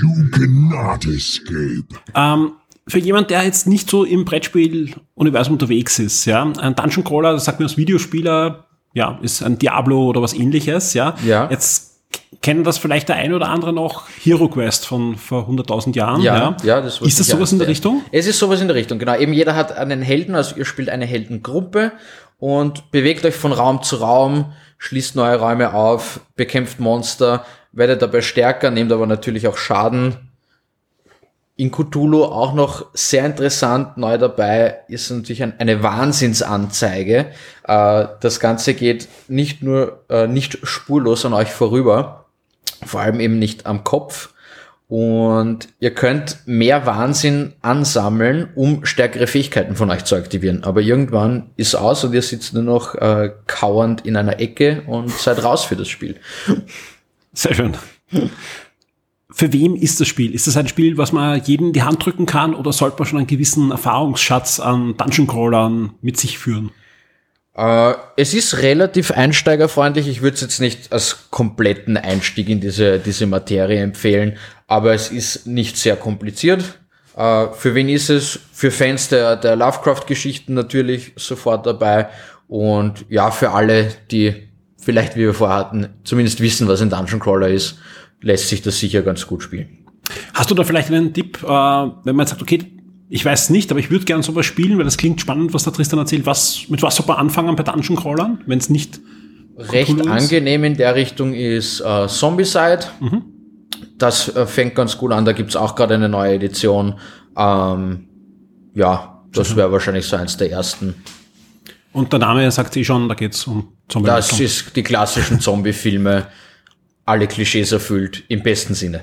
You 0.02 0.30
cannot 0.32 1.06
escape. 1.06 1.86
Ähm, 2.16 2.54
für 2.88 3.00
jemand, 3.00 3.30
der 3.30 3.44
jetzt 3.44 3.68
nicht 3.68 3.90
so 3.90 4.04
im 4.04 4.26
Brettspiel-Universum 4.26 5.54
unterwegs 5.54 6.00
ist, 6.00 6.26
ja, 6.26 6.44
ein 6.44 6.76
Dungeon 6.76 7.04
Crawler, 7.04 7.34
das 7.34 7.46
sagt 7.46 7.60
mir 7.60 7.66
als 7.66 7.78
Videospieler, 7.78 8.66
ja, 8.94 9.20
ist 9.22 9.42
ein 9.44 9.58
Diablo 9.58 10.08
oder 10.08 10.22
was 10.22 10.34
ähnliches, 10.34 10.94
ja. 10.94 11.16
ja. 11.26 11.50
Jetzt 11.50 11.93
kennen 12.42 12.64
das 12.64 12.78
vielleicht 12.78 13.10
der 13.10 13.18
ein 13.18 13.34
oder 13.34 13.50
andere 13.50 13.74
noch, 13.74 14.08
Hero 14.22 14.48
Quest 14.48 14.86
von 14.86 15.18
vor 15.18 15.48
100.000 15.50 15.96
Jahren. 15.96 16.22
Ja, 16.22 16.38
ja, 16.38 16.58
ja 16.64 16.82
das 16.82 17.00
Ist 17.02 17.20
das 17.20 17.28
sowas 17.28 17.52
in 17.52 17.60
der 17.60 17.68
Richtung? 17.68 18.02
Es 18.12 18.28
ist 18.28 18.40
sowas 18.40 18.62
in 18.62 18.68
der 18.68 18.76
Richtung, 18.76 19.00
genau. 19.00 19.18
Eben 19.18 19.34
jeder 19.34 19.56
hat 19.56 19.76
einen 19.76 20.02
Helden, 20.02 20.36
also 20.36 20.56
ihr 20.56 20.66
spielt 20.66 20.90
eine 20.90 21.06
Heldengruppe 21.06 21.92
und 22.40 22.92
bewegt 22.92 23.26
euch 23.26 23.36
von 23.36 23.54
Raum 23.54 23.84
zu 23.84 23.98
Raum, 23.98 24.54
schließt 24.78 25.16
neue 25.16 25.38
Räume 25.38 25.74
auf, 25.74 26.22
bekämpft 26.36 26.80
Monster, 26.80 27.46
werdet 27.72 28.02
dabei 28.02 28.22
stärker, 28.22 28.72
nehmt 28.72 28.92
aber 28.92 29.08
natürlich 29.08 29.48
auch 29.48 29.58
Schaden. 29.58 30.30
In 31.56 31.72
Cthulhu 31.72 32.24
auch 32.24 32.54
noch 32.54 32.88
sehr 32.94 33.26
interessant 33.26 33.98
neu 33.98 34.18
dabei 34.18 34.80
ist 34.88 35.12
natürlich 35.12 35.44
eine 35.44 35.84
Wahnsinnsanzeige. 35.84 37.28
Äh, 37.68 38.06
das 38.20 38.40
Ganze 38.40 38.74
geht 38.74 39.08
nicht 39.28 39.62
nur 39.62 40.04
äh, 40.10 40.28
nicht 40.28 40.58
spurlos 40.64 41.26
an 41.26 41.34
euch 41.34 41.52
vorüber 41.52 42.23
vor 42.86 43.02
allem 43.02 43.20
eben 43.20 43.40
nicht 43.40 43.66
am 43.66 43.84
Kopf. 43.84 44.34
Und 44.88 45.70
ihr 45.80 45.92
könnt 45.92 46.38
mehr 46.46 46.86
Wahnsinn 46.86 47.54
ansammeln, 47.62 48.50
um 48.54 48.86
stärkere 48.86 49.26
Fähigkeiten 49.26 49.76
von 49.76 49.90
euch 49.90 50.06
zu 50.06 50.16
aktivieren. 50.16 50.64
Aber 50.64 50.82
irgendwann 50.82 51.50
ist 51.56 51.74
aus 51.74 52.04
und 52.04 52.14
ihr 52.14 52.22
sitzt 52.22 52.54
nur 52.54 52.64
noch 52.64 52.94
äh, 52.96 53.32
kauernd 53.48 54.06
in 54.06 54.16
einer 54.16 54.40
Ecke 54.40 54.84
und 54.86 55.10
seid 55.10 55.44
raus 55.44 55.66
für 55.66 55.76
das 55.76 55.88
Spiel. 55.88 56.18
Sehr 57.34 57.56
schön. 57.56 57.76
Für 59.32 59.52
wem 59.52 59.76
ist 59.76 60.00
das 60.00 60.08
Spiel? 60.08 60.36
Ist 60.36 60.46
das 60.46 60.58
ein 60.58 60.68
Spiel, 60.68 61.00
was 61.00 61.12
man 61.12 61.42
jedem 61.44 61.74
die 61.74 61.82
Hand 61.82 62.06
drücken 62.06 62.28
kann 62.28 62.54
oder 62.54 62.72
sollte 62.72 62.98
man 63.00 63.08
schon 63.08 63.18
einen 63.18 63.28
gewissen 63.28 63.72
Erfahrungsschatz 63.72 64.60
an 64.60 64.96
Dungeon 64.96 65.26
Crawlern 65.26 65.96
mit 66.02 66.18
sich 66.18 66.38
führen? 66.38 66.70
Äh, 67.56 67.94
es 68.16 68.34
ist 68.34 68.62
relativ 68.62 69.12
einsteigerfreundlich. 69.12 70.08
Ich 70.08 70.22
würde 70.22 70.36
es 70.36 70.42
jetzt 70.42 70.60
nicht 70.60 70.92
als 70.92 71.30
kompletten 71.30 71.98
Einstieg 71.98 72.50
in 72.50 72.60
diese, 72.60 73.00
diese 73.00 73.28
Materie 73.28 73.82
empfehlen, 73.82 74.38
aber 74.68 74.94
es 74.94 75.12
ist 75.12 75.46
nicht 75.46 75.78
sehr 75.78 75.96
kompliziert. 75.96 76.80
Äh, 77.16 77.48
für 77.54 77.76
wen 77.76 77.90
ist 77.90 78.10
es? 78.10 78.40
Für 78.52 78.72
Fans 78.72 79.10
der, 79.10 79.36
der 79.36 79.56
Lovecraft-Geschichten 79.56 80.54
natürlich 80.54 81.14
sofort 81.16 81.66
dabei. 81.66 82.10
Und 82.48 83.06
ja, 83.10 83.32
für 83.32 83.52
alle, 83.52 83.92
die 84.12 84.48
vielleicht, 84.78 85.16
wie 85.16 85.22
wir 85.22 85.34
vorher 85.34 85.58
hatten, 85.58 85.90
zumindest 86.04 86.42
wissen, 86.42 86.68
was 86.68 86.82
ein 86.82 86.90
Dungeon 86.90 87.20
Crawler 87.20 87.48
ist, 87.48 87.78
lässt 88.22 88.50
sich 88.50 88.62
das 88.62 88.80
sicher 88.80 89.02
ganz 89.02 89.28
gut 89.28 89.44
spielen. 89.44 89.86
Hast 90.34 90.50
du 90.50 90.56
da 90.56 90.64
vielleicht 90.64 90.90
einen 90.90 91.14
Tipp, 91.14 91.42
äh, 91.44 91.48
wenn 91.48 92.16
man 92.16 92.26
sagt, 92.28 92.42
okay, 92.42 92.60
ich 93.14 93.24
weiß 93.24 93.52
nicht, 93.52 93.70
aber 93.70 93.80
ich 93.80 93.92
würde 93.92 94.06
gerne 94.06 94.24
sowas 94.24 94.48
spielen, 94.48 94.76
weil 94.80 94.86
das 94.86 94.98
klingt 94.98 95.22
spannend, 95.22 95.54
was 95.54 95.66
der 95.66 95.72
Tristan 95.72 96.00
erzählt. 96.00 96.26
Was, 96.26 96.68
mit 96.70 96.82
was 96.82 96.96
soll 96.96 97.06
man 97.06 97.18
anfangen 97.18 97.56
bei 97.56 97.62
Dungeon 97.62 97.96
Crawlern, 97.96 98.42
wenn 98.48 98.58
es 98.58 98.72
nicht 98.72 99.00
recht 99.56 100.08
angenehm 100.08 100.64
in 100.64 100.76
der 100.76 100.96
Richtung 100.96 101.36
ist 101.36 101.80
äh, 101.82 102.08
Zombicide. 102.08 102.80
Mhm. 103.00 103.22
Das 104.00 104.36
äh, 104.36 104.48
fängt 104.48 104.74
ganz 104.74 104.98
gut 104.98 105.12
an. 105.12 105.26
Da 105.26 105.34
gibt's 105.34 105.56
auch 105.56 105.76
gerade 105.76 105.94
eine 105.94 106.10
neue 106.10 106.34
Edition. 106.34 106.96
Ähm, 107.38 108.08
ja, 108.74 109.24
das 109.32 109.56
wäre 109.56 109.72
wahrscheinlich 109.72 110.08
so 110.08 110.16
eins 110.16 110.36
der 110.38 110.50
ersten. 110.50 110.96
Und 111.92 112.12
der 112.12 112.20
Name 112.20 112.50
sagt 112.50 112.76
eh 112.78 112.84
schon, 112.84 113.08
da 113.08 113.14
geht's 113.14 113.46
um 113.46 113.74
Zombie. 113.90 114.08
Das 114.08 114.40
ist 114.40 114.76
die 114.76 114.82
klassischen 114.82 115.40
Zombie-Filme, 115.40 116.26
alle 117.06 117.28
Klischees 117.28 117.74
erfüllt, 117.74 118.24
im 118.30 118.42
besten 118.42 118.74
Sinne. 118.74 119.02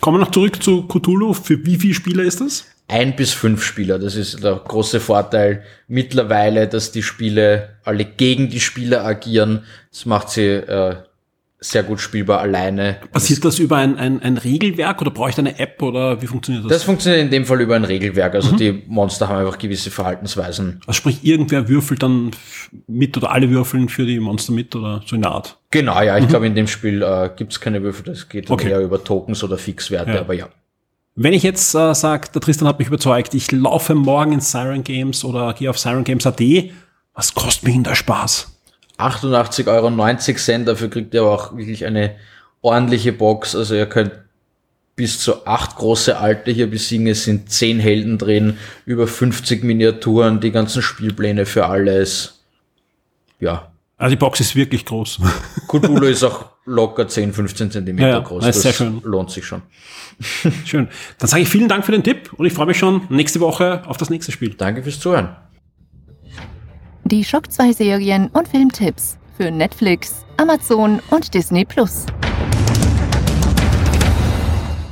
Kommen 0.00 0.16
wir 0.16 0.24
noch 0.24 0.30
zurück 0.30 0.62
zu 0.62 0.88
Cthulhu. 0.88 1.34
Für 1.34 1.62
wie 1.66 1.76
viele 1.76 1.92
Spieler 1.92 2.22
ist 2.22 2.40
das? 2.40 2.64
Ein 2.92 3.16
bis 3.16 3.32
fünf 3.32 3.64
Spieler. 3.64 3.98
Das 3.98 4.16
ist 4.16 4.44
der 4.44 4.60
große 4.62 5.00
Vorteil 5.00 5.62
mittlerweile, 5.88 6.68
dass 6.68 6.92
die 6.92 7.02
Spiele 7.02 7.70
alle 7.84 8.04
gegen 8.04 8.50
die 8.50 8.60
Spieler 8.60 9.04
agieren. 9.04 9.64
Das 9.90 10.04
macht 10.04 10.28
sie 10.28 10.48
äh, 10.48 10.96
sehr 11.58 11.84
gut 11.84 12.00
spielbar 12.00 12.40
alleine. 12.40 12.98
Passiert 13.12 13.44
das, 13.44 13.54
das 13.54 13.60
über 13.60 13.76
ein, 13.76 13.96
ein, 13.96 14.20
ein 14.20 14.36
Regelwerk 14.36 15.00
oder 15.00 15.10
brauche 15.10 15.30
ich 15.30 15.38
eine 15.38 15.58
App 15.58 15.80
oder 15.80 16.20
wie 16.20 16.26
funktioniert 16.26 16.64
das? 16.64 16.72
Das 16.72 16.82
funktioniert 16.82 17.22
in 17.22 17.30
dem 17.30 17.46
Fall 17.46 17.62
über 17.62 17.76
ein 17.76 17.84
Regelwerk. 17.84 18.34
Also 18.34 18.52
mhm. 18.52 18.56
die 18.58 18.82
Monster 18.88 19.28
haben 19.28 19.38
einfach 19.38 19.58
gewisse 19.58 19.90
Verhaltensweisen. 19.90 20.80
Also 20.86 20.98
sprich, 20.98 21.24
irgendwer 21.24 21.68
würfelt 21.68 22.02
dann 22.02 22.32
mit 22.88 23.16
oder 23.16 23.30
alle 23.30 23.48
würfeln 23.48 23.88
für 23.88 24.04
die 24.04 24.20
Monster 24.20 24.52
mit 24.52 24.76
oder 24.76 25.00
so 25.06 25.16
in 25.16 25.22
der 25.22 25.30
Art? 25.30 25.56
Genau, 25.70 26.02
ja. 26.02 26.18
Ich 26.18 26.24
mhm. 26.24 26.28
glaube, 26.28 26.46
in 26.46 26.54
dem 26.54 26.66
Spiel 26.66 27.00
äh, 27.00 27.30
gibt 27.34 27.52
es 27.52 27.60
keine 27.60 27.82
Würfel. 27.82 28.04
Das 28.04 28.28
geht 28.28 28.50
okay. 28.50 28.68
eher 28.68 28.80
über 28.80 29.02
Tokens 29.02 29.42
oder 29.42 29.56
Fixwerte, 29.56 30.12
ja. 30.12 30.20
aber 30.20 30.34
ja. 30.34 30.48
Wenn 31.14 31.34
ich 31.34 31.42
jetzt 31.42 31.74
äh, 31.74 31.94
sage, 31.94 32.28
der 32.32 32.40
Tristan 32.40 32.66
hat 32.66 32.78
mich 32.78 32.88
überzeugt, 32.88 33.34
ich 33.34 33.52
laufe 33.52 33.94
morgen 33.94 34.32
in 34.32 34.40
Siren 34.40 34.82
Games 34.82 35.24
oder 35.24 35.52
gehe 35.52 35.68
auf 35.68 35.78
sirengames.at, 35.78 36.40
was 37.14 37.34
kostet 37.34 37.64
mich 37.64 37.74
denn 37.74 37.84
der 37.84 37.94
Spaß? 37.94 38.48
88,90 38.98 39.66
Euro, 39.68 40.64
dafür 40.64 40.88
kriegt 40.88 41.12
ihr 41.12 41.20
aber 41.22 41.32
auch 41.32 41.56
wirklich 41.56 41.84
eine 41.84 42.16
ordentliche 42.62 43.12
Box. 43.12 43.54
Also 43.54 43.74
ihr 43.74 43.86
könnt 43.86 44.12
bis 44.96 45.18
zu 45.20 45.46
acht 45.46 45.76
große 45.76 46.16
Alte 46.16 46.50
hier 46.50 46.70
besiegen. 46.70 47.06
Es 47.06 47.24
sind 47.24 47.50
zehn 47.50 47.78
Helden 47.78 48.16
drin, 48.16 48.58
über 48.86 49.06
50 49.06 49.64
Miniaturen, 49.64 50.40
die 50.40 50.50
ganzen 50.50 50.80
Spielpläne 50.80 51.44
für 51.44 51.66
alles. 51.66 52.40
Ja. 53.38 53.72
Also 53.98 54.10
die 54.14 54.18
Box 54.18 54.40
ist 54.40 54.56
wirklich 54.56 54.84
groß. 54.86 55.20
Cthulhu 55.68 56.06
ist 56.06 56.24
auch 56.24 56.51
locker 56.64 57.08
10, 57.08 57.32
15 57.32 57.70
Zentimeter 57.70 58.08
Ja, 58.08 58.14
ja, 58.14 58.20
groß. 58.20 58.44
das 58.44 58.62
sehr 58.62 58.72
schön. 58.72 59.00
lohnt 59.04 59.30
sich 59.30 59.44
schon. 59.44 59.62
Schön. 60.64 60.88
Dann 61.18 61.28
sage 61.28 61.42
ich 61.42 61.48
vielen 61.48 61.68
Dank 61.68 61.84
für 61.84 61.92
den 61.92 62.02
Tipp 62.04 62.32
und 62.36 62.46
ich 62.46 62.52
freue 62.52 62.66
mich 62.66 62.78
schon 62.78 63.02
nächste 63.08 63.40
Woche 63.40 63.82
auf 63.86 63.96
das 63.96 64.10
nächste 64.10 64.30
Spiel. 64.30 64.54
Danke 64.54 64.82
fürs 64.82 65.00
Zuhören. 65.00 65.34
Die 67.04 67.24
Schock 67.24 67.50
2 67.50 67.72
Serien 67.72 68.28
und 68.28 68.46
Filmtipps 68.46 69.18
für 69.36 69.50
Netflix, 69.50 70.24
Amazon 70.36 71.00
und 71.10 71.34
Disney 71.34 71.64
Plus. 71.64 72.06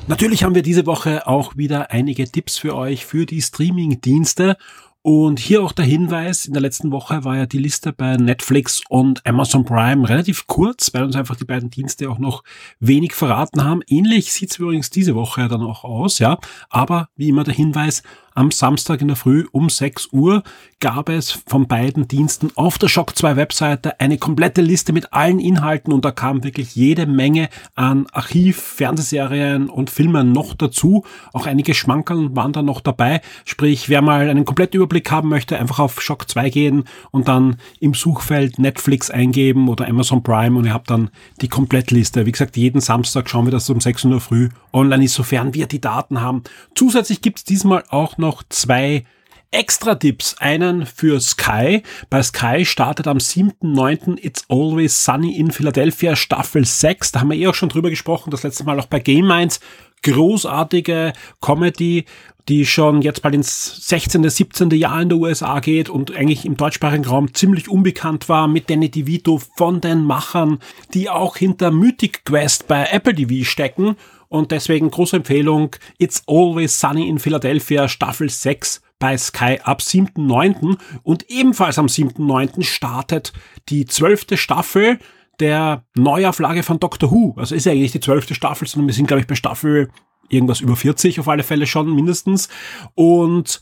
Natürlich 0.09 0.43
haben 0.43 0.57
wir 0.57 0.63
diese 0.63 0.87
Woche 0.87 1.27
auch 1.29 1.57
wieder 1.57 1.93
einige 1.93 2.25
Tipps 2.29 2.59
für 2.59 2.75
euch 2.75 3.07
für 3.07 3.27
die 3.27 3.41
Streaming-Dienste. 3.41 4.57
Und 5.03 5.39
hier 5.39 5.63
auch 5.63 5.73
der 5.73 5.87
Hinweis, 5.87 6.45
in 6.45 6.53
der 6.53 6.61
letzten 6.61 6.93
Woche 6.93 7.25
war 7.25 7.35
ja 7.35 7.47
die 7.47 7.59
Liste 7.59 7.91
bei 7.91 8.19
Netflix 8.19 8.83
und 8.91 9.25
Amazon 9.27 9.65
Prime 9.65 10.07
relativ 10.07 10.47
kurz, 10.47 10.93
weil 10.93 11.05
uns 11.05 11.17
einfach 11.17 11.37
die 11.37 11.47
beiden 11.47 11.71
Dienste 11.71 12.11
auch 12.11 12.19
noch 12.19 12.45
wenig 12.81 13.15
verraten 13.15 13.65
haben. 13.65 13.81
Ähnlich 13.87 14.31
sieht's 14.31 14.59
übrigens 14.59 14.91
diese 14.91 15.15
Woche 15.15 15.49
dann 15.49 15.63
auch 15.63 15.85
aus, 15.85 16.19
ja. 16.19 16.39
Aber 16.69 17.09
wie 17.17 17.31
immer 17.31 17.45
der 17.45 17.55
Hinweis, 17.55 18.03
am 18.35 18.51
Samstag 18.51 19.01
in 19.01 19.09
der 19.09 19.17
Früh 19.17 19.47
um 19.53 19.69
6 19.69 20.09
Uhr 20.13 20.43
gab 20.81 21.09
es 21.09 21.31
von 21.31 21.67
beiden 21.67 22.09
Diensten 22.09 22.51
auf 22.55 22.79
der 22.79 22.89
Shock 22.89 23.17
2 23.17 23.37
Webseite 23.37 24.01
eine 24.01 24.17
komplette 24.19 24.63
Liste 24.63 24.93
mit 24.93 25.13
allen 25.13 25.39
Inhalten 25.39 25.93
und 25.93 26.05
da 26.05 26.11
kam 26.11 26.43
wirklich 26.43 26.75
jede 26.75 27.07
Menge 27.07 27.51
an 27.75 28.07
Archiv, 28.13 28.57
Fernsehserien 28.57 29.69
und 29.69 29.91
Filmen 29.91 30.33
noch 30.33 30.55
dazu. 30.55 31.05
Auch 31.33 31.47
einige 31.47 31.75
Schmankerl 31.75 32.35
waren 32.35 32.53
da 32.53 32.63
noch 32.63 32.81
dabei. 32.81 33.21
Sprich, 33.45 33.89
wer 33.89 34.01
mal 34.01 34.31
einen 34.31 34.45
kompletten 34.45 34.79
Überblick 34.79 35.11
haben 35.11 35.29
möchte, 35.29 35.59
einfach 35.59 35.79
auf 35.79 36.01
Shock 36.01 36.31
2 36.31 36.51
gehen 36.51 36.85
und 37.11 37.29
dann 37.29 37.57
im 37.79 37.93
Suchfeld 37.93 38.59
Netflix 38.59 39.11
eingeben 39.11 39.69
oder 39.69 39.87
Amazon 39.87 40.23
Prime 40.23 40.59
und 40.59 40.65
ihr 40.65 40.73
habt 40.73 40.91
dann 40.91 41.11
die 41.43 41.49
Komplettliste. 41.49 42.25
Wie 42.25 42.33
gesagt, 42.33 42.57
jeden 42.57 42.81
Samstag 42.81 43.29
schauen 43.29 43.47
wir, 43.47 43.51
dass 43.53 43.65
es 43.65 43.71
um 43.71 43.81
6 43.81 44.07
Uhr 44.07 44.21
Früh 44.21 44.49
online 44.73 45.05
ist, 45.05 45.15
sofern 45.15 45.53
wir 45.53 45.67
die 45.67 45.81
Daten 45.81 46.21
haben. 46.21 46.43
Zusätzlich 46.75 47.21
gibt's 47.21 47.45
diesmal 47.45 47.85
auch 47.91 48.17
noch 48.21 48.43
zwei 48.49 49.05
Extra-Tipps. 49.53 50.37
Einen 50.39 50.87
für 50.87 51.21
Sky. 51.21 51.83
Bei 52.09 52.23
Sky 52.23 52.65
startet 52.65 53.09
am 53.09 53.19
7.9. 53.19 54.19
It's 54.23 54.45
Always 54.49 55.05
Sunny 55.05 55.37
in 55.37 55.51
Philadelphia 55.51 56.15
Staffel 56.15 56.65
6. 56.65 57.13
Da 57.13 57.21
haben 57.21 57.31
wir 57.31 57.37
eh 57.37 57.49
auch 57.49 57.55
schon 57.55 57.69
drüber 57.69 57.91
gesprochen, 57.91 58.31
das 58.31 58.45
letzte 58.45 58.65
Mal 58.65 58.79
auch 58.79 58.87
bei 58.87 59.01
Game 59.01 59.27
Minds. 59.27 59.61
Großartige 60.03 61.13
Comedy, 61.41 62.05
die 62.49 62.65
schon 62.65 63.03
jetzt 63.03 63.23
bald 63.23 63.35
ins 63.35 63.89
16., 63.89 64.29
17. 64.29 64.71
Jahr 64.71 65.03
in 65.03 65.09
der 65.09 65.19
USA 65.19 65.61
geht 65.61 65.89
und 65.89 66.15
eigentlich 66.15 66.47
im 66.47 66.57
deutschsprachigen 66.57 67.05
Raum 67.05 67.35
ziemlich 67.35 67.69
unbekannt 67.69 68.29
war 68.29 68.49
mit 68.49 68.71
Danny 68.71 68.91
DeVito 68.91 69.41
von 69.57 69.81
den 69.81 70.05
Machern, 70.05 70.59
die 70.95 71.11
auch 71.11 71.37
hinter 71.37 71.71
Mythic 71.71 72.25
Quest 72.25 72.67
bei 72.67 72.87
Apple 72.91 73.15
TV 73.15 73.45
stecken 73.45 73.97
und 74.31 74.53
deswegen 74.53 74.91
große 74.91 75.17
Empfehlung 75.17 75.77
It's 75.99 76.23
Always 76.27 76.81
Sunny 76.81 77.09
in 77.09 77.19
Philadelphia 77.19 77.89
Staffel 77.89 78.31
6 78.31 78.81
bei 79.01 79.19
Sky 79.19 79.59
ab 79.63 79.81
7.9. 79.81 80.79
Und 81.03 81.29
ebenfalls 81.29 81.79
am 81.79 81.87
7.9. 81.87 82.63
startet 82.63 83.33
die 83.69 83.87
zwölfte 83.87 84.37
Staffel 84.37 85.01
der 85.41 85.85
Neuauflage 85.97 86.63
von 86.63 86.79
Doctor 86.79 87.11
Who. 87.11 87.35
Also 87.37 87.57
ist 87.57 87.67
ja 87.67 87.73
eigentlich 87.73 87.93
die 87.93 88.01
zwölfte 88.01 88.37
Staffel, 88.37 88.69
sondern 88.69 88.87
wir 88.87 88.95
sind, 88.95 89.07
glaube 89.07 89.23
ich, 89.23 89.27
bei 89.27 89.35
Staffel 89.35 89.91
irgendwas 90.29 90.61
über 90.61 90.77
40 90.77 91.19
auf 91.19 91.29
alle 91.29 91.43
Fälle 91.43 91.67
schon 91.67 91.93
mindestens. 91.93 92.49
Und 92.95 93.61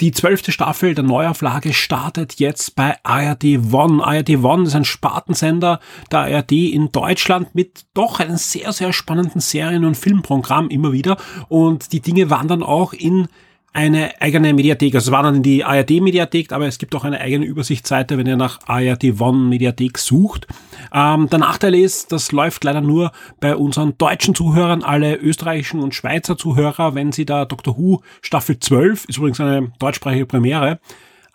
die 0.00 0.12
zwölfte 0.12 0.52
Staffel 0.52 0.94
der 0.94 1.04
Neuauflage 1.04 1.72
startet 1.72 2.34
jetzt 2.38 2.76
bei 2.76 2.96
ARD 3.02 3.72
One. 3.72 4.04
ARD 4.04 4.36
One 4.42 4.64
ist 4.64 4.74
ein 4.74 4.84
Spartensender 4.84 5.80
der 6.10 6.20
ARD 6.20 6.52
in 6.52 6.92
Deutschland 6.92 7.54
mit 7.54 7.86
doch 7.94 8.20
einem 8.20 8.36
sehr, 8.36 8.72
sehr 8.72 8.92
spannenden 8.92 9.40
Serien- 9.40 9.86
und 9.86 9.96
Filmprogramm 9.96 10.68
immer 10.68 10.92
wieder. 10.92 11.16
Und 11.48 11.92
die 11.92 12.00
Dinge 12.00 12.28
wandern 12.28 12.62
auch 12.62 12.92
in 12.92 13.28
eine 13.76 14.22
eigene 14.22 14.54
Mediathek. 14.54 14.94
Also 14.94 15.10
es 15.10 15.12
war 15.12 15.22
dann 15.22 15.42
die 15.42 15.62
ARD-Mediathek, 15.62 16.50
aber 16.50 16.66
es 16.66 16.78
gibt 16.78 16.94
auch 16.94 17.04
eine 17.04 17.20
eigene 17.20 17.44
Übersichtsseite, 17.44 18.16
wenn 18.16 18.26
ihr 18.26 18.38
nach 18.38 18.58
ARD 18.66 19.20
One 19.20 19.50
Mediathek 19.50 19.98
sucht. 19.98 20.46
Ähm, 20.94 21.28
der 21.28 21.40
Nachteil 21.40 21.74
ist, 21.74 22.10
das 22.10 22.32
läuft 22.32 22.64
leider 22.64 22.80
nur 22.80 23.12
bei 23.38 23.54
unseren 23.54 23.98
deutschen 23.98 24.34
Zuhörern, 24.34 24.82
alle 24.82 25.16
österreichischen 25.16 25.80
und 25.80 25.94
Schweizer 25.94 26.38
Zuhörer, 26.38 26.94
wenn 26.94 27.12
sie 27.12 27.26
da 27.26 27.44
Doctor 27.44 27.76
Who 27.76 28.00
Staffel 28.22 28.58
12, 28.58 29.04
ist 29.10 29.18
übrigens 29.18 29.40
eine 29.40 29.70
deutschsprachige 29.78 30.24
Premiere, 30.24 30.80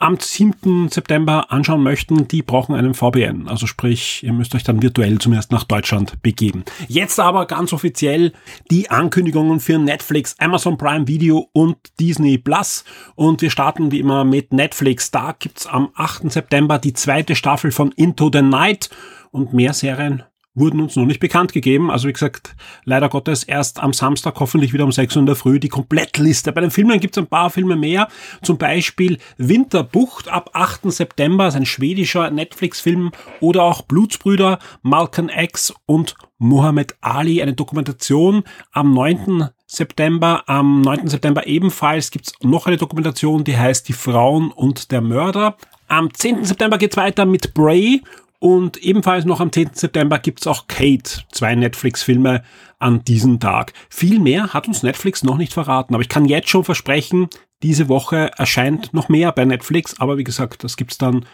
am 0.02 0.18
7. 0.20 0.90
September 0.90 1.52
anschauen 1.52 1.84
möchten, 1.84 2.28
die 2.28 2.42
brauchen 2.42 2.76
einen 2.76 2.94
VPN. 2.94 3.48
Also 3.48 3.68
sprich, 3.68 4.24
ihr 4.24 4.34
müsst 4.34 4.56
euch 4.56 4.64
dann 4.64 4.82
virtuell 4.82 5.20
zumindest 5.20 5.52
nach 5.52 5.64
Deutschland 5.64 6.22
begeben. 6.22 6.64
Jetzt 6.88 7.20
aber 7.20 7.46
ganz 7.46 7.72
offiziell 7.74 8.34
die 8.70 8.90
Ankündigungen 8.90 9.60
für 9.60 9.78
Netflix, 9.78 10.36
Amazon 10.40 10.78
Prime 10.78 11.08
Video 11.08 11.50
und 11.54 11.78
Disney 12.00 12.38
Plus. 12.38 12.84
Und 13.16 13.42
wir 13.42 13.52
starten 13.52 13.92
wie 13.92 14.00
immer 14.00 14.24
mit 14.24 14.54
Netflix. 14.54 15.12
Da 15.12 15.36
gibt's 15.38 15.68
am 15.68 15.90
8. 15.96 16.32
September 16.32 16.80
die 16.80 16.94
zweite 16.94 17.36
Staffel 17.36 17.72
von 17.72 17.92
Into 17.92 18.30
the 18.34 18.42
Night 18.42 18.90
und 19.32 19.54
mehr 19.54 19.74
Serien 19.74 20.24
wurden 20.54 20.82
uns 20.82 20.96
noch 20.96 21.06
nicht 21.06 21.20
bekannt 21.20 21.54
gegeben. 21.54 21.90
Also 21.90 22.08
wie 22.08 22.14
gesagt, 22.14 22.56
leider 22.84 23.10
Gottes 23.10 23.44
erst 23.44 23.82
am 23.82 23.94
Samstag, 23.94 24.40
hoffentlich 24.40 24.74
wieder 24.74 24.84
um 24.84 24.92
6 24.92 25.16
Uhr 25.16 25.22
in 25.22 25.26
der 25.26 25.36
Früh, 25.36 25.60
die 25.60 25.70
Komplettliste. 25.70 26.52
Bei 26.52 26.62
den 26.62 26.72
Filmen 26.72 27.00
gibt 27.00 27.16
es 27.16 27.24
ein 27.24 27.28
paar 27.28 27.50
Filme 27.50 27.76
mehr. 27.76 28.08
Zum 28.42 28.58
Beispiel 28.58 29.18
Winterbucht 29.38 30.28
ab 30.28 30.50
8. 30.54 30.92
September, 30.92 31.48
ist 31.48 31.56
ein 31.56 31.66
schwedischer 31.66 32.30
Netflix-Film. 32.30 33.12
Oder 33.40 33.64
auch 33.64 33.84
Blutsbrüder, 33.84 34.60
Malcolm 34.82 35.30
X 35.30 35.74
und 35.86 36.16
Muhammad 36.38 36.96
Ali, 37.02 37.42
eine 37.42 37.54
Dokumentation 37.54 38.44
am 38.72 38.94
9. 38.94 39.50
September. 39.68 40.44
Am 40.48 40.82
9. 40.82 41.08
September 41.08 41.48
ebenfalls 41.48 42.12
gibt's 42.12 42.34
noch 42.42 42.68
eine 42.68 42.78
Dokumentation, 42.78 43.46
die 43.46 43.58
heißt 43.58 43.88
Die 43.88 43.94
Frauen 43.94 44.52
und 44.52 44.92
der 44.92 45.00
Mörder. 45.00 45.56
Am 45.88 46.14
10. 46.14 46.44
September 46.44 46.78
geht's 46.78 46.98
weiter 46.98 47.26
mit 47.26 47.54
Bray 47.54 48.02
und 48.42 48.78
ebenfalls 48.78 49.24
noch 49.24 49.40
am 49.40 49.52
10. 49.52 49.72
September 49.74 50.18
gibt's 50.18 50.48
auch 50.48 50.66
Kate, 50.66 51.22
zwei 51.32 51.54
Netflix-Filme 51.54 52.42
an 52.80 53.06
diesem 53.06 53.40
Tag. 53.40 53.72
Viel 53.88 54.20
mehr 54.20 54.52
hat 54.52 54.68
uns 54.68 54.82
Netflix 54.82 55.24
noch 55.24 55.38
nicht 55.38 55.54
verraten, 55.54 55.94
aber 55.94 56.02
ich 56.02 56.10
kann 56.10 56.26
jetzt 56.26 56.50
schon 56.50 56.64
versprechen, 56.64 57.30
diese 57.62 57.88
Woche 57.88 58.32
erscheint 58.38 58.96
noch 58.96 59.10
mehr 59.10 59.32
bei 59.32 59.46
Netflix, 59.46 60.00
aber 60.00 60.18
wie 60.18 60.24
gesagt, 60.24 60.64
das 60.64 60.76
gibt's 60.76 60.98
dann 60.98 61.28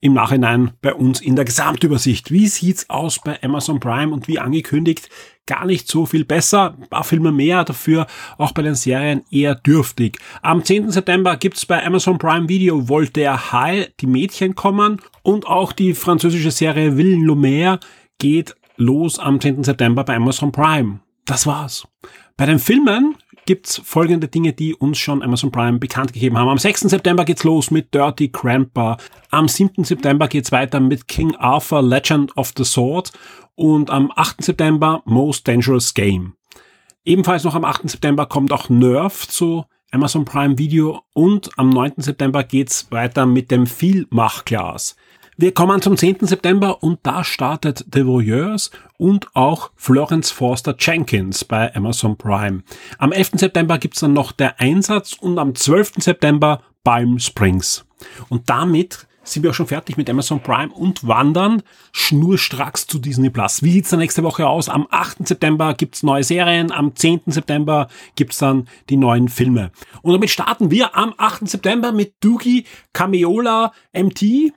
im 0.00 0.14
Nachhinein 0.14 0.72
bei 0.80 0.94
uns 0.94 1.20
in 1.20 1.36
der 1.36 1.44
Gesamtübersicht. 1.44 2.30
Wie 2.30 2.46
sieht's 2.46 2.88
aus 2.88 3.20
bei 3.22 3.38
Amazon 3.42 3.78
Prime 3.78 4.14
und 4.14 4.26
wie 4.26 4.38
angekündigt, 4.38 5.10
gar 5.46 5.64
nicht 5.64 5.88
so 5.88 6.06
viel 6.06 6.24
besser. 6.24 6.76
Ein 6.80 6.88
paar 6.88 7.04
Filme 7.04 7.32
mehr, 7.32 7.64
dafür 7.64 8.06
auch 8.36 8.52
bei 8.52 8.62
den 8.62 8.74
Serien 8.74 9.22
eher 9.30 9.54
dürftig. 9.54 10.18
Am 10.42 10.64
10. 10.64 10.90
September 10.90 11.36
gibt's 11.36 11.64
bei 11.64 11.84
Amazon 11.84 12.18
Prime 12.18 12.48
Video 12.48 12.88
Voltaire 12.88 13.52
High, 13.52 13.90
die 14.00 14.06
Mädchen 14.06 14.54
kommen 14.54 15.00
und 15.22 15.46
auch 15.46 15.72
die 15.72 15.94
französische 15.94 16.50
Serie 16.50 16.96
Ville 16.96 17.16
Lumière 17.16 17.80
geht 18.18 18.54
los 18.76 19.18
am 19.18 19.40
10. 19.40 19.64
September 19.64 20.04
bei 20.04 20.16
Amazon 20.16 20.52
Prime. 20.52 21.00
Das 21.24 21.46
war's. 21.46 21.86
Bei 22.36 22.46
den 22.46 22.58
Filmen 22.58 23.16
gibt's 23.46 23.80
folgende 23.82 24.28
Dinge, 24.28 24.52
die 24.52 24.74
uns 24.74 24.98
schon 24.98 25.22
Amazon 25.22 25.50
Prime 25.50 25.78
bekannt 25.78 26.12
gegeben 26.12 26.36
haben. 26.36 26.48
Am 26.48 26.58
6. 26.58 26.82
September 26.82 27.24
geht's 27.24 27.44
los 27.44 27.70
mit 27.70 27.94
Dirty 27.94 28.28
Grandpa. 28.28 28.98
Am 29.30 29.48
7. 29.48 29.84
September 29.84 30.28
geht's 30.28 30.52
weiter 30.52 30.80
mit 30.80 31.08
King 31.08 31.34
Arthur 31.36 31.82
Legend 31.82 32.36
of 32.36 32.52
the 32.56 32.64
Sword. 32.64 33.12
Und 33.54 33.90
am 33.90 34.12
8. 34.14 34.44
September 34.44 35.02
Most 35.06 35.48
Dangerous 35.48 35.94
Game. 35.94 36.34
Ebenfalls 37.04 37.44
noch 37.44 37.54
am 37.54 37.64
8. 37.64 37.88
September 37.88 38.26
kommt 38.26 38.52
auch 38.52 38.68
Nerf 38.68 39.26
zu 39.26 39.64
Amazon 39.92 40.24
Prime 40.24 40.58
Video. 40.58 41.02
Und 41.14 41.50
am 41.56 41.70
9. 41.70 41.94
September 41.98 42.44
geht's 42.44 42.90
weiter 42.90 43.24
mit 43.24 43.50
dem 43.50 43.66
Vielmachglas. 43.66 44.96
Wir 45.38 45.52
kommen 45.52 45.82
zum 45.82 45.98
10. 45.98 46.20
September 46.22 46.82
und 46.82 47.00
da 47.02 47.22
startet 47.22 47.84
The 47.92 48.06
Voyeurs 48.06 48.70
und 48.96 49.26
auch 49.34 49.70
Florence 49.76 50.30
Forster 50.30 50.74
Jenkins 50.78 51.44
bei 51.44 51.74
Amazon 51.76 52.16
Prime. 52.16 52.62
Am 52.96 53.12
11. 53.12 53.32
September 53.34 53.76
gibt's 53.76 54.00
dann 54.00 54.14
noch 54.14 54.32
Der 54.32 54.58
Einsatz 54.60 55.12
und 55.12 55.38
am 55.38 55.54
12. 55.54 55.96
September 55.98 56.62
Palm 56.84 57.18
Springs. 57.18 57.84
Und 58.30 58.48
damit 58.48 59.06
sind 59.24 59.42
wir 59.42 59.50
auch 59.50 59.54
schon 59.54 59.66
fertig 59.66 59.98
mit 59.98 60.08
Amazon 60.08 60.40
Prime 60.40 60.72
und 60.72 61.06
wandern 61.06 61.62
schnurstracks 61.92 62.86
zu 62.86 62.98
Disney 62.98 63.28
Plus. 63.28 63.62
Wie 63.62 63.72
sieht's 63.72 63.90
dann 63.90 63.98
nächste 63.98 64.22
Woche 64.22 64.46
aus? 64.46 64.70
Am 64.70 64.86
8. 64.90 65.28
September 65.28 65.74
gibt's 65.74 66.02
neue 66.02 66.24
Serien, 66.24 66.72
am 66.72 66.94
10. 66.94 67.22
September 67.26 67.88
gibt's 68.14 68.38
dann 68.38 68.68
die 68.88 68.96
neuen 68.96 69.28
Filme. 69.28 69.70
Und 70.00 70.14
damit 70.14 70.30
starten 70.30 70.70
wir 70.70 70.96
am 70.96 71.12
8. 71.18 71.46
September 71.46 71.92
mit 71.92 72.14
Doogie 72.20 72.64
Cameola 72.94 73.72
MT 73.92 74.52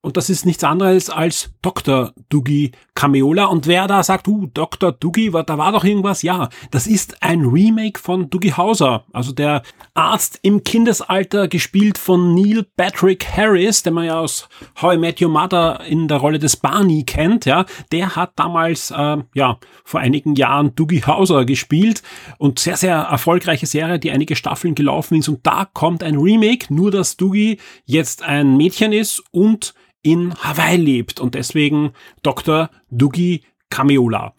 Und 0.00 0.16
das 0.16 0.30
ist 0.30 0.46
nichts 0.46 0.62
anderes 0.62 1.10
als 1.10 1.50
Dr. 1.60 2.12
Dugi 2.28 2.70
Cameola. 2.94 3.46
Und 3.46 3.66
wer 3.66 3.88
da 3.88 4.04
sagt, 4.04 4.28
uh, 4.28 4.46
Dr. 4.46 4.92
Dugi, 4.92 5.32
da 5.32 5.58
war 5.58 5.72
doch 5.72 5.82
irgendwas, 5.82 6.22
ja, 6.22 6.50
das 6.70 6.86
ist 6.86 7.20
ein 7.20 7.44
Remake 7.44 7.98
von 7.98 8.30
Dugi 8.30 8.50
Hauser. 8.50 9.04
Also 9.12 9.32
der 9.32 9.62
Arzt 9.94 10.38
im 10.42 10.62
Kindesalter, 10.62 11.48
gespielt 11.48 11.98
von 11.98 12.32
Neil 12.36 12.64
Patrick 12.76 13.26
Harris, 13.36 13.82
den 13.82 13.94
man 13.94 14.04
ja 14.04 14.20
aus 14.20 14.48
How 14.80 14.94
I 14.94 14.98
Met 14.98 15.20
Your 15.20 15.30
Mother 15.30 15.80
in 15.84 16.06
der 16.06 16.18
Rolle 16.18 16.38
des 16.38 16.54
Barney 16.56 17.02
kennt, 17.02 17.44
ja. 17.44 17.66
Der 17.90 18.14
hat 18.14 18.34
damals, 18.36 18.92
äh, 18.92 19.16
ja, 19.34 19.58
vor 19.84 19.98
einigen 19.98 20.36
Jahren 20.36 20.76
Dugi 20.76 21.00
Hauser 21.00 21.44
gespielt 21.44 22.04
und 22.38 22.60
sehr, 22.60 22.76
sehr 22.76 22.94
erfolgreiche 22.96 23.66
Serie, 23.66 23.98
die 23.98 24.12
einige 24.12 24.36
Staffeln 24.36 24.76
gelaufen 24.76 25.18
ist. 25.18 25.28
Und 25.28 25.44
da 25.44 25.64
kommt 25.64 26.04
ein 26.04 26.18
Remake, 26.18 26.72
nur 26.72 26.92
dass 26.92 27.16
Dugi 27.16 27.58
jetzt 27.84 28.22
ein 28.22 28.56
Mädchen 28.56 28.92
ist 28.92 29.24
und 29.32 29.74
in 30.02 30.34
Hawaii 30.34 30.76
lebt 30.76 31.20
und 31.20 31.34
deswegen 31.34 31.92
Dr. 32.22 32.70
Dugi 32.90 33.42
Cameola. 33.70 34.34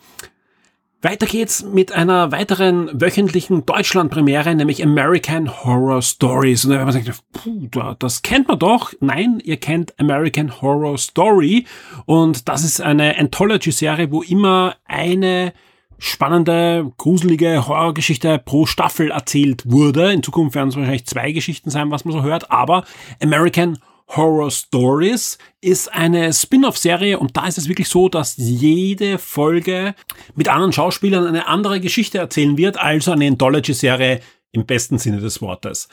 Weiter 1.02 1.28
geht's 1.28 1.64
mit 1.64 1.94
einer 1.94 2.34
weiteren 2.34 2.90
wöchentlichen 3.00 3.66
Deutschland-Premiere, 3.66 4.54
nämlich 4.54 4.84
American 4.84 5.50
Horror 5.64 6.02
Stories. 6.02 6.66
Und 6.66 6.72
da 6.72 6.84
man 6.84 6.92
sagt, 6.92 7.10
puh, 7.32 7.70
das 8.00 8.22
kennt 8.22 8.50
man 8.50 8.60
doch. 8.60 8.92
Nein, 9.00 9.40
ihr 9.42 9.56
kennt 9.56 9.98
American 9.98 10.62
Horror 10.62 10.98
Story. 10.98 11.66
Und 12.06 12.50
das 12.50 12.66
ist 12.66 12.82
eine 12.82 13.18
Anthology-Serie, 13.18 14.12
wo 14.12 14.24
immer 14.24 14.76
eine 14.84 15.54
spannende, 16.00 16.92
gruselige 16.98 17.66
Horrorgeschichte 17.66 18.38
pro 18.38 18.66
Staffel 18.66 19.12
erzählt 19.12 19.72
wurde. 19.72 20.12
In 20.12 20.22
Zukunft 20.22 20.56
werden 20.56 20.68
es 20.68 20.76
wahrscheinlich 20.76 21.06
zwei 21.06 21.32
Geschichten 21.32 21.70
sein, 21.70 21.92
was 21.92 22.04
man 22.04 22.14
so 22.14 22.24
hört. 22.24 22.52
Aber 22.52 22.84
American 23.22 23.78
Horror 24.16 24.50
Stories 24.50 25.38
ist 25.62 25.94
eine 25.94 26.34
Spin-off-Serie 26.34 27.20
und 27.20 27.38
da 27.38 27.48
ist 27.48 27.60
es 27.60 27.68
wirklich 27.68 27.90
so, 27.90 28.10
dass 28.10 28.36
jede 28.38 29.20
Folge 29.20 29.94
mit 30.36 30.48
anderen 30.48 30.74
Schauspielern 30.74 31.28
eine 31.28 31.48
andere 31.48 31.80
Geschichte 31.80 32.18
erzählen 32.18 32.58
wird, 32.58 32.78
also 32.80 33.12
eine 33.12 33.28
Anthology-Serie 33.28 34.22
im 34.52 34.66
besten 34.66 34.98
Sinne 34.98 35.20
des 35.20 35.42
Wortes. 35.42 35.90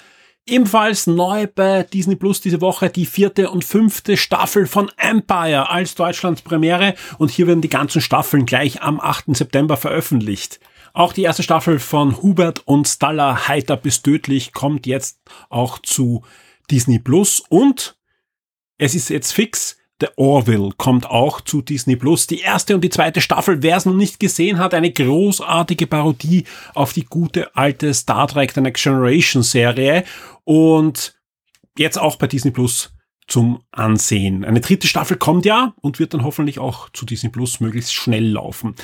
Ebenfalls 0.48 1.06
neu 1.06 1.46
bei 1.52 1.82
Disney 1.82 2.14
Plus 2.14 2.40
diese 2.40 2.60
Woche 2.60 2.88
die 2.88 3.04
vierte 3.04 3.50
und 3.50 3.64
fünfte 3.64 4.16
Staffel 4.16 4.66
von 4.66 4.90
Empire 4.96 5.68
als 5.68 5.94
Deutschlands 5.96 6.40
Premiere 6.40 6.94
und 7.18 7.30
hier 7.30 7.48
werden 7.48 7.62
die 7.62 7.68
ganzen 7.68 8.00
Staffeln 8.00 8.46
gleich 8.46 8.80
am 8.80 9.00
8. 9.00 9.36
September 9.36 9.76
veröffentlicht. 9.76 10.60
Auch 10.94 11.12
die 11.12 11.24
erste 11.24 11.42
Staffel 11.42 11.80
von 11.80 12.22
Hubert 12.22 12.62
und 12.64 12.88
Stalla 12.88 13.48
Heiter 13.48 13.76
bis 13.76 14.02
tödlich 14.02 14.52
kommt 14.52 14.86
jetzt 14.86 15.18
auch 15.50 15.80
zu 15.80 16.22
Disney 16.70 16.98
Plus 16.98 17.42
und 17.48 17.95
es 18.78 18.94
ist 18.94 19.10
jetzt 19.10 19.32
fix. 19.32 19.76
The 19.98 20.08
Orville 20.16 20.70
kommt 20.76 21.08
auch 21.08 21.40
zu 21.40 21.62
Disney 21.62 21.96
Plus. 21.96 22.26
Die 22.26 22.40
erste 22.40 22.74
und 22.74 22.82
die 22.82 22.90
zweite 22.90 23.22
Staffel, 23.22 23.62
wer 23.62 23.78
es 23.78 23.86
noch 23.86 23.94
nicht 23.94 24.20
gesehen 24.20 24.58
hat, 24.58 24.74
eine 24.74 24.92
großartige 24.92 25.86
Parodie 25.86 26.44
auf 26.74 26.92
die 26.92 27.04
gute 27.04 27.56
alte 27.56 27.94
Star 27.94 28.28
Trek 28.28 28.52
The 28.52 28.60
Next 28.60 28.82
Generation 28.82 29.42
Serie 29.42 30.04
und 30.44 31.14
jetzt 31.78 31.98
auch 31.98 32.16
bei 32.16 32.26
Disney 32.26 32.50
Plus 32.50 32.92
zum 33.26 33.62
Ansehen. 33.72 34.44
Eine 34.44 34.60
dritte 34.60 34.86
Staffel 34.86 35.16
kommt 35.16 35.46
ja 35.46 35.74
und 35.80 35.98
wird 35.98 36.14
dann 36.14 36.24
hoffentlich 36.24 36.58
auch 36.58 36.90
zu 36.90 37.06
Disney 37.06 37.30
Plus 37.30 37.60
möglichst 37.60 37.94
schnell 37.94 38.32
laufen. 38.32 38.74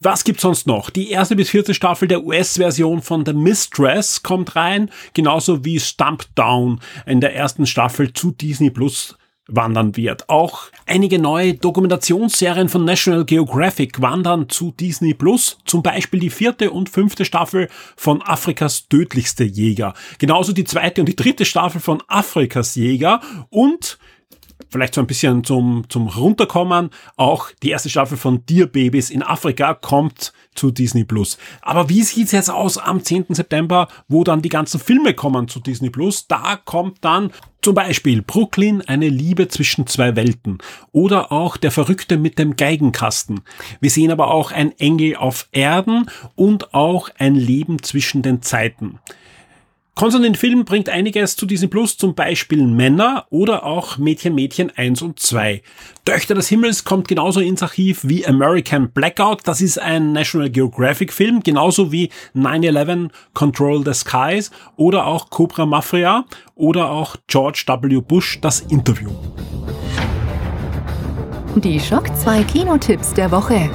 Was 0.00 0.24
gibt's 0.24 0.42
sonst 0.42 0.66
noch? 0.66 0.90
Die 0.90 1.10
erste 1.10 1.36
bis 1.36 1.50
vierte 1.50 1.74
Staffel 1.74 2.08
der 2.08 2.24
US-Version 2.24 3.02
von 3.02 3.24
The 3.24 3.34
Mistress 3.34 4.22
kommt 4.22 4.56
rein, 4.56 4.90
genauso 5.12 5.64
wie 5.64 5.78
Stump 5.78 6.24
Down 6.34 6.80
in 7.06 7.20
der 7.20 7.36
ersten 7.36 7.66
Staffel 7.66 8.12
zu 8.14 8.32
Disney 8.32 8.70
Plus 8.70 9.16
wandern 9.46 9.96
wird. 9.96 10.28
Auch 10.28 10.64
einige 10.86 11.18
neue 11.18 11.54
Dokumentationsserien 11.54 12.68
von 12.68 12.84
National 12.84 13.24
Geographic 13.24 14.00
wandern 14.00 14.48
zu 14.48 14.72
Disney 14.72 15.14
Plus, 15.14 15.58
zum 15.64 15.82
Beispiel 15.82 16.20
die 16.20 16.30
vierte 16.30 16.70
und 16.70 16.88
fünfte 16.88 17.24
Staffel 17.24 17.68
von 17.96 18.22
Afrikas 18.22 18.88
tödlichste 18.88 19.44
Jäger, 19.44 19.94
genauso 20.18 20.52
die 20.52 20.64
zweite 20.64 21.02
und 21.02 21.08
die 21.08 21.16
dritte 21.16 21.44
Staffel 21.44 21.80
von 21.80 22.02
Afrikas 22.08 22.74
Jäger. 22.74 23.20
Und 23.50 23.98
vielleicht 24.70 24.94
so 24.94 25.00
ein 25.00 25.06
bisschen 25.06 25.44
zum, 25.44 25.84
zum 25.88 26.08
Runterkommen. 26.08 26.90
Auch 27.16 27.50
die 27.62 27.70
erste 27.70 27.90
Staffel 27.90 28.16
von 28.16 28.44
Dear 28.46 28.66
Babies 28.66 29.10
in 29.10 29.22
Afrika 29.22 29.74
kommt 29.74 30.32
zu 30.54 30.70
Disney 30.70 31.04
Plus. 31.04 31.38
Aber 31.62 31.88
wie 31.88 32.02
sieht's 32.02 32.32
jetzt 32.32 32.50
aus 32.50 32.78
am 32.78 33.02
10. 33.02 33.26
September, 33.30 33.88
wo 34.08 34.24
dann 34.24 34.42
die 34.42 34.48
ganzen 34.48 34.80
Filme 34.80 35.14
kommen 35.14 35.48
zu 35.48 35.60
Disney 35.60 35.90
Plus? 35.90 36.26
Da 36.26 36.56
kommt 36.64 36.98
dann 37.04 37.30
zum 37.62 37.74
Beispiel 37.74 38.22
Brooklyn, 38.22 38.82
eine 38.82 39.08
Liebe 39.08 39.48
zwischen 39.48 39.86
zwei 39.86 40.16
Welten. 40.16 40.58
Oder 40.92 41.32
auch 41.32 41.56
Der 41.56 41.70
Verrückte 41.70 42.18
mit 42.18 42.38
dem 42.38 42.56
Geigenkasten. 42.56 43.40
Wir 43.80 43.90
sehen 43.90 44.10
aber 44.10 44.28
auch 44.28 44.52
ein 44.52 44.78
Engel 44.78 45.16
auf 45.16 45.48
Erden 45.52 46.10
und 46.34 46.74
auch 46.74 47.08
ein 47.18 47.34
Leben 47.34 47.82
zwischen 47.82 48.22
den 48.22 48.42
Zeiten. 48.42 48.98
Konstantin 49.94 50.34
Film 50.34 50.64
bringt 50.64 50.88
einiges 50.88 51.36
zu 51.36 51.46
diesem 51.46 51.70
Plus, 51.70 51.96
zum 51.96 52.16
Beispiel 52.16 52.66
Männer 52.66 53.26
oder 53.30 53.64
auch 53.64 53.96
Mädchen 53.96 54.34
Mädchen 54.34 54.72
1 54.74 55.02
und 55.02 55.20
2. 55.20 55.62
Töchter 56.04 56.34
des 56.34 56.48
Himmels 56.48 56.82
kommt 56.82 57.06
genauso 57.06 57.38
ins 57.38 57.62
Archiv 57.62 58.00
wie 58.02 58.26
American 58.26 58.90
Blackout, 58.90 59.42
das 59.44 59.60
ist 59.60 59.78
ein 59.78 60.12
National 60.12 60.50
Geographic 60.50 61.12
Film, 61.12 61.44
genauso 61.44 61.92
wie 61.92 62.10
9-11 62.34 63.10
Control 63.34 63.84
the 63.84 63.94
Skies 63.94 64.50
oder 64.74 65.06
auch 65.06 65.30
Cobra 65.30 65.64
Mafia 65.64 66.24
oder 66.56 66.90
auch 66.90 67.14
George 67.28 67.62
W. 67.68 68.00
Bush 68.00 68.40
das 68.40 68.62
Interview. 68.62 69.10
Die 71.54 71.78
Schock 71.78 72.08
2 72.16 72.42
Kinotipps 72.42 73.14
der 73.14 73.30
Woche. 73.30 73.70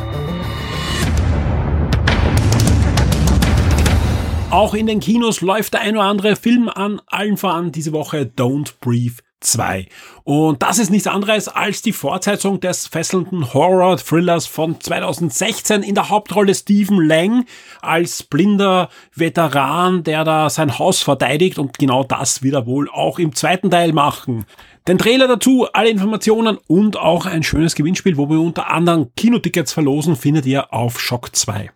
Auch 4.51 4.73
in 4.73 4.87
den 4.87 4.99
Kinos 4.99 5.41
läuft 5.41 5.73
der 5.73 5.81
ein 5.81 5.95
oder 5.95 6.05
andere 6.05 6.35
Film 6.35 6.69
an, 6.69 6.99
allen 7.05 7.37
voran 7.37 7.71
diese 7.71 7.93
Woche 7.93 8.31
Don't 8.35 8.73
Breathe 8.81 9.21
2. 9.41 9.87
Und 10.23 10.63
das 10.63 10.79
ist 10.79 10.89
nichts 10.89 11.05
anderes 11.05 11.47
als 11.47 11.83
die 11.83 11.93
Fortsetzung 11.93 12.59
des 12.59 12.87
fesselnden 12.87 13.53
Horror-Thrillers 13.53 14.47
von 14.47 14.81
2016 14.81 15.83
in 15.83 15.93
der 15.93 16.09
Hauptrolle 16.09 16.55
Stephen 16.55 16.99
Lang 16.99 17.45
als 17.81 18.23
blinder 18.23 18.89
Veteran, 19.13 20.03
der 20.03 20.23
da 20.23 20.49
sein 20.49 20.79
Haus 20.79 21.03
verteidigt 21.03 21.59
und 21.59 21.77
genau 21.77 22.03
das 22.03 22.41
wird 22.41 22.55
er 22.55 22.65
wohl 22.65 22.89
auch 22.89 23.19
im 23.19 23.35
zweiten 23.35 23.69
Teil 23.69 23.93
machen. 23.93 24.45
Den 24.87 24.97
Trailer 24.97 25.27
dazu, 25.27 25.67
alle 25.73 25.91
Informationen 25.91 26.57
und 26.65 26.97
auch 26.97 27.27
ein 27.27 27.43
schönes 27.43 27.75
Gewinnspiel, 27.75 28.17
wo 28.17 28.27
wir 28.31 28.39
unter 28.39 28.71
anderem 28.71 29.11
Kinotickets 29.15 29.73
verlosen, 29.73 30.15
findet 30.15 30.47
ihr 30.47 30.73
auf 30.73 30.99
Shock 30.99 31.35
2. 31.35 31.69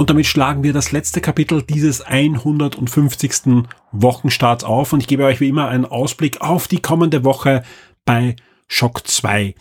Und 0.00 0.08
damit 0.08 0.24
schlagen 0.24 0.62
wir 0.62 0.72
das 0.72 0.92
letzte 0.92 1.20
Kapitel 1.20 1.60
dieses 1.60 2.00
150. 2.00 3.66
Wochenstarts 3.92 4.64
auf 4.64 4.94
und 4.94 5.00
ich 5.00 5.06
gebe 5.06 5.26
euch 5.26 5.40
wie 5.40 5.48
immer 5.48 5.68
einen 5.68 5.84
Ausblick 5.84 6.40
auf 6.40 6.68
die 6.68 6.80
kommende 6.80 7.22
Woche 7.22 7.64
bei 8.06 8.34
Shock 8.66 9.06
2. 9.06 9.54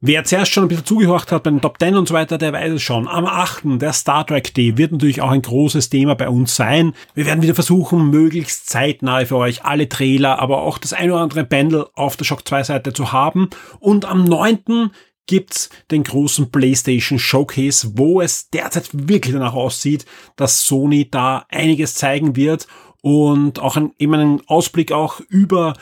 Wer 0.00 0.24
zuerst 0.24 0.50
schon 0.50 0.64
ein 0.64 0.68
bisschen 0.68 0.86
zugehört 0.86 1.30
hat 1.30 1.42
bei 1.42 1.50
den 1.50 1.60
Top 1.60 1.78
10 1.78 1.94
und 1.94 2.08
so 2.08 2.14
weiter, 2.14 2.38
der 2.38 2.54
weiß 2.54 2.72
es 2.72 2.82
schon. 2.82 3.06
Am 3.06 3.26
8. 3.26 3.82
der 3.82 3.92
Star 3.92 4.26
Trek 4.26 4.54
Day 4.54 4.78
wird 4.78 4.92
natürlich 4.92 5.20
auch 5.20 5.30
ein 5.30 5.42
großes 5.42 5.90
Thema 5.90 6.14
bei 6.14 6.30
uns 6.30 6.56
sein. 6.56 6.94
Wir 7.14 7.26
werden 7.26 7.42
wieder 7.42 7.54
versuchen, 7.54 8.08
möglichst 8.08 8.70
zeitnah 8.70 9.26
für 9.26 9.36
euch 9.36 9.66
alle 9.66 9.90
Trailer, 9.90 10.38
aber 10.38 10.62
auch 10.62 10.78
das 10.78 10.94
ein 10.94 11.10
oder 11.10 11.20
andere 11.20 11.44
Bundle 11.44 11.90
auf 11.92 12.16
der 12.16 12.24
Shock 12.24 12.48
2 12.48 12.62
Seite 12.62 12.94
zu 12.94 13.12
haben. 13.12 13.50
Und 13.78 14.06
am 14.06 14.24
9 14.24 14.90
gibt's 15.26 15.70
den 15.90 16.04
großen 16.04 16.50
PlayStation 16.50 17.18
Showcase, 17.18 17.92
wo 17.96 18.20
es 18.20 18.50
derzeit 18.50 18.90
wirklich 18.92 19.32
danach 19.32 19.54
aussieht, 19.54 20.04
dass 20.36 20.66
Sony 20.66 21.08
da 21.10 21.46
einiges 21.48 21.94
zeigen 21.94 22.36
wird 22.36 22.66
und 23.02 23.58
auch 23.58 23.76
ein, 23.76 23.92
eben 23.98 24.14
einen 24.14 24.48
Ausblick 24.48 24.92
auch 24.92 25.20
über 25.20 25.74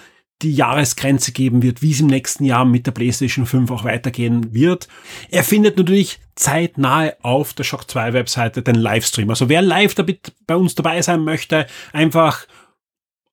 die 0.42 0.54
Jahresgrenze 0.54 1.32
geben 1.32 1.62
wird, 1.62 1.82
wie 1.82 1.92
es 1.92 2.00
im 2.00 2.06
nächsten 2.06 2.44
Jahr 2.44 2.64
mit 2.64 2.86
der 2.86 2.92
PlayStation 2.92 3.44
5 3.44 3.70
auch 3.70 3.84
weitergehen 3.84 4.54
wird. 4.54 4.88
Er 5.30 5.44
findet 5.44 5.76
natürlich 5.76 6.18
zeitnahe 6.34 7.16
auf 7.22 7.52
der 7.52 7.64
Shock 7.64 7.90
2 7.90 8.14
Webseite 8.14 8.62
den 8.62 8.76
Livestream. 8.76 9.28
Also 9.28 9.50
wer 9.50 9.60
live 9.60 9.94
damit 9.94 10.32
bei 10.46 10.56
uns 10.56 10.74
dabei 10.74 11.02
sein 11.02 11.22
möchte, 11.24 11.66
einfach 11.92 12.46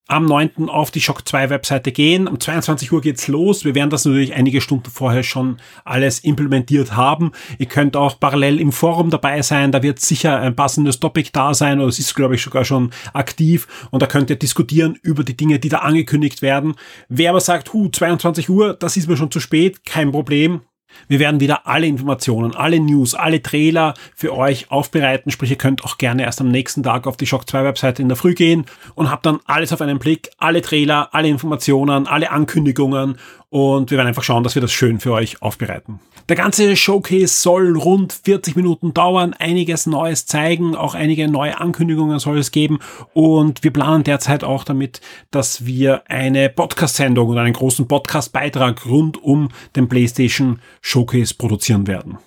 am 0.07 0.25
9. 0.25 0.69
auf 0.69 0.91
die 0.91 1.01
Shock 1.01 1.27
2 1.27 1.49
Webseite 1.49 1.91
gehen. 1.91 2.27
Um 2.27 2.39
22 2.39 2.91
Uhr 2.91 3.01
geht's 3.01 3.27
los. 3.27 3.65
Wir 3.65 3.75
werden 3.75 3.89
das 3.89 4.05
natürlich 4.05 4.33
einige 4.33 4.61
Stunden 4.61 4.89
vorher 4.89 5.23
schon 5.23 5.57
alles 5.83 6.19
implementiert 6.19 6.95
haben. 6.95 7.31
Ihr 7.57 7.65
könnt 7.65 7.97
auch 7.97 8.19
parallel 8.19 8.59
im 8.59 8.71
Forum 8.71 9.09
dabei 9.09 9.41
sein. 9.41 9.71
Da 9.71 9.83
wird 9.83 9.99
sicher 9.99 10.39
ein 10.39 10.55
passendes 10.55 10.99
Topic 10.99 11.29
da 11.33 11.53
sein 11.53 11.79
oder 11.79 11.89
es 11.89 11.99
ist, 11.99 12.15
glaube 12.15 12.35
ich, 12.35 12.41
sogar 12.41 12.63
schon 12.63 12.91
aktiv. 13.13 13.67
Und 13.91 14.01
da 14.01 14.07
könnt 14.07 14.29
ihr 14.29 14.37
diskutieren 14.37 14.97
über 15.01 15.23
die 15.23 15.35
Dinge, 15.35 15.59
die 15.59 15.69
da 15.69 15.79
angekündigt 15.79 16.41
werden. 16.41 16.75
Wer 17.09 17.31
aber 17.31 17.41
sagt, 17.41 17.73
hu, 17.73 17.89
22 17.89 18.49
Uhr, 18.49 18.73
das 18.73 18.97
ist 18.97 19.09
mir 19.09 19.17
schon 19.17 19.31
zu 19.31 19.39
spät, 19.39 19.85
kein 19.85 20.11
Problem 20.11 20.61
Wir 21.07 21.19
werden 21.19 21.39
wieder 21.39 21.67
alle 21.67 21.87
Informationen, 21.87 22.55
alle 22.55 22.79
News, 22.79 23.15
alle 23.15 23.41
Trailer 23.41 23.93
für 24.15 24.35
euch 24.35 24.71
aufbereiten. 24.71 25.31
Sprich, 25.31 25.51
ihr 25.51 25.57
könnt 25.57 25.83
auch 25.83 25.97
gerne 25.97 26.23
erst 26.23 26.41
am 26.41 26.49
nächsten 26.49 26.83
Tag 26.83 27.07
auf 27.07 27.17
die 27.17 27.27
Shock 27.27 27.49
2 27.49 27.63
Webseite 27.63 28.01
in 28.01 28.07
der 28.07 28.17
Früh 28.17 28.33
gehen 28.33 28.65
und 28.95 29.09
habt 29.09 29.25
dann 29.25 29.39
alles 29.45 29.73
auf 29.73 29.81
einen 29.81 29.99
Blick, 29.99 30.29
alle 30.37 30.61
Trailer, 30.61 31.09
alle 31.13 31.27
Informationen, 31.27 32.07
alle 32.07 32.31
Ankündigungen 32.31 33.17
und 33.49 33.91
wir 33.91 33.97
werden 33.97 34.07
einfach 34.07 34.23
schauen, 34.23 34.43
dass 34.43 34.55
wir 34.55 34.61
das 34.61 34.71
schön 34.71 34.99
für 34.99 35.13
euch 35.13 35.41
aufbereiten. 35.41 35.99
Der 36.29 36.35
ganze 36.35 36.75
Showcase 36.75 37.27
soll 37.27 37.77
rund 37.77 38.11
40 38.11 38.57
Minuten 38.57 38.93
dauern, 38.93 39.33
einiges 39.33 39.85
Neues 39.85 40.25
zeigen, 40.25 40.75
auch 40.75 40.93
einige 40.93 41.29
neue 41.29 41.57
Ankündigungen 41.61 42.19
soll 42.19 42.37
es 42.37 42.51
geben 42.51 42.79
und 43.13 43.63
wir 43.63 43.71
planen 43.71 44.03
derzeit 44.03 44.43
auch 44.43 44.65
damit, 44.65 44.99
dass 45.31 45.65
wir 45.65 46.03
eine 46.09 46.49
Podcast-Sendung 46.49 47.29
oder 47.29 47.41
einen 47.43 47.53
großen 47.53 47.87
Podcast-Beitrag 47.87 48.85
rund 48.85 49.23
um 49.23 49.47
den 49.77 49.87
PlayStation 49.87 50.59
Showcase 50.81 51.33
produzieren 51.33 51.87
werden. 51.87 52.17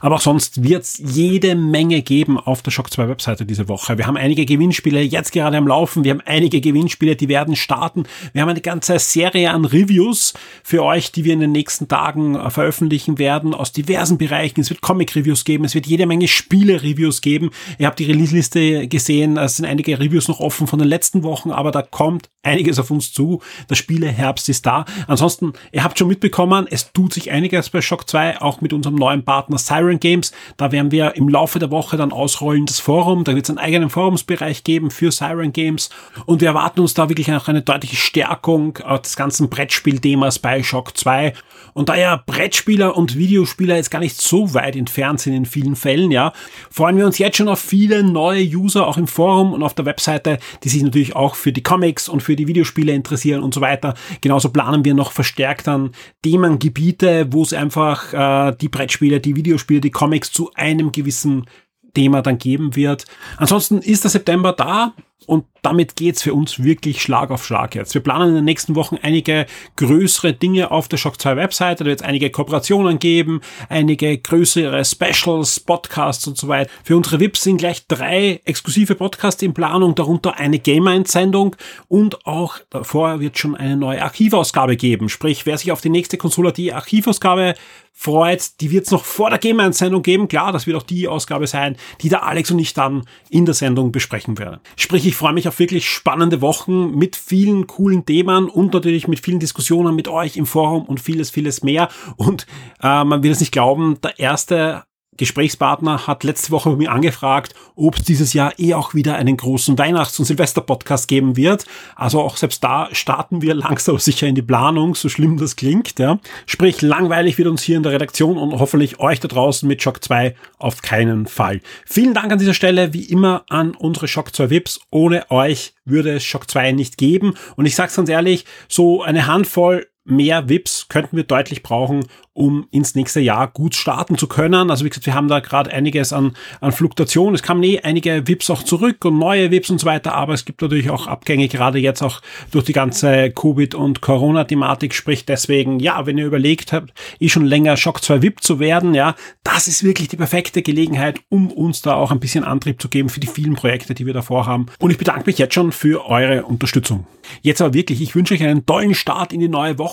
Aber 0.00 0.16
auch 0.16 0.20
sonst 0.20 0.62
wird 0.62 0.84
es 0.84 0.98
jede 0.98 1.54
Menge 1.54 2.02
geben 2.02 2.38
auf 2.38 2.62
der 2.62 2.70
Shock 2.70 2.92
2 2.92 3.08
Webseite 3.08 3.44
diese 3.44 3.68
Woche. 3.68 3.98
Wir 3.98 4.06
haben 4.06 4.16
einige 4.16 4.46
Gewinnspiele 4.46 5.00
jetzt 5.00 5.32
gerade 5.32 5.56
am 5.56 5.66
Laufen. 5.66 6.04
Wir 6.04 6.12
haben 6.12 6.22
einige 6.24 6.60
Gewinnspiele, 6.60 7.16
die 7.16 7.28
werden 7.28 7.56
starten. 7.56 8.04
Wir 8.32 8.42
haben 8.42 8.48
eine 8.48 8.60
ganze 8.60 8.98
Serie 8.98 9.50
an 9.50 9.64
Reviews 9.64 10.34
für 10.62 10.82
euch, 10.82 11.12
die 11.12 11.24
wir 11.24 11.32
in 11.32 11.40
den 11.40 11.52
nächsten 11.52 11.88
Tagen 11.88 12.34
äh, 12.34 12.50
veröffentlichen 12.50 13.18
werden 13.18 13.54
aus 13.54 13.72
diversen 13.72 14.18
Bereichen. 14.18 14.60
Es 14.60 14.70
wird 14.70 14.80
Comic-Reviews 14.80 15.44
geben. 15.44 15.64
Es 15.64 15.74
wird 15.74 15.86
jede 15.86 16.06
Menge 16.06 16.28
Spiele-Reviews 16.28 17.20
geben. 17.20 17.50
Ihr 17.78 17.86
habt 17.86 17.98
die 17.98 18.04
Release-Liste 18.04 18.88
gesehen. 18.88 19.36
Es 19.36 19.56
sind 19.56 19.66
einige 19.66 19.98
Reviews 19.98 20.28
noch 20.28 20.40
offen 20.40 20.66
von 20.66 20.78
den 20.78 20.88
letzten 20.88 21.22
Wochen, 21.22 21.50
aber 21.50 21.70
da 21.70 21.82
kommt 21.82 22.30
einiges 22.42 22.78
auf 22.78 22.90
uns 22.90 23.12
zu. 23.12 23.40
Der 23.68 23.74
Spieleherbst 23.74 24.48
ist 24.48 24.66
da. 24.66 24.84
Ansonsten, 25.06 25.52
ihr 25.72 25.84
habt 25.84 25.98
schon 25.98 26.08
mitbekommen, 26.08 26.66
es 26.70 26.92
tut 26.92 27.12
sich 27.12 27.30
einiges 27.30 27.70
bei 27.70 27.80
Shock 27.80 28.08
2, 28.08 28.40
auch 28.40 28.60
mit 28.60 28.72
unserem 28.72 28.96
neuen 28.96 29.24
Partner 29.24 29.58
Siren 29.80 30.00
Games. 30.00 30.32
Da 30.56 30.72
werden 30.72 30.90
wir 30.90 31.16
im 31.16 31.28
Laufe 31.28 31.58
der 31.58 31.70
Woche 31.70 31.96
dann 31.96 32.12
ausrollen 32.12 32.66
das 32.66 32.80
Forum. 32.80 33.24
Da 33.24 33.34
wird 33.34 33.46
es 33.46 33.50
einen 33.50 33.58
eigenen 33.58 33.90
Forumsbereich 33.90 34.64
geben 34.64 34.90
für 34.90 35.10
Siren 35.10 35.52
Games. 35.52 35.90
Und 36.26 36.40
wir 36.40 36.48
erwarten 36.48 36.80
uns 36.80 36.94
da 36.94 37.08
wirklich 37.08 37.32
auch 37.32 37.48
eine 37.48 37.62
deutliche 37.62 37.96
Stärkung 37.96 38.78
des 39.04 39.16
ganzen 39.16 39.48
Brettspielthemas 39.48 40.38
bei 40.38 40.62
Shock 40.62 40.96
2. 40.96 41.32
Und 41.72 41.88
da 41.88 41.96
ja 41.96 42.22
Brettspieler 42.26 42.96
und 42.96 43.16
Videospieler 43.16 43.76
jetzt 43.76 43.90
gar 43.90 44.00
nicht 44.00 44.20
so 44.20 44.54
weit 44.54 44.76
entfernt 44.76 45.20
sind 45.20 45.34
in 45.34 45.46
vielen 45.46 45.76
Fällen, 45.76 46.10
ja, 46.10 46.32
freuen 46.70 46.96
wir 46.96 47.06
uns 47.06 47.18
jetzt 47.18 47.36
schon 47.36 47.48
auf 47.48 47.60
viele 47.60 48.02
neue 48.02 48.42
User 48.42 48.86
auch 48.86 48.96
im 48.96 49.06
Forum 49.06 49.52
und 49.52 49.62
auf 49.62 49.74
der 49.74 49.86
Webseite, 49.86 50.38
die 50.64 50.68
sich 50.68 50.82
natürlich 50.82 51.14
auch 51.14 51.34
für 51.34 51.52
die 51.52 51.62
Comics 51.62 52.08
und 52.08 52.22
für 52.22 52.36
die 52.36 52.48
Videospiele 52.48 52.92
interessieren 52.92 53.42
und 53.42 53.54
so 53.54 53.60
weiter. 53.60 53.94
Genauso 54.20 54.50
planen 54.50 54.84
wir 54.84 54.94
noch 54.94 55.12
verstärkt 55.12 55.68
an 55.68 55.92
Themengebiete, 56.22 57.28
wo 57.30 57.42
es 57.42 57.52
einfach 57.52 58.12
äh, 58.12 58.56
die 58.60 58.68
Brettspiele, 58.68 59.20
die 59.20 59.36
Videospiele, 59.36 59.69
die 59.78 59.92
Comics 59.92 60.32
zu 60.32 60.50
einem 60.54 60.90
gewissen 60.90 61.46
Thema 61.94 62.22
dann 62.22 62.38
geben 62.38 62.74
wird. 62.74 63.04
Ansonsten 63.36 63.78
ist 63.78 64.04
der 64.04 64.10
September 64.10 64.52
da 64.52 64.94
und 65.26 65.44
damit 65.62 65.96
geht's 65.96 66.22
für 66.22 66.32
uns 66.34 66.62
wirklich 66.62 67.02
Schlag 67.02 67.30
auf 67.30 67.44
Schlag 67.44 67.74
jetzt. 67.74 67.94
Wir 67.94 68.00
planen 68.00 68.30
in 68.30 68.34
den 68.36 68.44
nächsten 68.44 68.74
Wochen 68.74 68.96
einige 69.02 69.46
größere 69.76 70.32
Dinge 70.32 70.70
auf 70.70 70.88
der 70.88 70.96
Shock 70.96 71.20
2 71.20 71.36
Webseite. 71.36 71.84
Da 71.84 71.90
wird 71.90 72.00
es 72.00 72.06
einige 72.06 72.30
Kooperationen 72.30 72.98
geben, 72.98 73.40
einige 73.68 74.16
größere 74.16 74.84
Specials, 74.84 75.60
Podcasts 75.60 76.26
und 76.26 76.38
so 76.38 76.48
weiter. 76.48 76.70
Für 76.82 76.96
unsere 76.96 77.20
VIPs 77.20 77.42
sind 77.42 77.58
gleich 77.58 77.86
drei 77.86 78.40
exklusive 78.44 78.94
Podcasts 78.94 79.42
in 79.42 79.54
Planung, 79.54 79.94
darunter 79.94 80.38
eine 80.38 80.58
Gamer-Entsendung 80.58 81.56
und 81.88 82.26
auch 82.26 82.58
davor 82.70 83.20
wird 83.20 83.38
schon 83.38 83.54
eine 83.54 83.76
neue 83.76 84.02
Archivausgabe 84.02 84.76
geben. 84.76 85.08
Sprich, 85.08 85.44
wer 85.44 85.58
sich 85.58 85.72
auf 85.72 85.80
die 85.82 85.90
nächste 85.90 86.16
Konsole 86.16 86.52
die 86.52 86.72
Archivausgabe 86.72 87.54
freut, 87.92 88.60
die 88.60 88.70
wird 88.70 88.86
es 88.86 88.92
noch 88.92 89.04
vor 89.04 89.28
der 89.28 89.38
Gamer-Sendung 89.38 90.02
geben. 90.02 90.28
Klar, 90.28 90.52
das 90.52 90.66
wird 90.66 90.76
auch 90.76 90.82
die 90.82 91.06
Ausgabe 91.06 91.46
sein, 91.46 91.76
die 92.00 92.08
der 92.08 92.24
Alex 92.24 92.50
und 92.50 92.58
ich 92.58 92.72
dann 92.72 93.04
in 93.28 93.44
der 93.44 93.54
Sendung 93.54 93.92
besprechen 93.92 94.38
werden. 94.38 94.60
Sprich, 94.76 95.06
ich 95.10 95.16
freue 95.16 95.32
mich 95.32 95.48
auf 95.48 95.58
wirklich 95.58 95.88
spannende 95.88 96.40
Wochen 96.40 96.96
mit 96.96 97.16
vielen 97.16 97.66
coolen 97.66 98.06
Themen 98.06 98.48
und 98.48 98.72
natürlich 98.72 99.08
mit 99.08 99.18
vielen 99.18 99.40
Diskussionen 99.40 99.96
mit 99.96 100.06
euch 100.06 100.36
im 100.36 100.46
Forum 100.46 100.84
und 100.84 101.00
vieles, 101.00 101.30
vieles 101.30 101.64
mehr. 101.64 101.88
Und 102.14 102.46
äh, 102.80 103.02
man 103.02 103.24
will 103.24 103.32
es 103.32 103.40
nicht 103.40 103.50
glauben, 103.50 104.00
der 104.04 104.20
erste 104.20 104.84
Gesprächspartner 105.20 106.06
hat 106.06 106.24
letzte 106.24 106.50
Woche 106.50 106.70
bei 106.70 106.76
mir 106.76 106.92
angefragt, 106.92 107.54
ob 107.76 107.96
es 107.96 108.04
dieses 108.04 108.32
Jahr 108.32 108.58
eh 108.58 108.72
auch 108.72 108.94
wieder 108.94 109.16
einen 109.16 109.36
großen 109.36 109.76
Weihnachts- 109.76 110.18
und 110.18 110.24
Silvester-Podcast 110.24 111.08
geben 111.08 111.36
wird. 111.36 111.66
Also 111.94 112.22
auch 112.22 112.38
selbst 112.38 112.64
da 112.64 112.88
starten 112.92 113.42
wir 113.42 113.54
langsam 113.54 113.98
sicher 113.98 114.26
in 114.26 114.34
die 114.34 114.40
Planung, 114.40 114.94
so 114.94 115.10
schlimm 115.10 115.36
das 115.36 115.56
klingt. 115.56 115.98
Ja. 115.98 116.18
Sprich, 116.46 116.80
langweilig 116.80 117.36
wird 117.36 117.48
uns 117.48 117.62
hier 117.62 117.76
in 117.76 117.82
der 117.82 117.92
Redaktion 117.92 118.38
und 118.38 118.58
hoffentlich 118.58 118.98
euch 118.98 119.20
da 119.20 119.28
draußen 119.28 119.68
mit 119.68 119.82
Shock 119.82 120.02
2 120.02 120.34
auf 120.58 120.80
keinen 120.80 121.26
Fall. 121.26 121.60
Vielen 121.84 122.14
Dank 122.14 122.32
an 122.32 122.38
dieser 122.38 122.54
Stelle, 122.54 122.94
wie 122.94 123.04
immer, 123.04 123.44
an 123.50 123.72
unsere 123.72 124.08
Shock 124.08 124.34
2 124.34 124.48
VIPs. 124.48 124.80
Ohne 124.90 125.30
euch 125.30 125.74
würde 125.84 126.14
es 126.14 126.24
Shock 126.24 126.50
2 126.50 126.72
nicht 126.72 126.96
geben. 126.96 127.34
Und 127.56 127.66
ich 127.66 127.74
sag's 127.74 127.96
ganz 127.96 128.08
ehrlich, 128.08 128.46
so 128.68 129.02
eine 129.02 129.26
Handvoll 129.26 129.86
mehr 130.04 130.48
VIPs 130.48 130.86
könnten 130.88 131.16
wir 131.16 131.24
deutlich 131.24 131.62
brauchen, 131.62 132.04
um 132.32 132.66
ins 132.70 132.94
nächste 132.94 133.20
Jahr 133.20 133.48
gut 133.48 133.74
starten 133.74 134.16
zu 134.16 134.26
können. 134.26 134.70
Also 134.70 134.84
wie 134.84 134.88
gesagt, 134.88 135.06
wir 135.06 135.14
haben 135.14 135.28
da 135.28 135.40
gerade 135.40 135.70
einiges 135.70 136.12
an, 136.12 136.32
an 136.60 136.72
Fluktuation. 136.72 137.34
Es 137.34 137.42
kamen 137.42 137.62
eh 137.62 137.80
einige 137.80 138.26
VIPs 138.26 138.48
auch 138.50 138.62
zurück 138.62 139.04
und 139.04 139.18
neue 139.18 139.50
VIPs 139.50 139.70
und 139.70 139.80
so 139.80 139.86
weiter, 139.86 140.14
aber 140.14 140.32
es 140.32 140.44
gibt 140.44 140.62
natürlich 140.62 140.88
auch 140.88 141.06
Abgänge, 141.06 141.48
gerade 141.48 141.78
jetzt 141.78 142.02
auch 142.02 142.20
durch 142.50 142.64
die 142.64 142.72
ganze 142.72 143.30
Covid- 143.30 143.74
und 143.74 144.00
Corona-Thematik. 144.00 144.94
Sprich 144.94 145.26
deswegen, 145.26 145.80
ja, 145.80 146.06
wenn 146.06 146.16
ihr 146.16 146.26
überlegt 146.26 146.72
habt, 146.72 146.94
eh 147.18 147.28
schon 147.28 147.44
länger 147.44 147.76
Shock 147.76 148.02
2 148.02 148.22
VIP 148.22 148.42
zu 148.42 148.58
werden, 148.58 148.94
ja, 148.94 149.14
das 149.44 149.68
ist 149.68 149.84
wirklich 149.84 150.08
die 150.08 150.16
perfekte 150.16 150.62
Gelegenheit, 150.62 151.20
um 151.28 151.50
uns 151.50 151.82
da 151.82 151.94
auch 151.94 152.10
ein 152.10 152.20
bisschen 152.20 152.44
Antrieb 152.44 152.80
zu 152.80 152.88
geben 152.88 153.10
für 153.10 153.20
die 153.20 153.26
vielen 153.26 153.54
Projekte, 153.54 153.94
die 153.94 154.06
wir 154.06 154.14
davor 154.14 154.46
haben. 154.46 154.66
Und 154.78 154.90
ich 154.90 154.98
bedanke 154.98 155.24
mich 155.26 155.36
jetzt 155.36 155.54
schon 155.54 155.72
für 155.72 156.06
eure 156.06 156.44
Unterstützung. 156.44 157.06
Jetzt 157.42 157.60
aber 157.60 157.74
wirklich, 157.74 158.00
ich 158.00 158.14
wünsche 158.14 158.34
euch 158.34 158.42
einen 158.42 158.64
tollen 158.64 158.94
Start 158.94 159.32
in 159.32 159.40
die 159.40 159.48
neue 159.48 159.78
Woche. 159.78 159.89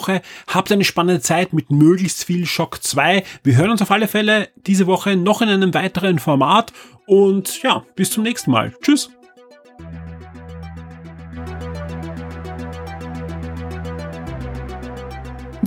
Habt 0.48 0.72
eine 0.72 0.84
spannende 0.84 1.22
Zeit 1.22 1.54
mit 1.54 1.72
möglichst 1.72 2.24
viel 2.24 2.46
Shock 2.46 2.84
2. 2.84 3.24
Wir 3.44 3.56
hören 3.58 3.72
uns 3.72 3.82
auf 3.82 3.92
alle 3.92 4.08
Fälle 4.08 4.50
diese 4.56 4.88
Woche 4.88 5.16
noch 5.16 5.42
in 5.42 5.50
einem 5.50 5.74
weiteren 5.74 6.20
Format 6.20 6.74
und 7.06 7.62
ja, 7.64 7.84
bis 7.96 8.12
zum 8.12 8.24
nächsten 8.24 8.52
Mal. 8.52 8.74
Tschüss. 8.82 9.10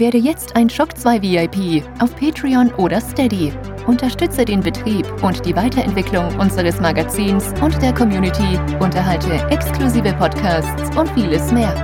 Werde 0.00 0.18
jetzt 0.18 0.56
ein 0.56 0.70
Shock 0.70 0.96
2 0.96 1.20
VIP 1.20 1.84
auf 2.00 2.16
Patreon 2.16 2.72
oder 2.74 3.00
Steady. 3.02 3.52
Unterstütze 3.86 4.44
den 4.44 4.60
Betrieb 4.60 5.06
und 5.22 5.44
die 5.44 5.54
Weiterentwicklung 5.54 6.38
unseres 6.38 6.80
Magazins 6.80 7.52
und 7.60 7.80
der 7.82 7.92
Community, 7.92 8.58
unterhalte 8.78 9.32
exklusive 9.50 10.12
Podcasts 10.14 10.96
und 10.96 11.10
vieles 11.10 11.52
mehr. 11.52 11.74